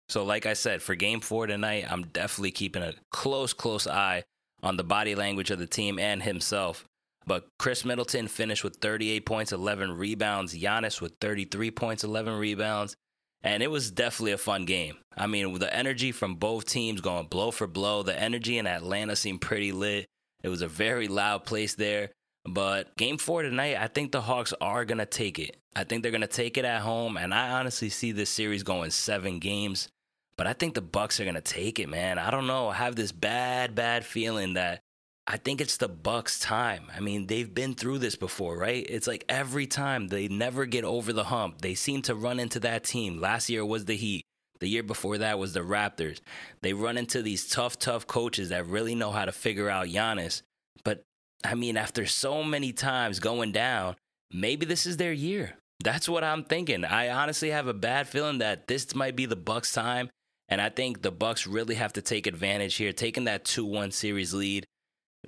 So, 0.08 0.24
like 0.24 0.46
I 0.46 0.52
said, 0.52 0.82
for 0.82 0.94
game 0.94 1.20
four 1.20 1.48
tonight, 1.48 1.84
I'm 1.90 2.04
definitely 2.04 2.52
keeping 2.52 2.84
a 2.84 2.94
close, 3.10 3.52
close 3.52 3.88
eye 3.88 4.22
on 4.62 4.76
the 4.76 4.84
body 4.84 5.16
language 5.16 5.50
of 5.50 5.58
the 5.58 5.66
team 5.66 5.98
and 5.98 6.22
himself. 6.22 6.84
But 7.26 7.48
Khris 7.58 7.84
Middleton 7.84 8.28
finished 8.28 8.62
with 8.62 8.76
38 8.76 9.26
points, 9.26 9.50
11 9.50 9.96
rebounds. 9.96 10.54
Giannis 10.54 11.00
with 11.00 11.14
33 11.20 11.72
points, 11.72 12.04
11 12.04 12.38
rebounds 12.38 12.94
and 13.42 13.62
it 13.62 13.70
was 13.70 13.90
definitely 13.90 14.32
a 14.32 14.38
fun 14.38 14.64
game. 14.64 14.96
I 15.16 15.26
mean, 15.26 15.58
the 15.58 15.74
energy 15.74 16.12
from 16.12 16.36
both 16.36 16.66
teams 16.66 17.00
going 17.00 17.26
blow 17.26 17.50
for 17.50 17.66
blow. 17.66 18.02
The 18.02 18.18
energy 18.18 18.58
in 18.58 18.66
Atlanta 18.66 19.16
seemed 19.16 19.40
pretty 19.40 19.72
lit. 19.72 20.06
It 20.42 20.48
was 20.48 20.62
a 20.62 20.68
very 20.68 21.08
loud 21.08 21.44
place 21.44 21.74
there. 21.74 22.10
But 22.44 22.96
game 22.96 23.18
four 23.18 23.42
tonight, 23.42 23.76
I 23.76 23.86
think 23.86 24.10
the 24.10 24.20
Hawks 24.20 24.52
are 24.60 24.84
going 24.84 24.98
to 24.98 25.06
take 25.06 25.38
it. 25.38 25.56
I 25.76 25.84
think 25.84 26.02
they're 26.02 26.10
going 26.10 26.22
to 26.22 26.26
take 26.26 26.58
it 26.58 26.64
at 26.64 26.82
home. 26.82 27.16
And 27.16 27.32
I 27.32 27.50
honestly 27.50 27.88
see 27.88 28.12
this 28.12 28.30
series 28.30 28.62
going 28.62 28.90
seven 28.90 29.38
games. 29.38 29.88
But 30.36 30.46
I 30.46 30.52
think 30.54 30.74
the 30.74 30.80
Bucks 30.80 31.20
are 31.20 31.24
going 31.24 31.34
to 31.34 31.40
take 31.40 31.78
it, 31.78 31.88
man. 31.88 32.18
I 32.18 32.30
don't 32.30 32.46
know. 32.46 32.68
I 32.68 32.74
have 32.74 32.96
this 32.96 33.12
bad, 33.12 33.74
bad 33.74 34.04
feeling 34.04 34.54
that 34.54 34.80
I 35.26 35.36
think 35.36 35.60
it's 35.60 35.76
the 35.76 35.88
Bucks' 35.88 36.40
time. 36.40 36.90
I 36.94 37.00
mean, 37.00 37.26
they've 37.26 37.52
been 37.52 37.74
through 37.74 37.98
this 37.98 38.16
before, 38.16 38.56
right? 38.58 38.84
It's 38.88 39.06
like 39.06 39.24
every 39.28 39.66
time 39.66 40.08
they 40.08 40.26
never 40.26 40.66
get 40.66 40.84
over 40.84 41.12
the 41.12 41.24
hump. 41.24 41.60
They 41.60 41.74
seem 41.74 42.02
to 42.02 42.14
run 42.14 42.40
into 42.40 42.58
that 42.60 42.84
team. 42.84 43.20
Last 43.20 43.48
year 43.48 43.64
was 43.64 43.84
the 43.84 43.96
Heat. 43.96 44.24
The 44.58 44.68
year 44.68 44.82
before 44.82 45.18
that 45.18 45.38
was 45.38 45.52
the 45.52 45.60
Raptors. 45.60 46.20
They 46.60 46.72
run 46.72 46.96
into 46.96 47.22
these 47.22 47.48
tough, 47.48 47.78
tough 47.78 48.06
coaches 48.06 48.48
that 48.50 48.66
really 48.66 48.94
know 48.94 49.10
how 49.10 49.24
to 49.24 49.32
figure 49.32 49.68
out 49.68 49.88
Giannis. 49.88 50.42
But 50.84 51.02
I 51.44 51.54
mean, 51.54 51.76
after 51.76 52.06
so 52.06 52.42
many 52.42 52.72
times 52.72 53.20
going 53.20 53.52
down, 53.52 53.96
maybe 54.32 54.66
this 54.66 54.86
is 54.86 54.96
their 54.96 55.12
year. 55.12 55.54
That's 55.82 56.08
what 56.08 56.22
I'm 56.22 56.44
thinking. 56.44 56.84
I 56.84 57.10
honestly 57.10 57.50
have 57.50 57.66
a 57.66 57.74
bad 57.74 58.08
feeling 58.08 58.38
that 58.38 58.68
this 58.68 58.94
might 58.94 59.16
be 59.16 59.26
the 59.26 59.34
Bucks' 59.34 59.72
time, 59.72 60.10
and 60.48 60.60
I 60.60 60.68
think 60.68 61.02
the 61.02 61.10
Bucks 61.10 61.46
really 61.46 61.74
have 61.74 61.92
to 61.94 62.02
take 62.02 62.28
advantage 62.28 62.76
here, 62.76 62.92
taking 62.92 63.24
that 63.24 63.44
2-1 63.44 63.92
series 63.92 64.32
lead 64.32 64.64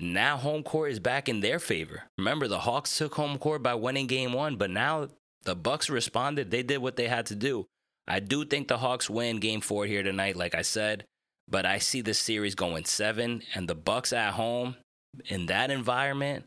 now 0.00 0.36
home 0.36 0.62
court 0.62 0.90
is 0.90 1.00
back 1.00 1.28
in 1.28 1.40
their 1.40 1.58
favor. 1.58 2.04
Remember, 2.18 2.48
the 2.48 2.60
Hawks 2.60 2.96
took 2.96 3.14
home 3.14 3.38
court 3.38 3.62
by 3.62 3.74
winning 3.74 4.06
game 4.06 4.32
one, 4.32 4.56
but 4.56 4.70
now 4.70 5.08
the 5.44 5.54
Bucks 5.54 5.88
responded. 5.88 6.50
They 6.50 6.62
did 6.62 6.78
what 6.78 6.96
they 6.96 7.08
had 7.08 7.26
to 7.26 7.34
do. 7.34 7.66
I 8.06 8.20
do 8.20 8.44
think 8.44 8.68
the 8.68 8.78
Hawks 8.78 9.08
win 9.08 9.38
game 9.38 9.60
four 9.60 9.86
here 9.86 10.02
tonight, 10.02 10.36
like 10.36 10.54
I 10.54 10.62
said, 10.62 11.04
but 11.48 11.64
I 11.64 11.78
see 11.78 12.00
this 12.00 12.18
series 12.18 12.54
going 12.54 12.84
seven 12.84 13.42
and 13.54 13.68
the 13.68 13.74
Bucks 13.74 14.12
at 14.12 14.34
home 14.34 14.76
in 15.26 15.46
that 15.46 15.70
environment. 15.70 16.44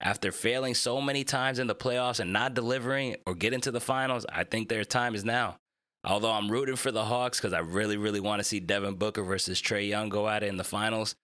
After 0.00 0.32
failing 0.32 0.74
so 0.74 1.00
many 1.00 1.24
times 1.24 1.58
in 1.58 1.66
the 1.66 1.74
playoffs 1.74 2.20
and 2.20 2.32
not 2.32 2.54
delivering 2.54 3.16
or 3.26 3.34
getting 3.34 3.60
to 3.62 3.70
the 3.70 3.80
finals, 3.80 4.26
I 4.30 4.44
think 4.44 4.68
their 4.68 4.84
time 4.84 5.14
is 5.14 5.24
now. 5.24 5.56
Although 6.04 6.32
I'm 6.32 6.50
rooting 6.50 6.76
for 6.76 6.92
the 6.92 7.04
Hawks 7.04 7.38
because 7.38 7.54
I 7.54 7.60
really, 7.60 7.96
really 7.96 8.20
want 8.20 8.40
to 8.40 8.44
see 8.44 8.60
Devin 8.60 8.96
Booker 8.96 9.22
versus 9.22 9.62
Trae 9.62 9.88
Young 9.88 10.10
go 10.10 10.28
at 10.28 10.42
it 10.42 10.48
in 10.48 10.58
the 10.58 10.64
finals. 10.64 11.14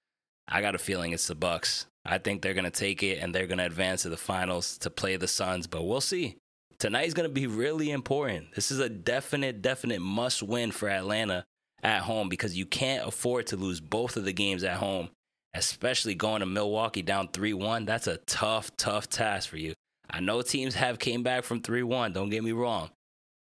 I 0.51 0.61
got 0.61 0.75
a 0.75 0.79
feeling 0.79 1.13
it's 1.13 1.29
the 1.29 1.35
Bucks. 1.35 1.87
I 2.05 2.19
think 2.19 2.43
they're 2.43 2.55
going 2.55 2.65
to 2.65 2.71
take 2.71 3.03
it 3.03 3.19
and 3.19 3.35
they're 3.35 3.47
going 3.47 3.59
to 3.59 3.67
advance 3.67 4.03
to 4.03 4.09
the 4.09 4.17
finals 4.17 4.79
to 4.79 4.91
play 4.91 5.17
the 5.17 5.29
Suns, 5.29 5.67
but 5.67 5.85
we'll 5.85 6.01
see. 6.01 6.37
Tonight's 6.79 7.15
going 7.15 7.29
to 7.29 7.33
be 7.35 7.47
really 7.47 7.91
important. 7.91 8.55
This 8.55 8.71
is 8.71 8.79
a 8.79 8.89
definite, 8.89 9.61
definite 9.63 10.01
must 10.01 10.43
win 10.43 10.73
for 10.73 10.89
Atlanta 10.89 11.45
at 11.83 12.03
home 12.03 12.29
because 12.29 12.57
you 12.57 12.67
can't 12.67 13.07
afford 13.07 13.47
to 13.49 13.57
lose 13.57 13.81
both 13.81 14.17
of 14.17 14.25
the 14.25 14.33
games 14.33 14.65
at 14.65 14.79
home, 14.79 15.11
especially 15.55 16.15
going 16.15 16.41
to 16.41 16.47
Milwaukee 16.47 17.03
down 17.03 17.29
3 17.29 17.53
1. 17.53 17.85
That's 17.85 18.07
a 18.07 18.17
tough, 18.19 18.75
tough 18.77 19.09
task 19.09 19.49
for 19.49 19.59
you. 19.59 19.75
I 20.11 20.21
know 20.21 20.43
teams 20.43 20.75
have 20.75 20.99
came 20.99 21.23
back 21.23 21.45
from 21.45 21.61
3 21.61 21.83
1, 21.83 22.13
don't 22.13 22.31
get 22.31 22.43
me 22.43 22.53
wrong, 22.53 22.91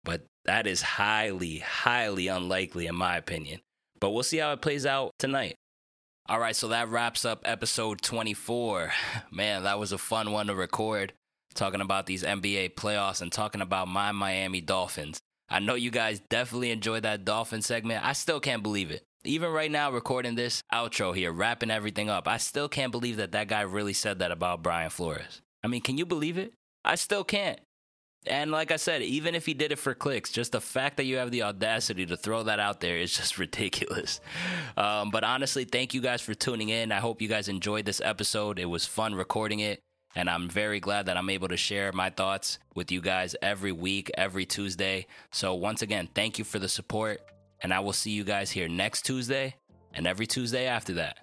but 0.03 0.25
that 0.45 0.67
is 0.67 0.81
highly, 0.81 1.59
highly 1.59 2.27
unlikely 2.27 2.87
in 2.87 2.95
my 2.95 3.17
opinion. 3.17 3.61
But 3.99 4.11
we'll 4.11 4.23
see 4.23 4.37
how 4.37 4.51
it 4.53 4.61
plays 4.61 4.85
out 4.85 5.11
tonight. 5.17 5.55
All 6.25 6.39
right, 6.39 6.55
so 6.55 6.69
that 6.69 6.87
wraps 6.87 7.25
up 7.25 7.41
episode 7.43 8.01
24. 8.01 8.93
Man, 9.31 9.63
that 9.63 9.77
was 9.77 9.91
a 9.91 9.97
fun 9.97 10.31
one 10.31 10.47
to 10.47 10.55
record, 10.55 11.11
talking 11.53 11.81
about 11.81 12.05
these 12.05 12.23
NBA 12.23 12.75
playoffs 12.75 13.21
and 13.21 13.29
talking 13.29 13.59
about 13.59 13.89
my 13.89 14.13
Miami 14.13 14.61
Dolphins. 14.61 15.19
I 15.49 15.59
know 15.59 15.75
you 15.75 15.91
guys 15.91 16.21
definitely 16.29 16.71
enjoyed 16.71 17.03
that 17.03 17.25
Dolphin 17.25 17.61
segment. 17.61 18.05
I 18.05 18.13
still 18.13 18.39
can't 18.39 18.63
believe 18.63 18.89
it. 18.89 19.03
Even 19.25 19.51
right 19.51 19.69
now, 19.69 19.91
recording 19.91 20.35
this 20.35 20.63
outro 20.73 21.13
here, 21.13 21.31
wrapping 21.33 21.69
everything 21.69 22.09
up, 22.09 22.25
I 22.25 22.37
still 22.37 22.69
can't 22.69 22.93
believe 22.93 23.17
that 23.17 23.33
that 23.33 23.49
guy 23.49 23.61
really 23.61 23.93
said 23.93 24.19
that 24.19 24.31
about 24.31 24.63
Brian 24.63 24.89
Flores. 24.89 25.41
I 25.61 25.67
mean, 25.67 25.81
can 25.81 25.97
you 25.97 26.05
believe 26.05 26.37
it? 26.37 26.53
I 26.85 26.95
still 26.95 27.25
can't. 27.25 27.59
And 28.25 28.51
like 28.51 28.71
I 28.71 28.77
said, 28.77 29.01
even 29.01 29.35
if 29.35 29.45
he 29.45 29.53
did 29.53 29.71
it 29.71 29.79
for 29.79 29.93
clicks, 29.93 30.31
just 30.31 30.53
the 30.53 30.61
fact 30.61 30.97
that 30.97 31.05
you 31.05 31.17
have 31.17 31.31
the 31.31 31.43
audacity 31.43 32.05
to 32.05 32.15
throw 32.15 32.43
that 32.43 32.59
out 32.59 32.79
there 32.79 32.97
is 32.97 33.13
just 33.13 33.37
ridiculous. 33.39 34.21
Um, 34.77 35.11
but 35.11 35.23
honestly, 35.23 35.65
thank 35.65 35.93
you 35.93 36.01
guys 36.01 36.21
for 36.21 36.33
tuning 36.33 36.69
in. 36.69 36.91
I 36.91 36.99
hope 36.99 37.21
you 37.21 37.27
guys 37.27 37.49
enjoyed 37.49 37.85
this 37.85 38.01
episode. 38.01 38.59
It 38.59 38.65
was 38.65 38.85
fun 38.85 39.15
recording 39.15 39.59
it. 39.59 39.81
And 40.15 40.29
I'm 40.29 40.47
very 40.47 40.79
glad 40.79 41.07
that 41.07 41.17
I'm 41.17 41.29
able 41.29 41.47
to 41.47 41.57
share 41.57 41.91
my 41.91 42.11
thoughts 42.11 42.59
with 42.75 42.91
you 42.91 43.01
guys 43.01 43.35
every 43.41 43.71
week, 43.71 44.11
every 44.15 44.45
Tuesday. 44.45 45.07
So, 45.31 45.55
once 45.55 45.81
again, 45.81 46.07
thank 46.13 46.37
you 46.37 46.45
for 46.45 46.59
the 46.59 46.69
support. 46.69 47.21
And 47.61 47.73
I 47.73 47.79
will 47.79 47.93
see 47.93 48.11
you 48.11 48.23
guys 48.23 48.51
here 48.51 48.67
next 48.67 49.05
Tuesday 49.05 49.55
and 49.93 50.05
every 50.05 50.27
Tuesday 50.27 50.67
after 50.67 50.93
that. 50.93 51.17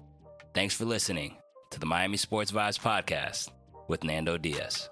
Thanks 0.54 0.74
for 0.74 0.86
listening 0.86 1.36
to 1.70 1.78
the 1.78 1.86
Miami 1.86 2.16
Sports 2.16 2.50
Vibes 2.50 2.80
podcast 2.80 3.50
with 3.86 4.02
Nando 4.02 4.36
Diaz. 4.36 4.88